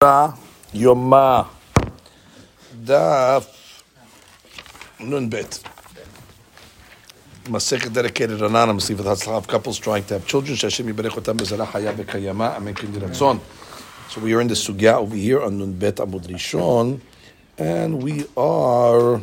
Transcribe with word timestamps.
Yoma 0.00 1.48
Daf 2.84 3.82
Nun 5.00 5.28
Bet. 5.28 5.60
Masechet 7.46 7.92
dedicated 7.92 8.40
anonymously 8.40 8.94
for 8.94 9.02
the 9.02 9.10
Hatzlav 9.10 9.48
couples 9.48 9.76
trying 9.76 10.04
to 10.04 10.14
have 10.14 10.24
children. 10.24 10.54
Shashem 10.54 10.86
Yibarech 10.86 11.10
Otam 11.10 11.36
Bekayama 11.36 12.54
Amen 12.54 12.74
Kindiratzon. 12.76 13.40
So 14.08 14.20
we 14.20 14.32
are 14.34 14.40
in 14.40 14.46
the 14.46 14.54
sugya 14.54 14.98
over 14.98 15.16
here 15.16 15.42
on 15.42 15.58
Nun 15.58 15.72
Bet 15.72 15.96
Amud 15.96 16.28
Rishon, 16.28 17.00
and 17.58 18.00
we 18.00 18.24
are 18.36 19.20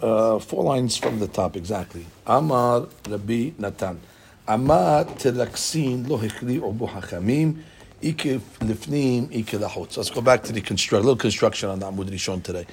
uh, 0.00 0.38
four 0.38 0.62
lines 0.62 0.96
from 0.96 1.18
the 1.18 1.26
top 1.26 1.56
exactly. 1.56 2.06
Amar 2.28 2.86
Rabbi 3.08 3.50
Natan. 3.58 3.98
Amar 4.46 5.06
Telaksin 5.06 6.08
Lo 6.08 6.16
Hechli 6.16 6.60
Obu 6.60 6.88
Hachamim. 6.88 7.60
Let's 8.02 8.16
go 10.10 10.20
back 10.20 10.42
to 10.42 10.52
the 10.52 10.60
construct, 10.60 11.04
little 11.04 11.14
construction 11.14 11.68
on 11.68 11.78
the 11.78 11.86
Amud 11.86 12.10
Rishon 12.10 12.42
today. 12.42 12.66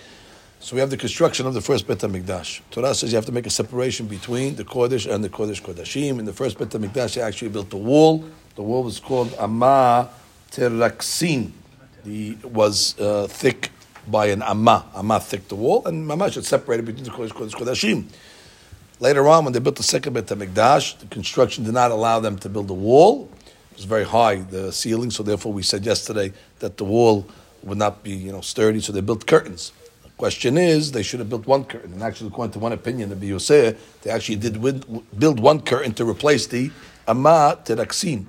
So 0.59 0.75
we 0.75 0.79
have 0.79 0.89
the 0.89 0.97
construction 0.97 1.45
of 1.45 1.53
the 1.53 1.61
first 1.61 1.85
Bet 1.85 1.99
HaMikdash. 1.99 2.61
Torah 2.71 2.95
says 2.95 3.11
you 3.11 3.15
have 3.15 3.27
to 3.27 3.31
make 3.31 3.45
a 3.45 3.51
separation 3.51 4.07
between 4.07 4.55
the 4.55 4.63
Kodesh 4.63 5.05
and 5.07 5.23
the 5.23 5.29
Kodesh 5.29 5.61
Kodashim. 5.61 6.17
In 6.17 6.25
the 6.25 6.34
first 6.34 6.57
Bet 6.57 6.70
HaMikdash, 6.70 7.13
they 7.13 7.21
actually 7.21 7.49
built 7.49 7.71
a 7.73 7.77
wall. 7.77 8.25
The 8.55 8.63
wall 8.63 8.84
was 8.84 8.99
called 8.99 9.31
Amma 9.35 10.09
Teraksin. 10.49 11.51
The 12.03 12.35
was 12.43 12.99
uh, 12.99 13.27
thick 13.27 13.70
by 14.07 14.27
an 14.27 14.41
Amma. 14.41 14.85
Amma 14.95 15.20
thick 15.20 15.48
the 15.48 15.55
wall, 15.55 15.85
and 15.85 16.09
Mamash 16.09 16.37
is 16.37 16.48
separated 16.48 16.87
between 16.87 17.03
the 17.03 17.11
Kodesh 17.11 17.34
Kodesh 17.34 17.51
Kodashim. 17.51 18.05
Later 18.99 19.27
on, 19.27 19.43
when 19.45 19.53
they 19.53 19.59
built 19.59 19.75
the 19.75 19.84
second 19.84 20.13
Bet 20.13 20.25
HaMikdash, 20.25 20.98
the 20.99 21.05
construction 21.05 21.65
did 21.65 21.75
not 21.75 21.91
allow 21.91 22.20
them 22.20 22.39
to 22.39 22.49
build 22.49 22.70
a 22.71 22.73
wall. 22.73 23.29
Was 23.79 23.85
very 23.85 24.03
high, 24.03 24.35
the 24.35 24.73
ceiling, 24.73 25.09
so 25.09 25.23
therefore 25.23 25.53
we 25.53 25.63
said 25.63 25.85
yesterday 25.85 26.33
that 26.59 26.75
the 26.75 26.83
wall 26.83 27.25
would 27.63 27.77
not 27.77 28.03
be, 28.03 28.11
you 28.11 28.29
know, 28.29 28.41
sturdy, 28.41 28.81
so 28.81 28.91
they 28.91 28.99
built 28.99 29.25
curtains. 29.25 29.71
The 30.04 30.09
question 30.17 30.57
is, 30.57 30.91
they 30.91 31.01
should 31.01 31.21
have 31.21 31.29
built 31.29 31.48
one 31.48 31.63
curtain. 31.63 31.93
And 31.93 32.04
actually, 32.04 32.27
according 32.27 32.51
to 32.51 32.59
one 32.59 32.73
opinion 32.73 33.09
of 33.13 33.23
Yosef, 33.23 34.01
they 34.01 34.12
actually 34.12 34.35
did 34.35 34.57
win, 34.57 34.84
build 35.17 35.39
one 35.39 35.62
curtain 35.62 35.93
to 35.93 36.04
replace 36.04 36.45
the 36.45 36.71
Amma 37.07 37.57
Teraksin. 37.63 38.26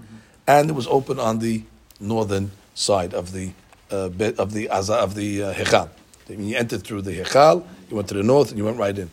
And 0.47 0.71
it 0.71 0.75
was 0.75 0.87
open 0.87 1.19
on 1.19 1.41
the 1.41 1.65
northern 1.99 2.53
side 2.77 3.13
of 3.13 3.33
the 3.33 3.51
uh, 3.91 4.05
of 4.39 4.53
the 4.53 4.69
Aza, 4.71 4.99
of 4.99 5.17
the 5.17 5.43
uh, 5.43 5.55
Hechal. 5.55 5.89
When 6.29 6.47
you 6.47 6.57
entered 6.57 6.85
through 6.85 7.03
the 7.03 7.19
Hechal, 7.19 7.67
you 7.89 7.97
went 7.97 8.07
to 8.07 8.15
the 8.15 8.23
north 8.23 8.51
and 8.51 8.59
you 8.59 8.67
went 8.67 8.79
right 8.79 8.97
in. 8.97 9.11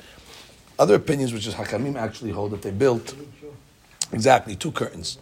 Other 0.78 0.94
opinions, 0.94 1.34
which 1.34 1.48
is 1.48 1.56
Hakamim, 1.56 1.96
actually 1.96 2.30
hold 2.30 2.52
that 2.52 2.62
they 2.62 2.70
built 2.70 3.16
exactly 4.12 4.56
two 4.56 4.72
curtains. 4.72 5.18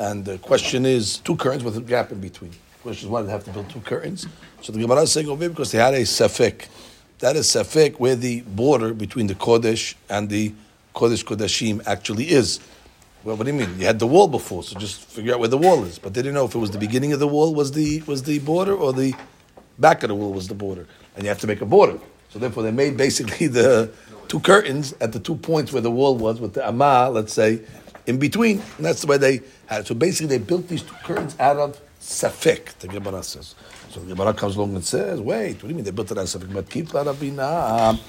And 0.00 0.24
the 0.24 0.38
question 0.38 0.86
is, 0.86 1.18
two 1.18 1.36
curtains 1.36 1.62
with 1.62 1.76
a 1.76 1.82
gap 1.82 2.10
in 2.10 2.20
between. 2.20 2.52
The 2.52 2.78
question 2.82 3.08
is, 3.08 3.10
why 3.12 3.20
did 3.20 3.28
they 3.28 3.32
have 3.32 3.44
to 3.44 3.50
build 3.50 3.68
two 3.68 3.80
curtains? 3.80 4.26
So 4.62 4.72
the 4.72 4.78
Gemara 4.80 5.02
is 5.02 5.12
saying 5.12 5.28
over 5.28 5.42
here 5.42 5.50
because 5.50 5.72
they 5.72 5.78
had 5.78 5.92
a 5.92 6.00
safek. 6.00 6.68
That 7.18 7.36
is 7.36 7.46
safek 7.48 8.00
where 8.00 8.16
the 8.16 8.40
border 8.40 8.94
between 8.94 9.26
the 9.26 9.34
Kodesh 9.34 9.94
and 10.08 10.30
the 10.30 10.54
Kodesh 10.94 11.22
Kodashim 11.22 11.86
actually 11.86 12.30
is. 12.30 12.60
Well, 13.24 13.36
what 13.36 13.44
do 13.44 13.52
you 13.52 13.58
mean? 13.58 13.78
You 13.78 13.84
had 13.84 13.98
the 13.98 14.06
wall 14.06 14.26
before, 14.26 14.62
so 14.62 14.78
just 14.78 15.04
figure 15.04 15.34
out 15.34 15.40
where 15.40 15.48
the 15.48 15.58
wall 15.58 15.84
is. 15.84 15.98
But 15.98 16.14
they 16.14 16.22
didn't 16.22 16.34
know 16.34 16.46
if 16.46 16.54
it 16.54 16.58
was 16.58 16.70
the 16.70 16.78
beginning 16.78 17.12
of 17.12 17.20
the 17.20 17.28
wall 17.28 17.54
was 17.54 17.72
the 17.72 18.00
was 18.06 18.22
the 18.22 18.38
border 18.38 18.74
or 18.74 18.94
the 18.94 19.14
back 19.78 20.02
of 20.02 20.08
the 20.08 20.14
wall 20.14 20.32
was 20.32 20.48
the 20.48 20.54
border. 20.54 20.86
And 21.14 21.24
you 21.24 21.28
have 21.28 21.40
to 21.40 21.46
make 21.46 21.60
a 21.60 21.66
border. 21.66 21.98
So 22.30 22.38
therefore 22.38 22.62
they 22.62 22.70
made 22.70 22.96
basically 22.96 23.46
the 23.60 23.92
two 24.28 24.40
curtains 24.40 24.94
at 25.02 25.12
the 25.12 25.20
two 25.20 25.36
points 25.36 25.74
where 25.74 25.82
the 25.82 25.90
wall 25.90 26.16
was 26.16 26.40
with 26.40 26.54
the 26.54 26.66
Amma, 26.66 27.10
let's 27.10 27.34
say, 27.34 27.60
in 28.09 28.17
between. 28.19 28.61
And 28.77 28.85
that's 28.85 29.01
the 29.01 29.07
way 29.07 29.17
they 29.17 29.41
had 29.67 29.81
it. 29.81 29.87
So 29.87 29.95
basically 29.95 30.37
they 30.37 30.43
built 30.43 30.67
these 30.67 30.83
two 30.83 30.95
curtains 31.03 31.35
out 31.39 31.57
of 31.57 31.79
Safek, 31.99 32.77
the 32.79 32.87
Gemara 32.87 33.23
says. 33.23 33.55
So 33.89 33.99
the 33.99 34.13
Gemara 34.13 34.33
comes 34.33 34.55
along 34.55 34.75
and 34.75 34.85
says, 34.85 35.19
wait, 35.19 35.55
what 35.55 35.61
do 35.61 35.67
you 35.69 35.75
mean 35.75 35.85
they 35.85 35.91
built 35.91 36.11
it 36.11 36.17
out 36.17 36.35
of 36.35 36.41
Safek? 36.41 36.53
But 36.53 36.69
keep 36.69 36.87
Ravina. 36.89 37.99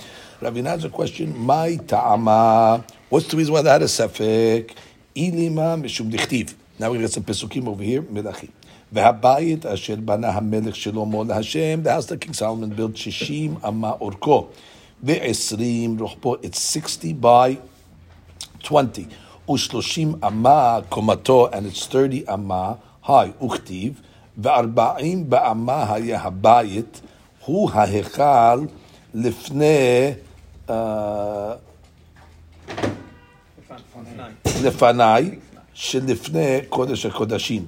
Ravina 0.40 0.66
has 0.66 0.84
a 0.84 0.90
question, 0.90 1.36
my 1.38 1.76
ta'ama. 1.76 2.84
What's 3.08 3.28
the 3.28 3.36
reason 3.36 3.54
why 3.54 3.62
they 3.62 3.70
had 3.70 3.82
a 3.82 3.86
Safek? 3.86 4.74
Ilima 5.14 5.80
mishum 5.80 6.10
dichtiv. 6.10 6.54
Now 6.78 6.90
we're 6.90 6.98
going 6.98 7.08
to 7.08 7.20
get 7.20 7.26
some 7.38 7.48
pesukim 7.48 7.68
over 7.68 7.82
here, 7.82 8.02
Melachim. 8.02 8.50
והבית 8.92 9.66
אשר 9.66 9.96
בנה 9.96 10.28
המלך 10.28 10.76
שלמה 10.76 11.24
להשם, 11.24 11.82
the 11.82 11.90
house 11.90 12.06
that 12.06 12.20
King 12.20 12.32
Solomon 12.32 12.70
built, 12.76 12.96
60 12.96 13.56
אמה 13.68 13.90
אורכו, 14.00 14.46
ו-20 15.02 16.00
רוחבו, 16.00 16.34
it's 16.34 16.58
60 16.58 17.20
by 17.20 17.56
20, 18.60 19.08
ו-30 19.51 20.27
אמה 20.27 20.79
קומתו, 20.89 21.49
and 21.49 21.75
it's 21.75 21.91
30 21.91 22.23
אמה 22.33 22.73
high, 23.05 23.43
וכתיב, 23.45 24.01
ו-40 24.37 25.03
באמה 25.29 25.93
היה 25.93 26.21
הבית, 26.21 27.01
הוא 27.45 27.71
ההיכל 27.73 28.65
לפני, 29.13 30.11
uh, 30.67 30.71
לפניי, 34.63 35.39
שלפני 35.73 36.59
קודש 36.69 37.05
הקודשים. 37.05 37.65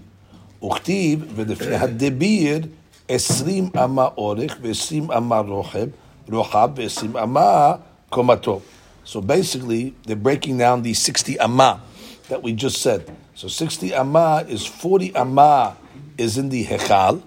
וכתיב, 0.66 1.26
ולפני 1.36 1.76
הדביר, 1.76 2.60
עשרים 3.08 3.70
אמה 3.84 4.08
אורך 4.18 4.58
ועשרים 4.62 5.12
אמה 5.12 5.40
רוחב, 5.40 5.88
רוחב 6.32 6.70
ועשרים 6.76 7.18
אמה 7.18 7.76
קומתו. 8.10 8.60
So 9.04 9.22
basically, 9.22 9.96
they're 10.06 10.16
breaking 10.16 10.58
down 10.58 10.82
the 10.84 10.94
60 10.94 11.40
amma 11.40 11.82
that 12.30 12.42
we 12.42 12.54
just 12.54 12.82
said. 12.82 13.16
So 13.36 13.48
60 13.48 13.94
amma 13.94 14.46
is 14.48 14.66
40 14.66 15.16
amma 15.16 15.78
is 16.18 16.38
in 16.38 16.50
the 16.50 16.66
Hechal, 16.66 17.22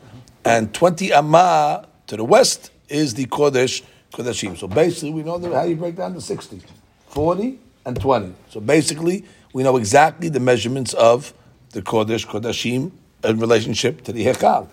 and 0.45 0.73
20 0.73 1.13
amma 1.13 1.87
to 2.07 2.17
the 2.17 2.25
west 2.25 2.71
is 2.89 3.15
the 3.15 3.27
Kodesh 3.27 3.83
Kodashim. 4.13 4.57
So 4.57 4.69
basically, 4.69 5.11
we 5.11 5.23
know 5.23 5.39
how 5.53 5.65
you 5.65 5.77
break 5.77 5.97
down 5.97 6.15
the 6.15 6.21
60. 6.21 6.63
40 7.09 7.59
and 7.85 8.01
20. 8.01 8.35
So 8.51 8.61
basically, 8.61 9.25
we 9.53 9.63
know 9.63 9.77
exactly 9.77 10.29
the 10.29 10.41
measurements 10.41 10.95
of 10.95 11.35
the 11.71 11.83
Kodesh 11.83 12.27
Kodashim 12.27 12.93
in 13.25 13.39
relationship 13.39 14.03
to 14.05 14.13
the 14.13 14.25
Hechal. 14.27 14.69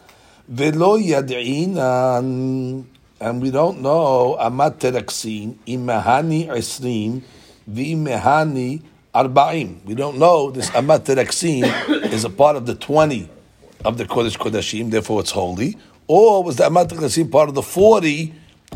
And 3.23 3.41
we 3.41 3.51
don't 3.51 3.79
know 3.79 4.35
amat 4.37 4.79
teraksin 4.79 5.55
imahani 5.65 6.47
esrim 6.47 7.21
v'imahani 7.71 8.81
arba'im. 9.15 9.81
We 9.85 9.95
don't 9.95 10.17
know 10.17 10.51
this 10.51 10.69
amat 10.71 11.05
teraksin 11.05 11.63
is 12.11 12.25
a 12.25 12.29
part 12.29 12.57
of 12.57 12.65
the 12.65 12.75
twenty 12.75 13.29
of 13.85 13.97
the 13.97 14.03
Kodesh 14.03 14.37
Kodashim, 14.37 14.91
therefore 14.91 15.21
it's 15.21 15.31
holy, 15.31 15.77
or 16.07 16.43
was 16.43 16.57
the 16.57 16.65
amat 16.65 16.89
teraksin 16.89 17.31
part 17.31 17.47
of 17.47 17.55
the 17.55 17.61
forty? 17.61 18.33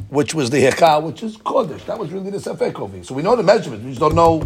Which 0.09 0.35
was 0.35 0.51
the 0.51 0.63
Hechal, 0.63 1.03
which 1.03 1.23
is 1.23 1.37
Kodesh. 1.37 1.83
That 1.87 1.97
was 1.97 2.11
really 2.11 2.29
the 2.29 2.37
Safek. 2.37 3.03
So 3.03 3.15
we 3.15 3.23
know 3.23 3.35
the 3.35 3.41
measurement. 3.43 3.83
We 3.83 3.89
just 3.89 3.99
don't 3.99 4.15
know 4.15 4.39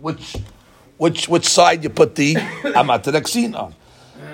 which 0.00 0.36
which 0.96 1.28
which 1.28 1.46
side 1.46 1.82
you 1.82 1.90
put 1.90 2.14
the 2.14 2.36
Amat 2.74 3.06
on. 3.08 3.74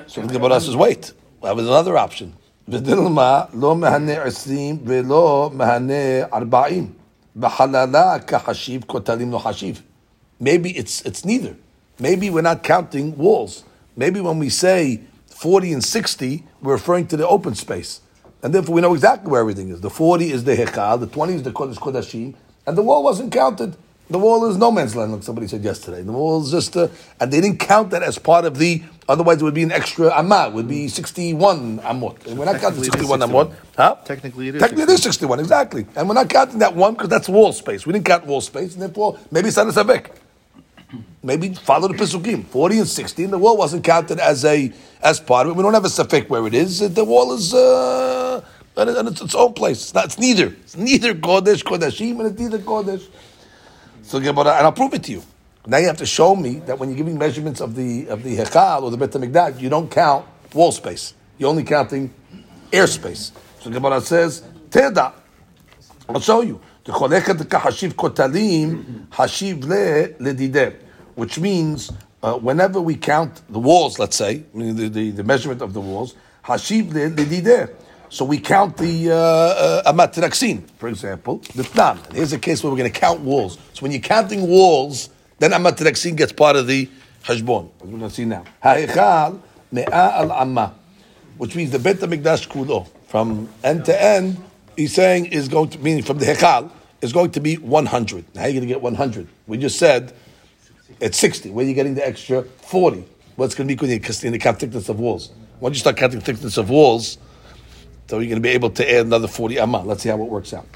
So 0.06 0.20
the 0.20 0.32
Gemara 0.32 0.60
says, 0.60 0.76
wait, 0.76 1.12
that 1.42 1.56
was 1.56 1.66
another 1.66 1.96
option. 1.96 2.36
ודלמה 2.71 3.41
לא 3.53 3.75
מהנה 3.75 4.23
עשרים 4.23 4.77
ולא 4.85 5.51
מהנה 5.53 6.23
ארבעים. 6.33 6.91
בחללה 7.35 8.19
כחשיב 8.19 8.83
כותלים 8.87 9.31
לא 9.31 9.37
חשיב. 9.37 9.81
Maybe 10.41 10.77
it's, 10.77 11.01
it's 11.05 11.25
neither. 11.25 11.55
Maybe 11.99 12.29
we're 12.29 12.41
not 12.41 12.63
counting 12.63 13.17
walls. 13.17 13.63
Maybe 13.95 14.19
when 14.21 14.37
we 14.39 14.49
say 14.49 15.01
40 15.27 15.73
and 15.73 15.83
60, 15.83 16.43
we're 16.61 16.73
referring 16.73 17.07
to 17.07 17.17
the 17.17 17.27
open 17.27 17.55
space. 17.55 18.01
And 18.43 18.53
therefore 18.53 18.75
we 18.75 18.81
know 18.81 18.93
exactly 18.93 19.31
where 19.31 19.41
everything 19.41 19.69
is. 19.69 19.81
The 19.81 19.89
40 19.89 20.31
is 20.31 20.43
the 20.43 20.55
Hechal, 20.55 20.99
the 20.99 21.07
20 21.07 21.33
is 21.33 21.43
the 21.43 21.51
Kodesh 21.51 21.77
Kodashim, 21.77 22.35
and 22.67 22.77
the 22.77 22.83
wall 22.83 23.03
wasn't 23.03 23.31
counted. 23.31 23.75
The 24.12 24.18
wall 24.18 24.44
is 24.50 24.58
no 24.58 24.70
man's 24.70 24.94
land, 24.94 25.10
like 25.10 25.22
somebody 25.22 25.48
said 25.48 25.64
yesterday. 25.64 26.02
The 26.02 26.12
wall 26.12 26.42
is 26.42 26.50
just, 26.50 26.76
uh, 26.76 26.88
and 27.18 27.32
they 27.32 27.40
didn't 27.40 27.58
count 27.58 27.90
that 27.90 28.02
as 28.02 28.18
part 28.18 28.44
of 28.44 28.58
the, 28.58 28.82
otherwise 29.08 29.40
it 29.40 29.44
would 29.44 29.54
be 29.54 29.62
an 29.62 29.72
extra 29.72 30.10
amah, 30.10 30.48
it 30.48 30.52
would 30.52 30.68
be 30.68 30.86
61 30.86 31.78
amot. 31.78 32.26
And 32.26 32.38
we're 32.38 32.44
not 32.44 32.60
counting 32.60 32.84
61 32.84 33.20
amot. 33.20 33.54
Huh? 33.74 33.96
Technically 34.04 34.48
it 34.48 34.56
is 34.56 34.60
Technically 34.60 34.82
it 34.82 34.90
is 34.90 35.02
61, 35.02 35.40
exactly. 35.40 35.86
And 35.96 36.06
we're 36.08 36.14
not 36.14 36.28
counting 36.28 36.58
that 36.58 36.76
one 36.76 36.92
because 36.92 37.08
that's 37.08 37.26
wall 37.26 37.54
space. 37.54 37.86
We 37.86 37.94
didn't 37.94 38.04
count 38.04 38.26
wall 38.26 38.42
space, 38.42 38.74
and 38.74 38.82
therefore 38.82 39.18
maybe 39.30 39.48
it's 39.48 39.56
not 39.56 39.68
a 39.68 39.70
sabek. 39.70 40.10
Maybe 41.22 41.54
follow 41.54 41.88
the 41.88 41.94
Pesukim. 41.94 42.44
40 42.44 42.78
and 42.80 42.88
60, 42.88 43.24
and 43.24 43.32
the 43.32 43.38
wall 43.38 43.56
wasn't 43.56 43.82
counted 43.82 44.18
as 44.18 44.44
a 44.44 44.70
as 45.02 45.20
part 45.20 45.46
of 45.46 45.52
it. 45.52 45.56
We 45.56 45.62
don't 45.62 45.72
have 45.72 45.86
a 45.86 45.88
safek 45.88 46.28
where 46.28 46.46
it 46.46 46.52
is. 46.52 46.80
The 46.80 47.04
wall 47.04 47.32
is 47.32 47.54
uh, 47.54 48.44
and 48.76 49.08
it's 49.08 49.20
its 49.20 49.34
own 49.34 49.52
place. 49.54 49.82
It's, 49.82 49.94
not, 49.94 50.06
it's 50.06 50.18
neither. 50.18 50.46
It's 50.46 50.76
neither 50.76 51.14
Kodesh, 51.14 51.62
Kodashim, 51.62 52.20
and 52.20 52.28
it's 52.28 52.38
neither 52.38 52.58
Kodesh. 52.58 53.06
So 54.02 54.20
Gemara, 54.20 54.56
and 54.56 54.66
I'll 54.66 54.72
prove 54.72 54.94
it 54.94 55.04
to 55.04 55.12
you. 55.12 55.22
Now 55.66 55.78
you 55.78 55.86
have 55.86 55.98
to 55.98 56.06
show 56.06 56.34
me 56.34 56.56
that 56.66 56.78
when 56.78 56.88
you're 56.88 56.98
giving 56.98 57.16
measurements 57.16 57.60
of 57.60 57.74
the 57.76 58.08
of 58.08 58.22
the 58.22 58.36
Hechal 58.36 58.82
or 58.82 58.90
the 58.90 58.96
Bet 58.96 59.10
HaMikdash, 59.10 59.60
you 59.60 59.68
don't 59.68 59.90
count 59.90 60.26
wall 60.52 60.72
space. 60.72 61.14
You're 61.38 61.50
only 61.50 61.62
counting 61.64 62.12
airspace. 62.72 63.30
So 63.60 63.70
Gemara 63.70 64.00
says, 64.00 64.42
Teda. 64.70 65.12
I'll 66.08 66.20
show 66.20 66.40
you. 66.42 66.60
Which 71.14 71.38
means 71.38 71.92
uh, 72.22 72.34
whenever 72.38 72.80
we 72.80 72.96
count 72.96 73.42
the 73.48 73.58
walls, 73.58 73.98
let's 73.98 74.16
say, 74.16 74.44
the, 74.52 74.88
the, 74.88 75.10
the 75.10 75.24
measurement 75.24 75.62
of 75.62 75.72
the 75.74 75.80
walls, 75.80 76.16
Hashiv 76.44 76.90
lidideh. 76.90 77.70
So 78.12 78.26
we 78.26 78.40
count 78.40 78.76
the 78.76 79.10
uh, 79.10 79.16
uh, 79.16 79.90
amat 79.90 80.12
teraksin, 80.12 80.68
for 80.72 80.90
example, 80.90 81.38
the 81.54 81.62
tnan. 81.62 82.12
Here's 82.12 82.34
a 82.34 82.38
case 82.38 82.62
where 82.62 82.70
we're 82.70 82.76
going 82.76 82.92
to 82.92 83.00
count 83.00 83.20
walls. 83.20 83.56
So 83.72 83.80
when 83.80 83.90
you're 83.90 84.02
counting 84.02 84.46
walls, 84.46 85.08
then 85.38 85.52
amat 85.54 85.78
teraksin 85.78 86.14
gets 86.14 86.30
part 86.30 86.56
of 86.56 86.66
the 86.66 86.90
hashbon, 87.24 87.70
as 87.80 87.88
we're 87.88 87.98
going 87.98 88.00
to 88.02 88.10
see 88.10 88.26
now. 88.26 88.44
Ha'ichal 88.62 89.40
me'a 89.70 89.86
al 89.90 90.30
amma, 90.30 90.74
which 91.38 91.56
means 91.56 91.70
the 91.70 91.78
Bet 91.78 92.00
HaMikdash 92.00 92.48
kulo, 92.48 92.86
from 93.06 93.48
end 93.64 93.86
to 93.86 94.02
end, 94.02 94.36
he's 94.76 94.92
saying 94.92 95.24
is 95.32 95.48
going 95.48 95.70
to, 95.70 95.78
meaning 95.78 96.02
from 96.02 96.18
the 96.18 96.26
hechal, 96.26 96.70
is 97.00 97.14
going 97.14 97.30
to 97.30 97.40
be 97.40 97.56
100. 97.56 98.24
How 98.36 98.42
are 98.42 98.46
you 98.46 98.52
going 98.52 98.60
to 98.60 98.66
get 98.66 98.82
100? 98.82 99.26
We 99.46 99.56
just 99.56 99.78
said 99.78 100.12
it's 101.00 101.16
60. 101.16 101.48
Where 101.48 101.64
are 101.64 101.68
you 101.68 101.74
getting 101.74 101.94
the 101.94 102.06
extra 102.06 102.42
40? 102.42 103.06
What's 103.36 103.54
going 103.54 103.68
to 103.68 103.74
be 103.74 103.94
in 103.94 104.32
the 104.32 104.38
count 104.38 104.60
thickness 104.60 104.90
of 104.90 105.00
walls? 105.00 105.30
Once 105.60 105.76
you 105.76 105.80
start 105.80 105.96
counting 105.96 106.20
thickness 106.20 106.58
of 106.58 106.68
walls, 106.68 107.16
so 108.12 108.18
you're 108.18 108.28
going 108.28 108.42
to 108.42 108.46
be 108.46 108.50
able 108.50 108.68
to 108.68 108.92
add 108.92 109.06
another 109.06 109.26
40 109.26 109.58
amma. 109.58 109.82
Let's 109.84 110.02
see 110.02 110.10
how 110.10 110.16
it 110.16 110.28
works 110.28 110.52
out. 110.52 110.66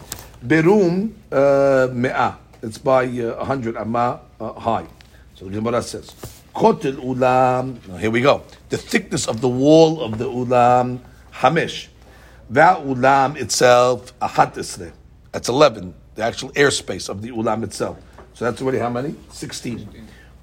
Berum 0.43 1.13
uh, 1.31 1.87
me'ah. 1.93 2.37
It's 2.63 2.79
by 2.79 3.05
uh, 3.05 3.37
100 3.37 3.77
amma 3.77 4.21
uh, 4.41 4.55
high. 4.55 4.87
So 5.35 5.45
the 5.45 5.51
Gemara 5.51 5.83
says, 5.83 6.15
Kotel 6.55 6.95
ulam. 6.95 8.01
Here 8.01 8.11
we 8.11 8.23
go. 8.23 8.43
The 8.71 8.79
thickness 8.79 9.29
of 9.29 9.43
the 9.43 9.51
wall 9.51 10.01
of 10.01 10.17
the 10.17 10.25
ulam, 10.25 11.01
hamish. 11.31 11.91
That 12.49 12.79
ulam 12.79 13.37
itself, 13.37 14.19
ahat. 14.21 14.55
That's 15.31 15.49
11. 15.51 15.93
The 16.15 16.23
actual 16.23 16.53
airspace 16.53 17.11
of 17.11 17.21
the 17.21 17.33
ulam 17.33 17.65
itself. 17.65 17.99
So 18.33 18.47
that's 18.47 18.63
already 18.63 18.79
how 18.79 18.89
many? 18.89 19.15
16. 19.31 19.87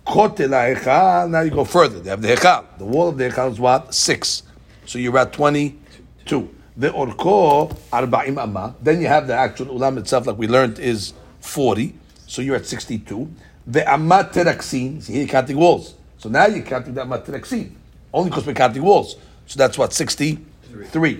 Kotel 0.05 1.31
Now 1.31 1.41
you 1.41 1.49
go 1.49 1.65
further. 1.65 1.99
They 2.01 2.11
have 2.11 2.21
the 2.21 2.27
hechal. 2.27 2.65
The 2.77 2.85
wall 2.85 3.09
of 3.09 3.17
the 3.17 3.31
hechal 3.31 3.51
is 3.51 3.59
what? 3.59 3.95
Six. 3.95 4.43
So 4.85 4.99
you're 4.99 5.17
at 5.17 5.33
22. 5.33 6.57
The 6.75 6.89
orko 6.89 7.75
arba'im 7.91 8.41
amma. 8.41 8.75
Then 8.81 8.99
you 9.01 9.07
have 9.07 9.27
the 9.27 9.35
actual 9.35 9.67
ulam 9.67 9.97
itself, 9.99 10.25
like 10.25 10.37
we 10.37 10.47
learned, 10.47 10.79
is 10.79 11.13
40. 11.41 11.93
So 12.25 12.41
you're 12.41 12.55
at 12.55 12.65
62. 12.65 13.31
The 13.67 13.89
amma 13.91 14.29
teraksin. 14.31 15.01
See, 15.03 15.19
you're 15.19 15.27
counting 15.27 15.57
walls. 15.57 15.93
So 16.17 16.29
now 16.29 16.47
you're 16.47 16.63
counting 16.63 16.95
the 16.95 17.01
amma 17.01 17.19
teraksin. 17.19 17.71
Only 18.11 18.29
because 18.29 18.47
we're 18.47 18.53
counting 18.53 18.81
walls. 18.81 19.17
So 19.45 19.57
that's 19.57 19.77
what, 19.77 19.93
63. 19.93 21.17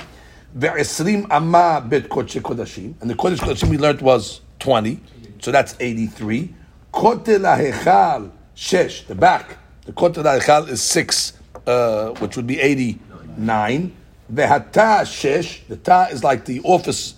The 0.56 0.68
esrim 0.68 1.28
amma 1.30 1.86
bet 1.88 2.10
kodesh 2.10 2.42
kodashim. 2.42 2.96
And 3.02 3.10
the 3.10 3.16
kodesh 3.16 3.38
kodashim 3.38 3.70
we 3.70 3.78
learned 3.78 4.02
was 4.02 4.42
20. 4.60 5.00
So 5.40 5.52
that's 5.52 5.76
83. 5.80 6.54
Kotel 6.92 7.44
ha'echal 7.44 8.32
shesh, 8.56 9.06
the 9.06 9.16
back. 9.16 9.58
The 9.86 9.92
kotel 9.94 10.24
ha'echal 10.24 10.70
is 10.70 10.82
6, 10.82 11.34
uh, 11.68 12.10
which 12.14 12.36
would 12.38 12.48
be 12.48 12.60
89. 12.60 13.96
Shesh, 14.36 15.68
the 15.68 15.78
ta 15.78 16.08
is 16.12 16.24
like 16.24 16.46
the 16.46 16.62
office 16.64 17.16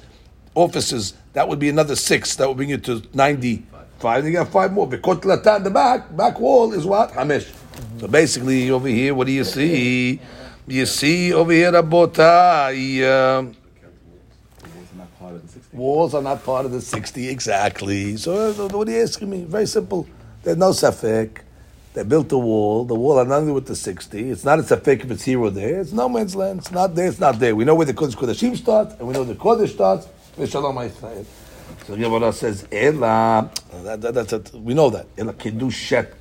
offices. 0.53 1.13
That 1.33 1.47
would 1.47 1.59
be 1.59 1.69
another 1.69 1.95
six. 1.95 2.35
That 2.35 2.47
would 2.47 2.57
bring 2.57 2.69
you 2.69 2.77
to 2.77 3.01
ninety-five. 3.13 4.23
Then 4.23 4.31
you 4.31 4.37
got 4.37 4.49
five 4.49 4.73
more. 4.73 4.87
Vekot 4.87 5.63
the 5.63 5.69
back 5.69 6.15
back 6.15 6.39
wall 6.39 6.73
is 6.73 6.85
what 6.85 7.11
hamish. 7.11 7.51
So 7.99 8.07
basically, 8.07 8.69
over 8.71 8.87
here, 8.87 9.13
what 9.13 9.27
do 9.27 9.33
you 9.33 9.43
see? 9.43 10.19
You 10.67 10.85
see 10.85 11.33
over 11.33 11.51
here, 11.51 11.71
Rabotai. 11.71 13.51
Uh, 13.51 13.53
walls 15.73 16.13
are 16.13 16.21
not 16.21 16.43
part 16.43 16.65
of 16.65 16.71
the 16.71 16.81
60, 16.81 17.27
exactly. 17.27 18.17
So, 18.17 18.53
what 18.69 18.87
are 18.87 18.91
you 18.91 19.01
asking 19.01 19.29
me? 19.29 19.43
Very 19.43 19.65
simple. 19.65 20.07
There's 20.43 20.57
no 20.57 20.69
safek. 20.71 21.39
They 21.95 22.03
built 22.03 22.29
a 22.33 22.37
wall. 22.37 22.83
The 22.83 22.93
wall 22.93 23.19
had 23.19 23.29
nothing 23.29 23.53
with 23.53 23.67
the 23.67 23.75
60. 23.75 24.29
It's 24.29 24.43
not 24.43 24.59
it's 24.59 24.69
a 24.69 24.75
safek 24.75 25.05
if 25.05 25.11
it's 25.11 25.23
here 25.23 25.39
or 25.39 25.49
there. 25.49 25.79
It's 25.79 25.93
no 25.93 26.09
man's 26.09 26.35
land. 26.35 26.59
It's 26.59 26.71
not 26.71 26.93
there. 26.93 27.07
It's 27.07 27.21
not 27.21 27.39
there. 27.39 27.55
We 27.55 27.63
know 27.63 27.73
where 27.73 27.85
the 27.85 27.93
Kodesh 27.93 28.15
Kodeshim 28.15 28.57
starts, 28.57 28.95
and 28.95 29.07
we 29.07 29.13
know 29.13 29.23
the 29.23 29.33
Kodesh 29.33 29.69
starts. 29.69 30.05
Shalom 30.45 30.75
Yisrael. 30.75 31.25
So 31.87 31.95
Gemara 31.95 32.33
says, 32.33 32.67
Ela, 32.69 33.49
that, 33.71 34.01
that, 34.01 34.13
that's 34.13 34.33
it. 34.33 34.51
we 34.55 34.73
know 34.73 34.89
that. 34.89 35.07
Ela 35.17 35.31
kedushate. 35.31 36.11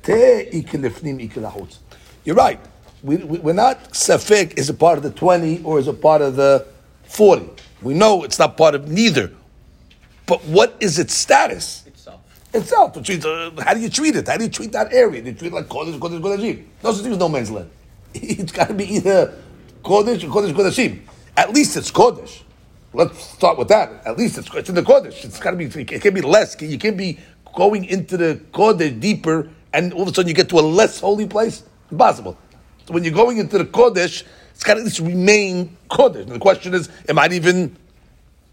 You're 2.23 2.35
right. 2.35 2.59
We, 3.03 3.17
we, 3.17 3.39
we're 3.39 3.53
not 3.53 3.83
safek 3.91 4.57
is 4.57 4.69
a 4.69 4.73
part 4.73 4.97
of 4.97 5.03
the 5.03 5.11
20 5.11 5.63
or 5.63 5.77
is 5.77 5.89
a 5.89 5.93
part 5.93 6.21
of 6.21 6.37
the 6.37 6.65
40. 7.03 7.49
We 7.81 7.93
know 7.93 8.23
it's 8.23 8.39
not 8.39 8.55
part 8.55 8.75
of 8.75 8.87
neither. 8.87 9.29
But 10.25 10.41
what 10.45 10.77
is 10.79 10.99
its 10.99 11.13
status? 11.13 11.84
Itself. 12.55 12.97
Uh, 12.97 13.51
how 13.61 13.73
do 13.73 13.79
you 13.79 13.89
treat 13.89 14.15
it? 14.15 14.27
How 14.27 14.37
do 14.37 14.43
you 14.45 14.49
treat 14.49 14.71
that 14.71 14.93
area? 14.93 15.21
Do 15.21 15.29
you 15.29 15.35
treat 15.35 15.51
it 15.51 15.55
like 15.55 15.67
Kodesh, 15.67 15.97
Kodesh, 15.99 16.21
Kodeshim? 16.21 16.63
No 16.83 16.91
such 16.91 17.03
thing 17.03 17.11
as 17.11 17.17
no 17.17 17.29
man's 17.29 17.51
land. 17.51 17.69
It's 18.13 18.51
got 18.51 18.69
to 18.69 18.73
be 18.73 18.85
either 18.95 19.33
Kodesh 19.83 20.23
or 20.23 20.27
Kodesh, 20.27 20.53
Kodeshim. 20.53 21.01
At 21.37 21.53
least 21.53 21.75
it's 21.77 21.91
Kodesh. 21.91 22.41
Let's 22.93 23.21
start 23.21 23.57
with 23.57 23.67
that. 23.67 24.05
At 24.05 24.17
least 24.17 24.37
it's, 24.37 24.53
it's 24.55 24.69
in 24.69 24.75
the 24.75 24.81
Kodesh. 24.81 25.25
It's 25.25 25.39
got 25.39 25.51
to 25.51 25.57
be, 25.57 25.65
it 25.65 26.01
can't 26.01 26.15
be 26.15 26.21
less. 26.21 26.59
You 26.61 26.77
can't 26.77 26.97
be 26.97 27.19
going 27.53 27.85
into 27.85 28.17
the 28.17 28.41
Kodesh 28.53 28.99
deeper 28.99 29.49
and 29.75 29.91
all 29.91 30.03
of 30.03 30.07
a 30.07 30.13
sudden 30.13 30.29
you 30.29 30.33
get 30.33 30.47
to 30.49 30.59
a 30.59 30.61
less 30.61 31.01
holy 31.01 31.27
place. 31.27 31.63
Impossible. 31.91 32.37
So 32.87 32.93
when 32.93 33.03
you're 33.03 33.13
going 33.13 33.37
into 33.37 33.57
the 33.57 33.65
Kodesh, 33.65 34.23
it's 34.51 34.63
got 34.63 34.75
to 34.75 34.79
at 34.79 34.85
least 34.85 34.99
remain 34.99 35.75
Kodesh. 35.89 36.21
And 36.21 36.31
the 36.31 36.39
question 36.39 36.73
is, 36.73 36.89
it 37.07 37.13
might 37.13 37.33
even 37.33 37.75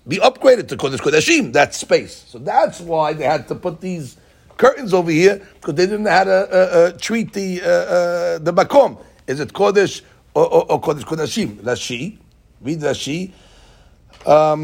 be 0.06 0.16
upgraded 0.18 0.68
to 0.68 0.76
Kodesh 0.76 0.98
Kodeshim, 0.98 1.52
that 1.52 1.74
space. 1.74 2.24
So 2.28 2.38
that's 2.38 2.80
why 2.80 3.12
they 3.12 3.24
had 3.24 3.46
to 3.48 3.54
put 3.54 3.80
these 3.80 4.16
curtains 4.56 4.92
over 4.92 5.10
here, 5.10 5.40
because 5.54 5.74
they 5.74 5.86
didn't 5.86 6.04
know 6.04 6.10
how 6.10 6.24
to 6.24 6.30
uh, 6.30 6.56
uh, 6.56 6.92
treat 6.98 7.32
the, 7.32 7.62
uh, 7.62 7.66
uh, 7.66 8.38
the 8.38 8.52
Makom. 8.52 8.98
Is 9.26 9.40
it 9.40 9.52
Kodesh 9.52 10.02
or, 10.34 10.46
or, 10.46 10.72
or 10.72 10.80
Kodesh 10.80 11.04
Kodeshim? 11.04 11.56
Rashi, 11.62 12.18
read 12.60 12.80
Rashi. 12.80 13.32
Um, 14.26 14.62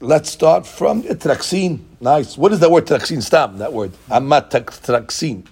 let's 0.00 0.30
start 0.30 0.66
from 0.66 1.02
the 1.02 1.14
Traksin. 1.14 1.80
Nice. 2.00 2.38
What 2.38 2.52
is 2.52 2.60
the 2.60 2.70
word 2.70 2.86
Traksin? 2.86 3.22
Stam, 3.22 3.58
that 3.58 3.72
word. 3.72 3.92
Amat 4.10 4.50
Traksin. 4.50 5.46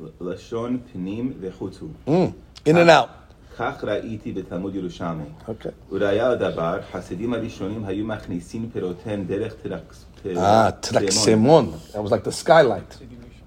Lashon 0.00 0.78
Pinim 0.78 1.34
Vechutu. 1.34 1.92
Mm, 2.06 2.32
in 2.64 2.76
and 2.76 2.90
out. 2.90 3.17
כך 3.57 3.83
ראיתי 3.83 4.31
בתלמוד 4.31 4.75
ירושלמי. 4.75 5.23
אוקיי. 5.47 5.71
וראיה 5.91 6.29
לדבר, 6.29 6.79
חסידים 6.91 7.33
הראשונים 7.33 7.85
היו 7.85 8.05
מכניסים 8.05 8.69
פירותיהם 8.73 9.23
דרך 9.23 9.53
טרקס... 9.63 10.05
אה, 10.37 10.71
טרקסמון. 10.71 11.73
That 11.91 11.95
was 11.95 12.09
like 12.09 12.25
the 12.25 12.47
skylight. 12.47 13.03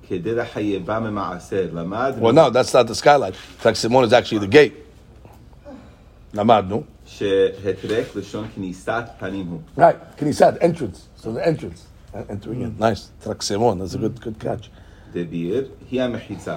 כדי 0.08 0.34
לחייבה 0.34 1.00
ממעשר. 1.00 1.68
למד... 1.72 2.12
Well, 2.20 2.32
no, 2.32 2.50
that's 2.50 2.72
not 2.72 2.88
the 2.88 3.04
skylight. 3.04 3.62
טרקסמון 3.62 4.04
is 4.04 4.12
actually 4.12 4.38
the 4.38 4.52
gate. 4.52 4.86
למדנו. 6.34 6.82
שהטרק 7.06 8.16
לשון 8.16 8.46
כניסת 8.54 9.04
פנים 9.18 9.46
הוא. 9.46 9.60
Right, 9.78 10.16
כניסת, 10.16 10.54
entrance. 10.60 11.22
So 11.22 11.26
the 11.26 11.46
entrance. 11.46 12.14
Entering 12.14 12.62
in. 12.62 12.82
Nice. 12.82 13.24
טרקסמון, 13.24 13.80
that's 13.80 13.94
a 13.94 13.98
good, 13.98 14.24
good 14.24 14.44
catch. 14.44 14.68
דביר 15.12 15.68
היא 15.90 16.02
המחיצה. 16.02 16.56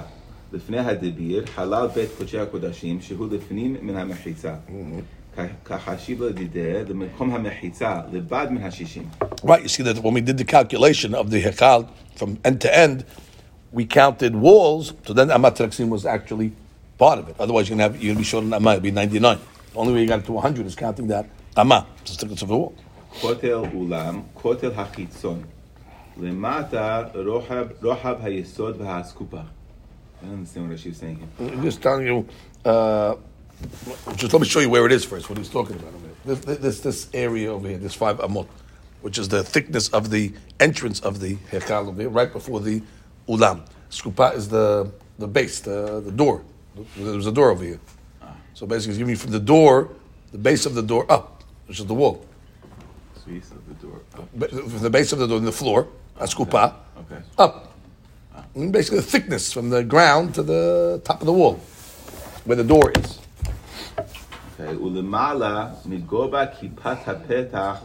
לפני 0.53 0.79
הדביר, 0.79 1.45
חלל 1.45 1.87
בית 1.95 2.09
קודשי 2.17 2.39
הקודשים, 2.39 3.01
שהוא 3.01 3.27
לפנים 3.31 3.75
מן 3.81 3.97
המחיצה. 3.97 4.53
כחשיב 5.65 6.23
לדידה, 6.23 6.89
למקום 6.89 7.35
המחיצה, 7.35 8.01
לבד 8.11 8.47
מן 8.51 8.63
השישים. 8.63 9.09
Right, 9.43 9.63
you 9.63 9.69
see 9.69 9.83
that 9.83 10.03
when 10.03 10.13
we 10.13 10.21
did 10.21 10.37
the 10.37 10.43
calculation 10.43 11.13
of 11.13 11.29
the 11.29 11.41
hekal 11.41 11.87
from 12.15 12.37
end 12.43 12.59
to 12.61 12.77
end, 12.77 13.05
we 13.71 13.85
counted 13.85 14.35
walls, 14.35 14.93
so 15.05 15.13
then 15.13 15.29
Amat 15.31 15.55
Raksim 15.55 15.89
was 15.89 16.05
actually 16.05 16.51
part 16.97 17.19
of 17.19 17.29
it. 17.29 17.35
Otherwise, 17.39 17.69
you're 17.69 17.77
going 17.77 17.91
to 17.91 17.93
have, 17.93 18.03
you're 18.03 18.13
going 18.13 18.17
to 18.17 18.25
be 18.25 18.31
short 18.33 18.43
on 18.43 18.53
Amma, 18.53 18.71
it'd 18.71 18.83
be 18.83 18.91
99. 18.91 19.37
The 19.73 19.79
only 19.79 19.93
way 19.93 20.01
you 20.01 20.07
got 20.07 20.19
it 20.19 20.25
to 20.25 20.33
100 20.33 20.65
is 20.65 20.75
counting 20.75 21.07
that 21.07 21.25
Amma, 21.55 21.85
the 22.05 22.13
thickness 22.13 22.41
of 22.41 22.49
the 22.49 22.57
wall. 22.57 22.73
כותל 23.21 23.61
אולם, 23.73 24.21
כותל 24.33 24.71
החיצון. 24.75 25.41
למטה 26.21 27.03
רוחב 27.81 28.15
היסוד 28.21 28.81
והאסקופה. 28.81 29.41
I 30.24 30.26
don't 30.28 30.36
understand 30.38 30.70
what 30.70 30.78
she's 30.80 30.96
saying 30.96 31.28
here. 31.38 31.52
I'm 31.52 31.62
just 31.62 31.82
telling 31.82 32.06
you. 32.06 32.26
Uh, 32.64 33.16
just 34.16 34.32
let 34.32 34.40
me 34.40 34.48
show 34.48 34.60
you 34.60 34.70
where 34.70 34.86
it 34.86 34.92
is 34.92 35.04
first. 35.04 35.28
What 35.28 35.36
he's 35.36 35.50
talking 35.50 35.76
about. 35.76 35.92
This, 36.24 36.40
this, 36.58 36.80
this 36.80 37.08
area 37.12 37.52
over 37.52 37.68
here, 37.68 37.76
this 37.76 37.92
five 37.92 38.18
amot, 38.18 38.46
which 39.02 39.18
is 39.18 39.28
the 39.28 39.44
thickness 39.44 39.90
of 39.90 40.08
the 40.08 40.32
entrance 40.60 41.00
of 41.00 41.20
the 41.20 41.36
hekal 41.52 41.88
over 41.88 42.00
here, 42.00 42.08
right 42.10 42.32
before 42.32 42.60
the 42.60 42.82
ulam. 43.28 43.66
Skupa 43.90 44.34
is 44.34 44.48
the 44.48 44.90
the 45.18 45.28
base, 45.28 45.60
the 45.60 46.00
the 46.00 46.10
door. 46.10 46.42
There's 46.96 47.26
a 47.26 47.32
door 47.32 47.50
over 47.50 47.62
here. 47.62 47.80
So 48.54 48.66
basically, 48.66 48.92
it's 48.92 48.98
giving 48.98 49.10
you 49.10 49.16
from 49.18 49.32
the 49.32 49.40
door, 49.40 49.90
the 50.32 50.38
base 50.38 50.64
of 50.64 50.74
the 50.74 50.82
door 50.82 51.04
up, 51.12 51.44
which 51.66 51.80
is 51.80 51.86
the 51.86 51.94
wall. 51.94 52.24
Base 53.26 53.50
of 53.50 53.68
the 53.68 53.74
door. 53.74 54.00
From 54.48 54.78
the 54.80 54.90
base 54.90 55.12
of 55.12 55.18
the 55.18 55.26
door 55.28 55.36
in 55.38 55.44
the 55.44 55.52
floor, 55.52 55.88
a 56.16 56.24
skupa, 56.24 56.74
Okay. 56.98 57.20
up 57.36 57.73
basically, 58.71 58.99
the 58.99 59.05
thickness 59.05 59.51
from 59.53 59.69
the 59.69 59.83
ground 59.83 60.35
to 60.35 60.43
the 60.43 61.01
top 61.03 61.21
of 61.21 61.25
the 61.25 61.33
wall, 61.33 61.59
where 62.45 62.55
the 62.55 62.63
door 62.63 62.91
is. 62.91 63.19
Okay. 64.59 64.75
ולמעלה 64.75 65.67
מגובה 65.85 66.45
כיפת 66.45 66.97
הפתח 67.07 67.77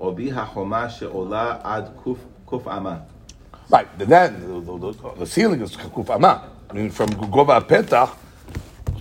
או 0.00 0.14
בי 0.14 0.32
החומה 0.32 0.90
שעולה 0.90 1.56
עד 1.62 1.88
קוף 2.46 2.68
אמה. 2.68 2.96
Right, 3.70 3.86
but 3.98 4.08
then 4.08 4.40
the, 4.40 4.60
the, 4.60 4.92
the, 4.92 5.14
the 5.20 5.26
ceiling 5.26 5.60
is 5.62 5.74
kuf 5.76 6.10
ama. 6.10 6.50
I 6.70 6.72
mean, 6.74 6.90
from 6.90 7.08
Gova 7.10 7.60
Petach, 7.60 8.10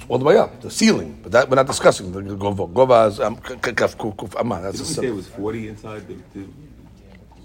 all 0.07 0.17
the 0.17 0.25
way 0.25 0.37
up, 0.37 0.61
the 0.61 0.71
ceiling. 0.71 1.19
But 1.21 1.31
that 1.33 1.49
we're 1.49 1.55
not 1.57 1.67
discussing. 1.67 2.11
The 2.11 2.21
gova, 2.35 2.67
gova 2.73 3.07
is 3.09 3.19
um, 3.19 3.35
k- 3.37 3.57
k- 3.61 3.73
kaf, 3.73 3.97
kuf, 3.97 4.15
kuf, 4.15 4.39
amma. 4.39 4.61
That's 4.61 4.79
Didn't 4.79 4.97
a 4.97 5.01
we 5.01 5.07
say 5.07 5.07
it 5.07 5.09
sim- 5.09 5.15
was 5.17 5.27
40 5.27 5.67
inside 5.67 6.07
the, 6.07 6.15
the 6.33 6.45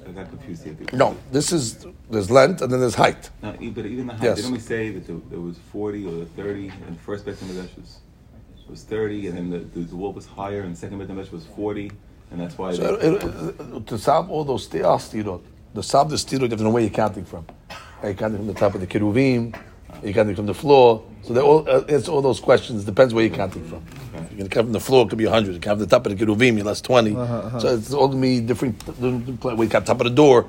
I 0.07 0.11
got 0.11 0.29
confused 0.29 0.63
here. 0.63 0.75
no. 0.93 1.15
This 1.31 1.51
is 1.51 1.85
there's 2.09 2.29
length 2.29 2.61
and 2.61 2.71
then 2.71 2.79
there's 2.79 2.95
height. 2.95 3.29
No, 3.41 3.51
but 3.51 3.85
even 3.85 4.07
the 4.07 4.13
height, 4.13 4.23
Yes. 4.23 4.37
didn't 4.37 4.51
we 4.51 4.59
say 4.59 4.89
that 4.91 5.07
there, 5.07 5.17
there 5.29 5.39
was 5.39 5.57
40 5.71 6.05
or 6.05 6.25
30 6.25 6.69
and 6.69 6.95
the 6.97 7.01
first 7.01 7.25
Beit 7.25 7.35
HaMikdash 7.35 7.75
was, 7.77 7.99
was 8.69 8.83
30 8.83 9.27
and 9.27 9.37
then 9.37 9.49
the, 9.49 9.59
the, 9.59 9.85
the 9.85 9.95
wall 9.95 10.13
was 10.13 10.25
higher 10.25 10.61
and 10.61 10.75
the 10.75 10.79
second 10.79 10.99
Beit 10.99 11.07
HaMikdash 11.07 11.31
was 11.31 11.45
40 11.45 11.91
and 12.31 12.41
that's 12.41 12.57
why 12.57 12.73
So 12.73 12.95
they, 12.97 13.07
it, 13.07 13.23
it, 13.23 13.87
to 13.87 13.97
solve 13.97 14.29
all 14.29 14.43
those 14.43 14.67
stirot, 14.67 15.41
the 15.73 15.83
solve 15.83 16.09
the 16.09 16.15
stirot, 16.17 16.41
you 16.43 16.49
have 16.49 16.57
to 16.57 16.63
know 16.63 16.69
where 16.71 16.81
you're 16.83 16.89
counting 16.91 17.25
from. 17.25 17.45
You're 18.01 18.11
you 18.11 18.17
counting 18.17 18.37
from 18.39 18.47
the 18.47 18.53
top 18.53 18.75
of 18.75 18.81
the 18.81 18.87
keruvim? 18.87 19.55
Are 20.01 20.07
you 20.07 20.13
counting 20.13 20.35
from 20.35 20.47
the 20.47 20.53
floor? 20.53 21.03
So 21.21 21.33
they 21.33 21.41
all 21.41 21.67
uh, 21.69 21.85
answer 21.87 22.11
all 22.11 22.21
those 22.21 22.39
questions. 22.39 22.83
Depends 22.83 23.13
where 23.13 23.25
you're 23.25 23.35
counting 23.35 23.63
from. 23.69 23.85
If 24.33 24.39
you're 24.39 24.47
going 24.47 24.49
count 24.49 24.65
from 24.65 24.73
the 24.73 24.79
floor, 24.79 25.05
it 25.05 25.09
could 25.09 25.17
be 25.19 25.25
100. 25.25 25.47
You 25.47 25.53
can 25.53 25.61
count 25.61 25.79
from 25.79 25.87
the 25.87 25.95
top 25.95 26.05
of 26.07 26.17
the 26.17 26.25
keruvim, 26.25 26.55
you're 26.55 26.65
less 26.65 26.81
20. 26.81 27.15
Uh-huh, 27.15 27.33
uh-huh. 27.35 27.59
So 27.59 27.75
it's 27.75 27.93
all 27.93 28.07
going 28.07 28.19
to 28.19 28.27
be 28.27 28.39
different. 28.41 28.79
different 28.85 29.39
pla- 29.39 29.53
When 29.53 29.69
count 29.69 29.85
top 29.85 30.01
of 30.01 30.05
the 30.05 30.09
door, 30.09 30.47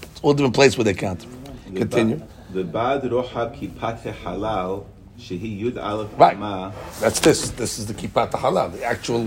it's 0.00 0.20
all 0.22 0.32
different 0.32 0.54
place 0.54 0.78
where 0.78 0.84
they 0.84 0.94
count. 0.94 1.26
the 1.70 1.80
Continue. 1.80 2.22
the 2.52 2.64
Bad 2.64 3.02
Rohab 3.02 3.54
Kipat 3.58 4.02
Halal 4.22 4.86
Shehi 5.18 5.60
Yud 5.60 5.76
Aleph 5.82 6.08
Right. 6.16 6.34
Amma. 6.36 6.72
That's 7.00 7.20
this. 7.20 7.50
This 7.50 7.78
is 7.78 7.86
the 7.86 7.94
kippah 7.94 8.30
halal, 8.30 8.72
the 8.72 8.82
actual 8.84 9.26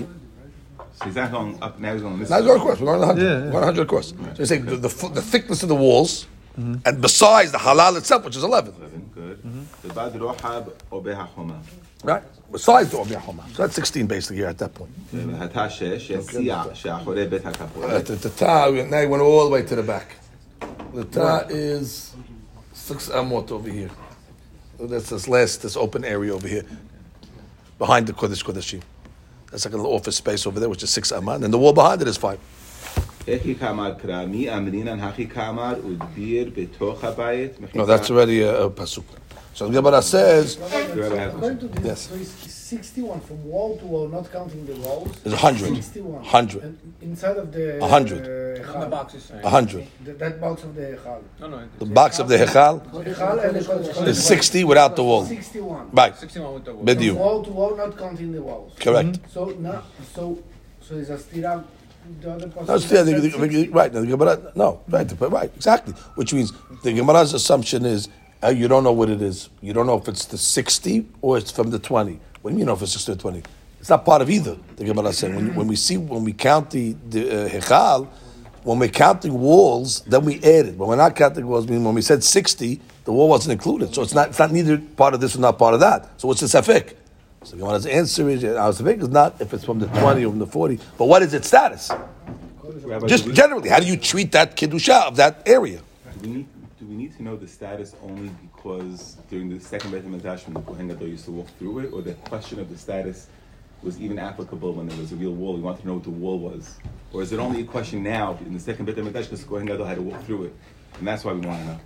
So 0.95 1.05
he's 1.05 1.15
not 1.15 1.31
going 1.31 1.61
up 1.61 1.79
now. 1.79 1.93
He's 1.93 2.01
going 2.01 2.17
this. 2.19 2.29
Now 2.31 2.39
way. 2.39 2.47
go 2.47 2.57
across. 2.57 2.79
We're 2.79 2.87
going 2.87 2.99
100. 3.01 3.21
Yeah, 3.21 3.29
yeah. 3.29 3.35
We're 3.45 3.51
going 3.51 3.77
100 3.77 3.81
across. 3.83 4.07
So 4.09 4.15
you 4.39 4.45
say 4.45 4.57
the, 4.57 4.77
the, 4.77 5.09
the 5.13 5.21
thickness 5.21 5.61
of 5.61 5.69
the 5.69 5.75
walls, 5.75 6.25
mm-hmm. 6.57 6.75
and 6.85 7.01
besides 7.01 7.51
the 7.51 7.59
halal 7.59 7.97
itself, 7.97 8.25
which 8.25 8.35
is 8.35 8.43
11. 8.43 8.73
Eleven, 8.75 9.09
Good. 9.13 9.43
The 9.83 9.89
Right? 12.03 12.23
Besides 12.51 12.91
the 12.91 12.97
Omer 12.97 13.17
Homa. 13.19 13.45
So 13.53 13.63
that's 13.63 13.75
16 13.75 14.07
basically 14.07 14.37
here 14.37 14.47
at 14.47 14.57
that 14.57 14.73
point. 14.73 14.91
The 18.21 18.29
Ta, 18.29 18.69
now 18.69 19.01
he 19.01 19.07
went 19.07 19.23
all 19.23 19.45
the 19.45 19.49
way 19.51 19.63
to 19.63 19.75
the 19.75 19.83
back. 19.83 20.15
The 20.93 21.05
Ta 21.05 21.45
is 21.49 22.13
six 22.73 23.09
Amot 23.09 23.51
over 23.51 23.69
here. 23.69 23.89
So 24.77 24.87
that's 24.87 25.09
this 25.09 25.27
last, 25.27 25.61
this 25.61 25.77
open 25.77 26.03
area 26.03 26.33
over 26.33 26.47
here, 26.47 26.65
behind 27.77 28.07
the 28.07 28.13
Kodesh 28.13 28.43
Kodeshim. 28.43 28.81
That's 29.51 29.65
like 29.65 29.73
a 29.73 29.77
little 29.77 29.93
office 29.93 30.15
space 30.17 30.45
over 30.47 30.59
there, 30.59 30.69
which 30.69 30.83
is 30.83 30.89
six 30.89 31.11
Amot, 31.11 31.43
and 31.43 31.53
the 31.53 31.57
wall 31.57 31.73
behind 31.73 32.01
it 32.01 32.07
is 32.07 32.17
five. 32.17 32.39
No, 37.75 37.85
that's 37.85 38.09
already 38.09 38.41
a, 38.41 38.63
a 38.63 38.69
pasuk. 38.69 39.03
So 39.53 39.67
the 39.67 39.73
Gemara 39.81 40.01
says 40.01 40.55
The 40.55 40.63
Rebbe 41.03 41.17
has- 41.17 41.33
According 41.35 41.59
to 41.59 41.67
this, 41.67 41.83
Yes. 41.85 41.99
so 42.09 42.15
it's 42.15 42.53
61 42.53 43.19
from 43.21 43.43
wall 43.45 43.77
to 43.77 43.85
wall, 43.85 44.07
not 44.07 44.31
counting 44.31 44.65
the 44.65 44.73
walls. 44.75 45.09
It's 45.25 45.33
100. 45.33 45.75
61. 45.75 46.21
100. 46.23 46.63
And 46.63 46.77
inside 47.01 47.35
of 47.37 47.51
the. 47.51 47.77
100. 47.79 48.21
Uh, 48.21 48.23
the 48.23 48.61
Echal. 48.63 48.89
box 48.89 49.13
is 49.15 49.31
a 49.43 49.49
hundred. 49.49 49.87
The- 50.05 50.13
That 50.13 50.39
box 50.39 50.63
of 50.63 50.75
the 50.75 50.81
Echal. 50.97 51.19
No, 51.41 51.47
no. 51.49 51.59
The 51.79 51.85
box 51.85 52.19
of 52.19 52.27
the 52.29 52.37
Hechal 52.37 52.79
Echal 52.93 53.45
and 53.45 53.55
the 53.57 53.59
Kodesh 53.59 54.07
is 54.07 54.23
60 54.25 54.63
without 54.63 54.95
the 54.95 55.03
wall. 55.03 55.25
61. 55.25 55.89
Right, 55.91 56.15
61 56.17 56.53
with 56.53 56.65
the 56.65 56.73
wall. 56.73 56.83
Bid 56.85 56.97
From 56.97 57.05
you. 57.05 57.15
wall 57.15 57.43
to 57.43 57.49
wall, 57.51 57.75
not 57.75 57.97
counting 57.97 58.31
the 58.31 58.41
walls. 58.41 58.71
Correct. 58.79 59.19
So 59.33 59.45
now, 59.59 59.83
so 60.15 60.39
so 60.81 60.95
is 60.95 61.09
a 61.09 61.17
stira. 61.17 61.63
The 62.21 62.31
other 62.31 62.47
No, 62.47 62.51
possibility 62.53 62.87
still, 62.87 63.05
the, 63.05 63.11
the, 63.21 63.29
60. 63.31 63.69
right. 63.69 63.91
The 63.93 64.05
Gemara, 64.05 64.51
no, 64.55 64.81
right, 64.89 65.07
right, 65.19 65.51
exactly. 65.55 65.93
Which 66.15 66.33
means 66.33 66.51
the 66.83 66.93
Gemara's 66.93 67.33
assumption 67.33 67.85
is 67.85 68.09
uh, 68.43 68.49
you 68.49 68.67
don't 68.67 68.83
know 68.83 68.91
what 68.91 69.09
it 69.09 69.21
is. 69.21 69.49
You 69.61 69.73
don't 69.73 69.85
know 69.85 69.97
if 69.97 70.07
it's 70.07 70.25
the 70.25 70.37
60 70.37 71.05
or 71.21 71.37
it's 71.37 71.51
from 71.51 71.69
the 71.69 71.79
20. 71.79 72.19
What 72.41 72.51
do 72.51 72.53
you 72.53 72.57
mean, 72.57 72.65
know 72.67 72.73
if 72.73 72.81
it's 72.81 72.93
60 72.93 73.11
or 73.13 73.15
20? 73.15 73.43
It's 73.79 73.89
not 73.89 74.05
part 74.05 74.21
of 74.21 74.29
either. 74.29 74.57
The 74.75 74.85
Gemara 74.85 75.13
saying 75.13 75.35
when, 75.35 75.55
when 75.55 75.67
we 75.67 75.75
see 75.75 75.97
when 75.97 76.23
we 76.23 76.33
count 76.33 76.69
the 76.69 76.95
the 77.09 77.45
uh, 77.45 77.49
hechal, 77.49 78.07
when 78.63 78.77
we're 78.77 78.89
counting 78.89 79.33
walls, 79.33 80.01
then 80.01 80.23
we 80.23 80.35
add 80.37 80.43
added. 80.43 80.77
When 80.77 80.89
we're 80.89 80.95
not 80.95 81.15
counting 81.15 81.47
walls, 81.47 81.67
meaning 81.67 81.83
when 81.83 81.95
we 81.95 82.03
said 82.03 82.23
60, 82.23 82.79
the 83.05 83.11
wall 83.11 83.27
wasn't 83.27 83.53
included. 83.53 83.95
So 83.95 84.03
it's 84.03 84.13
not 84.13 84.29
it's 84.29 84.39
not 84.39 84.51
neither 84.51 84.77
part 84.77 85.15
of 85.15 85.19
this 85.19 85.35
or 85.35 85.39
not 85.39 85.57
part 85.57 85.73
of 85.73 85.79
that. 85.79 86.21
So 86.21 86.27
what's 86.27 86.41
the 86.41 86.47
safek? 86.47 86.95
So 87.43 87.55
the 87.55 87.63
Gemara's 87.63 87.87
answer 87.87 88.29
is 88.29 88.43
our 88.43 88.71
safek 88.71 89.01
is 89.01 89.09
not 89.09 89.41
if 89.41 89.51
it's 89.51 89.65
from 89.65 89.79
the 89.79 89.87
20 89.87 90.25
or 90.25 90.29
from 90.29 90.39
the 90.39 90.45
40, 90.45 90.79
but 90.97 91.05
what 91.05 91.23
is 91.23 91.33
its 91.33 91.47
status? 91.47 91.89
Just 93.07 93.33
generally, 93.33 93.69
how 93.69 93.79
do 93.79 93.87
you 93.87 93.97
treat 93.97 94.31
that 94.33 94.55
kiddusha 94.55 95.07
of 95.07 95.15
that 95.15 95.41
area? 95.47 95.81
Do 96.21 96.29
we 96.29 96.35
need 96.35 96.47
we 96.91 96.97
need 96.97 97.15
to 97.15 97.23
know 97.23 97.37
the 97.37 97.47
status 97.47 97.95
only 98.03 98.29
because 98.41 99.15
during 99.29 99.47
the 99.49 99.61
second 99.63 99.91
Beit 99.91 100.03
HaMikdash 100.05 100.43
when 100.45 100.55
the 100.55 100.59
Kohen 100.59 100.89
Gadol 100.89 101.07
used 101.07 101.23
to 101.23 101.31
walk 101.31 101.47
through 101.57 101.79
it, 101.79 101.93
or 101.93 102.01
the 102.01 102.15
question 102.15 102.59
of 102.59 102.69
the 102.69 102.77
status 102.77 103.27
was 103.81 103.99
even 104.01 104.19
applicable 104.19 104.73
when 104.73 104.87
there 104.89 104.97
was 104.97 105.13
a 105.13 105.15
real 105.15 105.31
wall? 105.31 105.53
We 105.53 105.61
want 105.61 105.79
to 105.79 105.87
know 105.87 105.93
what 105.93 106.03
the 106.03 106.09
wall 106.09 106.37
was, 106.37 106.77
or 107.13 107.21
is 107.21 107.31
it 107.31 107.39
only 107.39 107.61
a 107.61 107.63
question 107.63 108.03
now 108.03 108.37
in 108.45 108.53
the 108.53 108.59
second 108.59 108.85
Beit 108.85 108.97
HaMikdash 108.97 109.23
because 109.23 109.41
the 109.41 109.47
Kohen 109.47 109.67
Gadol 109.67 109.85
had 109.85 109.95
to 109.95 110.01
walk 110.01 110.21
through 110.25 110.43
it, 110.45 110.55
and 110.99 111.07
that's 111.07 111.23
why 111.23 111.31
we 111.31 111.39
want 111.47 111.61
to 111.61 111.65
know? 111.67 111.79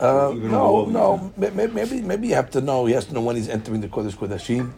Uh, 0.00 0.32
no, 0.34 0.84
no. 0.84 1.32
may- 1.38 1.48
may- 1.50 1.66
Maybe, 1.66 2.02
maybe 2.02 2.28
you 2.28 2.34
have 2.34 2.50
to 2.50 2.60
know. 2.60 2.84
He 2.84 2.92
has 2.92 3.06
to 3.06 3.14
know 3.14 3.22
when 3.22 3.34
he's 3.36 3.48
entering 3.48 3.80
the 3.80 3.88
Kodesh 3.88 4.12
Kodashim, 4.14 4.70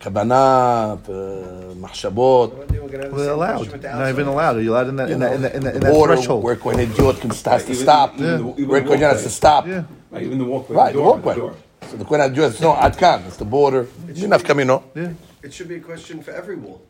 Kabbalah, 0.00 0.94
uh, 0.94 1.74
Machshabot, 1.74 2.52
Well, 2.54 2.66
they're 2.88 3.30
allowed. 3.30 3.82
Not 3.82 4.08
even 4.10 4.26
allowed. 4.26 4.56
Are 4.56 4.60
you 4.60 4.72
allowed 4.72 4.88
in 4.88 4.96
that 4.96 5.10
in 5.10 5.20
that 5.20 5.32
in 5.34 5.42
that, 5.42 5.54
in 5.54 5.62
that, 5.64 5.74
in 5.76 5.80
that 5.82 5.92
border, 5.92 6.14
threshold? 6.16 6.44
where 6.44 6.56
Kohen 6.56 6.76
Hedyot 6.78 7.20
can 7.20 7.30
has 7.30 7.64
to 7.66 7.74
stop, 7.74 8.14
even 8.14 8.26
the- 8.46 8.52
even 8.54 8.68
where 8.68 8.80
the 8.80 8.86
Kohen 8.86 9.00
has 9.00 9.22
to 9.22 9.30
stop. 9.30 9.66
Yeah. 9.66 9.84
Right, 10.10 10.22
even 10.22 10.38
the 10.38 10.44
walkway, 10.44 10.76
Right, 10.76 10.92
the 10.92 10.98
door, 10.98 11.12
walkway. 11.14 11.34
door. 11.36 11.54
So 11.90 11.96
the 11.96 12.04
Kohen 12.04 12.20
Hedyot 12.20 12.50
is 12.54 12.60
no 12.60 12.72
Adkan. 12.74 13.26
It's 13.26 13.36
the 13.36 13.44
border. 13.44 13.86
Enough 14.14 14.44
coming, 14.44 14.66
no. 14.66 14.84
Yeah. 14.94 15.12
It 15.42 15.52
should 15.52 15.68
be 15.68 15.76
a 15.76 15.80
question 15.80 16.22
for 16.22 16.30
every 16.32 16.56
wall. 16.56 16.80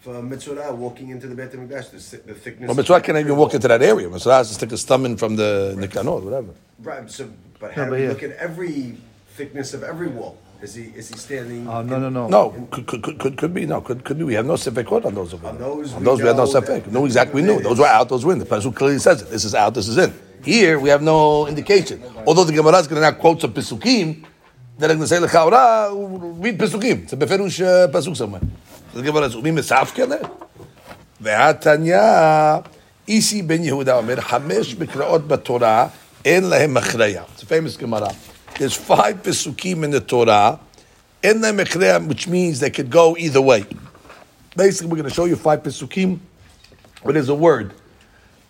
For 0.00 0.22
Mitzvah 0.22 0.72
walking 0.72 1.08
into 1.10 1.26
the 1.26 1.34
Beit 1.34 1.50
HaMikdash, 1.52 1.90
the, 1.90 1.98
thi- 1.98 2.22
the 2.26 2.34
thickness. 2.34 2.68
Well, 2.68 2.76
Mitzvah 2.76 3.00
can't 3.00 3.18
even 3.18 3.36
walk 3.36 3.54
into 3.54 3.66
that 3.66 3.82
area. 3.82 4.08
Mitzvah 4.08 4.34
has 4.34 4.48
to 4.48 4.54
stick 4.54 4.70
his 4.70 4.84
thumb 4.84 5.04
in 5.04 5.16
from 5.16 5.34
the 5.34 5.74
Nikanor, 5.76 6.22
whatever. 6.22 6.48
Right, 6.80 7.10
so, 7.10 7.28
but 7.58 7.76
No, 7.76 7.82
how 7.84 7.90
but 7.90 7.96
do 7.96 7.96
we 7.96 8.02
yeah. 8.04 8.08
look 8.10 8.22
at 8.22 8.30
every 8.36 8.96
thickness 9.34 9.74
of 9.74 9.82
every 9.82 10.06
wall? 10.06 10.38
Is 10.62 10.74
he 10.74 10.84
is 10.84 11.10
he 11.10 11.18
standing? 11.18 11.68
Uh, 11.68 11.82
no, 11.82 11.98
no, 11.98 12.08
no. 12.08 12.28
No, 12.28 12.68
could, 12.70 12.86
could, 12.86 13.18
could, 13.18 13.36
could 13.36 13.52
be 13.52 13.66
no, 13.66 13.82
could, 13.82 14.04
could 14.04 14.16
be. 14.16 14.24
We 14.24 14.34
have 14.34 14.46
no 14.46 14.54
sefekot 14.54 15.04
on 15.04 15.14
those 15.14 15.34
of 15.34 15.42
there. 15.42 15.50
On 15.50 15.58
those, 15.58 15.92
on 15.92 16.02
those 16.02 16.18
we, 16.18 16.24
we 16.24 16.28
have 16.28 16.36
no 16.38 16.46
sefek. 16.46 16.86
No, 16.86 17.04
exactly. 17.04 17.42
We 17.42 17.46
knew 17.46 17.60
those 17.60 17.78
were 17.78 17.86
out, 17.86 18.08
those 18.08 18.24
were 18.24 18.32
in. 18.32 18.38
The 18.38 18.46
pasuk 18.46 18.74
clearly 18.74 18.98
says 18.98 19.20
it. 19.20 19.28
This 19.28 19.44
is 19.44 19.54
out, 19.54 19.74
this 19.74 19.86
is 19.86 19.98
in. 19.98 20.14
Here 20.42 20.78
we 20.78 20.88
have 20.88 21.02
no 21.02 21.46
indication. 21.46 22.02
Although 22.26 22.44
the 22.44 22.54
Gemara 22.54 22.78
is 22.78 22.86
going 22.86 23.02
to 23.02 23.10
now 23.10 23.16
quote 23.18 23.42
some 23.42 23.52
pisukim, 23.52 24.24
they're 24.78 24.88
going 24.88 25.00
to 25.00 25.06
say 25.06 25.18
lechaora 25.18 25.90
read 26.42 26.58
pisukim. 26.58 27.02
It's 27.02 27.12
a 27.12 27.16
beferush 27.16 27.60
uh, 27.62 27.88
pasuk 27.92 28.16
somewhere. 28.16 28.42
The 28.94 29.02
Gemara 29.02 29.26
is 29.26 29.34
umi 29.34 29.50
misafkele. 29.50 30.30
Ve'atanya 31.22 32.66
isi 33.06 33.42
ben 33.42 33.62
Yehuda 33.62 33.98
omer 33.98 34.16
hamesh 34.16 34.74
mikraot 34.76 35.26
b'torah 35.28 35.92
en 36.24 36.44
lahem 36.44 36.74
machraya. 36.78 37.28
It's 37.32 37.42
a 37.42 37.46
famous 37.46 37.76
Gemara. 37.76 38.10
There's 38.58 38.74
five 38.74 39.22
pesukim 39.22 39.84
in 39.84 39.90
the 39.90 40.00
Torah, 40.00 40.58
in 41.22 41.40
the 41.40 41.52
mechream, 41.52 42.08
which 42.08 42.26
means 42.26 42.60
they 42.60 42.70
could 42.70 42.90
go 42.90 43.16
either 43.16 43.40
way. 43.40 43.66
Basically, 44.56 44.88
we're 44.88 44.96
going 44.96 45.08
to 45.08 45.14
show 45.14 45.26
you 45.26 45.36
five 45.36 45.62
pesukim, 45.62 46.18
but 47.04 47.14
there's 47.14 47.28
a 47.28 47.34
word. 47.34 47.74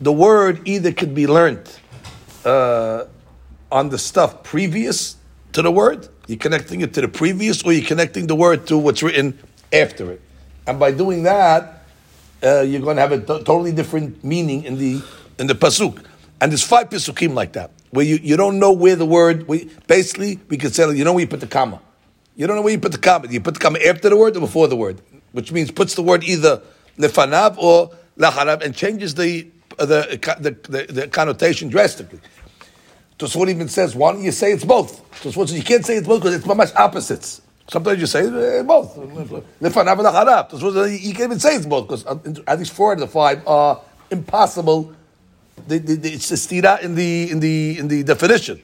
The 0.01 0.13
word 0.13 0.69
either 0.69 0.93
could 0.93 1.15
be 1.15 1.27
learned 1.27 1.69
uh, 2.45 3.07
on 3.73 3.89
the 3.89 3.99
stuff 3.99 4.43
previous 4.45 5.17
to 5.53 5.63
the 5.63 5.71
word, 5.71 6.09
you're 6.27 6.39
connecting 6.39 6.83
it 6.83 6.93
to 6.95 7.01
the 7.01 7.09
previous, 7.09 7.63
or 7.65 7.73
you're 7.73 7.87
connecting 7.87 8.27
the 8.27 8.35
word 8.35 8.67
to 8.67 8.77
what's 8.77 9.03
written 9.03 9.39
after 9.73 10.13
it. 10.13 10.21
And 10.67 10.79
by 10.79 10.91
doing 10.91 11.23
that, 11.23 11.83
uh, 12.43 12.61
you're 12.61 12.83
going 12.83 12.97
to 12.97 13.03
have 13.03 13.13
a 13.13 13.19
t- 13.19 13.25
totally 13.25 13.73
different 13.73 14.23
meaning 14.23 14.65
in 14.65 14.77
the 14.77 15.03
in 15.39 15.47
the 15.47 15.55
pasuk. 15.55 16.05
And 16.41 16.53
there's 16.53 16.63
five 16.63 16.91
pesukim 16.91 17.35
like 17.35 17.55
that 17.55 17.71
where 17.97 18.05
you, 18.05 18.19
you 18.23 18.37
don't 18.37 18.59
know 18.59 18.73
where 18.73 18.95
the 18.95 19.07
word. 19.07 19.49
We, 19.49 19.71
basically, 19.87 20.39
we 20.49 20.59
could 20.59 20.75
say 20.75 20.89
you 20.95 21.05
know 21.05 21.15
where 21.15 21.23
you 21.23 21.29
put 21.29 21.41
the 21.41 21.47
comma. 21.47 21.81
You 22.37 22.47
don't 22.47 22.57
know 22.57 22.63
where 22.63 22.73
you 22.73 22.79
put 22.79 22.93
the 22.93 22.99
comma. 22.99 23.29
You 23.29 23.41
put 23.41 23.55
the 23.55 23.61
comma 23.61 23.79
after 23.79 24.11
the 24.11 24.17
word 24.17 24.37
or 24.37 24.41
before 24.41 24.69
the 24.69 24.77
word, 24.77 25.01
which 25.33 25.51
means 25.51 25.71
puts 25.71 25.95
the 25.95 26.03
word 26.03 26.23
either 26.23 26.63
lefanav 26.99 27.57
or 27.59 27.91
lacharab 28.19 28.63
and 28.63 28.75
changes 28.75 29.15
the 29.15 29.49
the 29.79 30.19
the, 30.41 30.57
the, 30.69 30.93
the 30.93 31.09
connotation 31.09 31.69
drastically. 31.69 32.21
Tosfot 33.19 33.49
even 33.49 33.69
says, 33.69 33.95
don't 33.95 34.23
you 34.23 34.31
say 34.31 34.53
it's 34.53 34.65
both? 34.65 35.03
Tosfot 35.23 35.49
says 35.49 35.57
you 35.57 35.63
can't 35.63 35.85
say 35.87 35.97
it's 35.97 36.07
both 36.07 36.21
because 36.21 36.37
it's 36.37 36.47
much 36.47 36.75
opposites. 36.75 37.41
Sometimes 37.69 37.99
you 37.99 38.07
say 38.07 38.27
uh, 38.27 38.63
both. 38.63 38.95
Lefanav 38.95 39.93
and 39.93 40.01
lacharab. 40.01 40.51
Tosfot 40.51 40.75
says 40.75 41.05
you 41.05 41.15
can't 41.15 41.25
even 41.25 41.41
say 41.41 41.57
it's 41.57 41.67
both 41.67 41.89
because 41.89 42.05
at 42.47 42.59
least 42.59 42.73
four 42.73 42.93
out 42.93 42.95
of 42.95 43.01
the 43.01 43.07
five 43.07 43.47
are 43.47 43.81
impossible. 44.11 44.95
The, 45.69 45.79
the, 45.79 46.13
it's 46.13 46.29
the 46.29 46.37
stira 46.37 46.81
in 46.83 46.95
the 46.95 47.31
in 47.31 47.41
the 47.41 47.79
in 47.79 47.89
the 47.89 48.03
definition. 48.03 48.63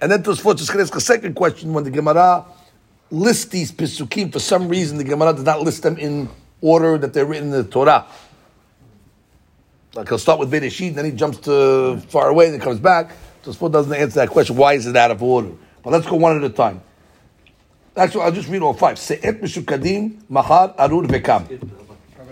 And 0.00 0.10
then 0.10 0.22
Tosfot 0.22 0.56
just 0.56 0.70
asks 0.70 0.96
a 0.96 1.00
second 1.00 1.34
question 1.34 1.72
when 1.72 1.84
the 1.84 1.90
Gemara 1.90 2.44
lists 3.10 3.46
these 3.46 3.72
pisukim 3.72 4.32
for 4.32 4.38
some 4.38 4.68
reason 4.68 4.98
the 4.98 5.04
Gemara 5.04 5.32
does 5.32 5.44
not 5.44 5.60
list 5.60 5.82
them 5.82 5.96
in 5.98 6.28
order 6.60 6.98
that 6.98 7.12
they're 7.12 7.26
written 7.26 7.46
in 7.46 7.50
the 7.52 7.64
Torah. 7.64 8.06
Like 9.94 10.08
he'll 10.08 10.18
start 10.18 10.38
with 10.38 10.50
Bereshit, 10.50 10.94
then 10.94 11.04
he 11.04 11.10
jumps 11.12 11.38
to 11.38 11.98
far 12.08 12.28
away, 12.28 12.46
and 12.46 12.54
then 12.54 12.60
comes 12.60 12.80
back. 12.80 13.12
Tosfot 13.42 13.72
doesn't 13.72 13.92
answer 13.92 14.20
that 14.20 14.28
question. 14.28 14.56
Why 14.56 14.74
is 14.74 14.86
it 14.86 14.96
out 14.96 15.10
of 15.10 15.22
order? 15.22 15.52
But 15.82 15.90
let's 15.90 16.06
go 16.06 16.16
one 16.16 16.36
at 16.36 16.44
a 16.44 16.50
time. 16.50 16.82
Actually, 17.96 18.24
I'll 18.24 18.32
just 18.32 18.48
read 18.48 18.62
all 18.62 18.74
five. 18.74 18.98
Se'et 18.98 19.40
mishukadim, 19.40 20.22
mahar, 20.28 20.74
arur, 20.78 21.02
vekam. 21.02 21.60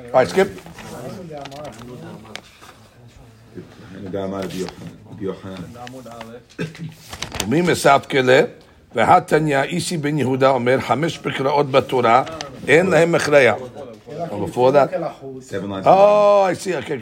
All 0.07 0.13
right, 0.13 0.29
skip. 0.29 0.51
ומי 7.43 7.61
רבי 7.61 8.07
כלה, 8.11 8.41
והתניא 8.95 9.63
איסי 9.63 9.97
בן 9.97 10.19
יהודה 10.19 10.49
אומר 10.49 10.81
חמש 10.81 11.19
פקראות 11.19 11.71
בתורה 11.71 12.23
אין 12.69 12.87
להם 12.87 13.13
מכריע. 13.13 13.55
או, 15.87 16.47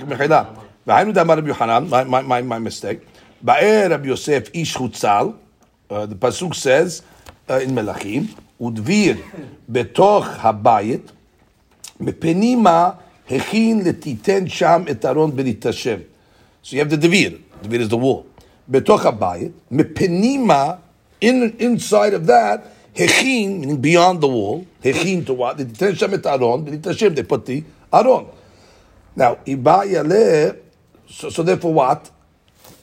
מחילה. 0.08 0.42
והיינו 0.86 1.12
דאמר 1.12 1.38
רבי 1.38 1.48
יוחנן, 1.48 1.84
מה 2.06 2.36
עם 2.36 2.66
mistake, 2.66 3.16
באר 3.42 3.86
רבי 3.90 4.08
יוסף 4.08 4.48
איש 4.54 4.76
חוצל, 4.76 5.26
אה, 5.92 6.02
הפסוק 6.02 6.52
says, 6.52 7.02
אה, 7.50 7.58
אין 7.58 7.74
מלכים, 7.74 8.26
ודביר 8.60 9.16
בתוך 9.68 10.26
הבית, 10.38 11.12
מפנימה 12.00 12.90
הכין 13.30 13.84
לתיתן 13.84 14.48
שם 14.48 14.84
את 14.90 15.04
ארון 15.04 15.36
ברית 15.36 15.66
So 16.66 16.75
you 16.75 16.80
have 16.80 16.90
the 16.90 16.96
devir. 16.96 17.40
Devir 17.62 17.78
is 17.78 17.88
the 17.88 17.96
wall. 17.96 18.26
Betoch 18.68 19.02
habayit, 19.02 19.52
mepenima, 19.70 20.80
in, 21.20 21.54
inside 21.61 22.12
of 22.12 22.26
that, 22.26 22.92
hechin, 22.92 23.61
meaning 23.61 23.80
beyond 23.80 24.20
the 24.20 24.26
wall, 24.26 24.66
hechin 24.82 25.25
to 25.26 25.32
what? 25.32 25.58
They 25.58 25.64
put 27.23 27.46
the 27.46 27.64
aron. 27.92 28.26
Now, 29.14 29.37
ibayale, 29.46 30.58
so, 31.08 31.30
so 31.30 31.44
therefore 31.44 31.73
what? 31.73 32.11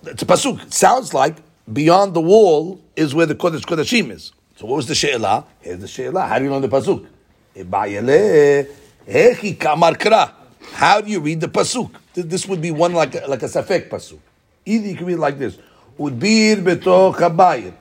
It's 0.04 0.24
a 0.24 0.26
pasuk. 0.26 0.64
It 0.64 0.74
sounds 0.74 1.14
like 1.14 1.36
beyond 1.74 2.14
the 2.14 2.22
wall 2.22 2.80
is 2.96 3.14
where 3.14 3.26
the 3.26 3.36
Kodesh 3.36 3.66
Kodashim 3.66 4.12
is. 4.12 4.32
So 4.56 4.66
what 4.66 4.78
was 4.78 4.88
the 4.88 4.96
she'elah? 4.96 5.44
Here's 5.60 5.80
the 5.80 5.90
she'elah. 5.90 6.26
How 6.26 6.40
do 6.40 6.46
you 6.46 6.52
learn 6.52 6.62
the 6.62 6.70
pasuk? 6.70 7.06
Ibayale, 7.54 8.66
hechi 9.06 9.60
kamar 9.60 9.96
kra. 9.96 10.32
How 10.72 11.02
do 11.02 11.12
you 11.12 11.20
read 11.20 11.42
the 11.42 11.50
pasuk? 11.50 11.94
Th- 12.14 12.28
This 12.28 12.48
would 12.48 12.62
be 12.62 12.72
one 12.72 12.94
like 12.94 13.16
a, 13.16 13.28
like 13.28 13.44
a 13.44 13.48
safek 13.48 13.90
pasuk. 13.90 14.20
Either 14.66 14.88
you 14.88 14.96
can 14.96 15.06
read 15.06 15.18
like 15.20 15.38
this. 15.38 15.58
Udbir 16.00 16.64
betoch 16.64 17.16
habayit. 17.16 17.74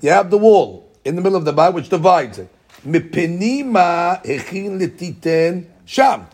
You 0.00 0.10
have 0.10 0.30
the 0.30 0.38
wall 0.38 0.88
in 1.04 1.16
the 1.16 1.22
middle 1.22 1.36
of 1.36 1.44
the 1.44 1.52
bayit 1.52 1.74
which 1.74 1.88
divides 1.88 2.38
it. 2.38 2.48
Mipenima 2.86 4.24
hechin 4.24 4.78
letiten 4.80 5.66
sham. 5.84 6.26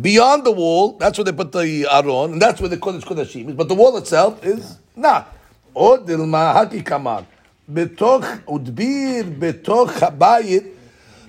Beyond 0.00 0.44
the 0.44 0.52
wall, 0.52 0.92
that's 0.98 1.18
where 1.18 1.24
they 1.26 1.32
put 1.32 1.52
the 1.52 1.86
aron, 1.90 2.32
and 2.32 2.42
that's 2.42 2.60
where 2.60 2.68
the 2.70 2.78
kodesh 2.78 3.02
kodashim 3.02 3.50
is. 3.50 3.54
But 3.54 3.68
the 3.68 3.74
wall 3.74 3.96
itself 3.98 4.44
is 4.44 4.78
not. 4.96 5.36
Od 5.76 6.08
ilma 6.08 6.54
haki 6.56 6.84
kamar. 6.84 7.26
Betoch 7.70 8.42
udbir 8.46 9.38
betoch 9.38 9.90
habayit 9.92 10.72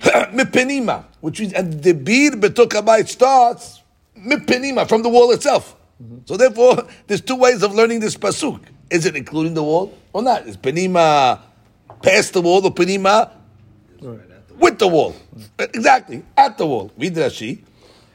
mipenima, 0.32 1.04
which 1.20 1.40
means 1.40 1.52
and 1.52 1.82
the 1.82 1.92
bir 1.92 2.32
betoch 2.32 2.70
habayit 2.70 3.08
starts 3.08 3.80
mipenima 4.17 4.87
from 4.87 5.01
the 5.03 5.09
wall 5.09 5.31
itself. 5.31 5.75
So 6.25 6.37
therefore, 6.37 6.87
there's 7.07 7.21
two 7.21 7.35
ways 7.35 7.61
of 7.61 7.73
learning 7.73 7.99
this 7.99 8.15
pasuk. 8.15 8.61
Is 8.89 9.05
it 9.05 9.15
including 9.15 9.53
the 9.53 9.63
wall 9.63 9.97
or 10.13 10.21
not? 10.21 10.47
Is 10.47 10.55
penima 10.57 11.39
past 12.01 12.33
the 12.33 12.41
wall 12.41 12.65
or 12.65 12.73
penima 12.73 13.31
with 14.57 14.79
the 14.79 14.87
wall? 14.87 15.13
Exactly 15.59 16.23
at 16.37 16.57
the 16.57 16.65
wall. 16.65 16.91
Read 16.97 17.15
Rashi. 17.15 17.59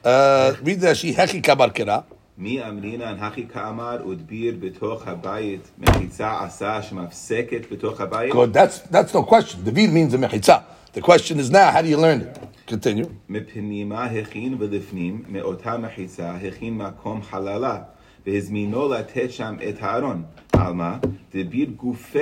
Uh, 0.03 0.55
read 0.63 0.81
Rashi. 0.81 1.15
Heki 1.15 1.43
kabar 1.43 1.71
kera. 1.71 2.05
מי 2.39 2.63
אמרינן 2.69 3.17
הכי 3.21 3.47
כאמר 3.53 4.07
ודביר 4.09 4.57
בתוך 4.61 5.09
הבית 5.09 5.61
מחיצה 5.79 6.45
עשה 6.45 6.83
שמפסקת 6.83 7.73
בתוך 7.73 8.01
הבית 8.01 8.33
Good. 8.33 8.53
That's 8.53 8.81
that's 8.91 9.15
no 9.15 9.23
question. 9.23 9.63
The 9.65 9.71
vir 9.71 9.89
means 9.89 10.15
a 10.15 10.19
mechitza. 10.19 10.63
The 10.93 11.01
question 11.01 11.41
is 11.41 11.51
now, 11.51 11.71
how 11.71 11.83
do 11.83 11.89
you 11.89 11.97
learn 11.97 12.21
it? 12.21 12.39
Continue. 12.67 13.09
מפנימה 13.29 14.05
הכין 14.05 14.57
ולפנים 14.59 15.23
מאותה 15.29 15.79
מחיצה 15.79 16.31
הכין 16.31 16.79
מקום 16.79 17.23
חללה 17.23 17.79
והזמינו 18.27 18.89
לתת 18.89 19.33
שם 19.33 19.57
את 19.69 19.75
הארון 19.81 20.23
על 20.53 20.73
מה? 20.73 20.99
דביר 21.35 21.69
גופה 21.77 22.19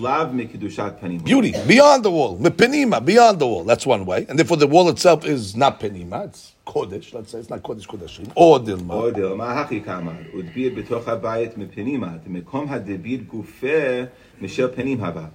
לאו 0.00 0.10
מקדושת 0.32 0.92
פנים 1.00 1.20
Beauty 1.20 1.52
beyond 1.68 2.02
the 2.04 2.10
wall. 2.10 2.50
Penima 2.50 3.04
beyond 3.04 3.38
the 3.38 3.46
wall. 3.46 3.64
That's 3.64 3.86
one 3.86 4.06
way, 4.06 4.26
and 4.28 4.38
therefore 4.38 4.56
the 4.56 4.66
wall 4.66 4.88
itself 4.88 5.24
is 5.24 5.54
not 5.56 5.78
penima. 5.80 6.24
It's 6.24 6.52
kodesh. 6.66 7.12
Let's 7.14 7.30
say 7.32 7.38
it's 7.38 7.50
not 7.50 7.62
kodesh 7.62 7.86
kodeshim 7.86 8.30
or 8.34 8.58
dilma. 8.58 8.90
או 8.94 9.10
דלמה 9.10 9.60
הכי 9.60 9.80
כאמר 9.80 10.12
ודביר 10.38 10.74
בתוך 10.76 11.08
הבית 11.08 11.58
מפנימה 11.58 12.08
דמקום 12.26 12.66
הדביר 12.68 13.20
גופה 13.26 14.02
משל 14.40 14.68
פנים 14.68 15.04
הבא 15.04 15.26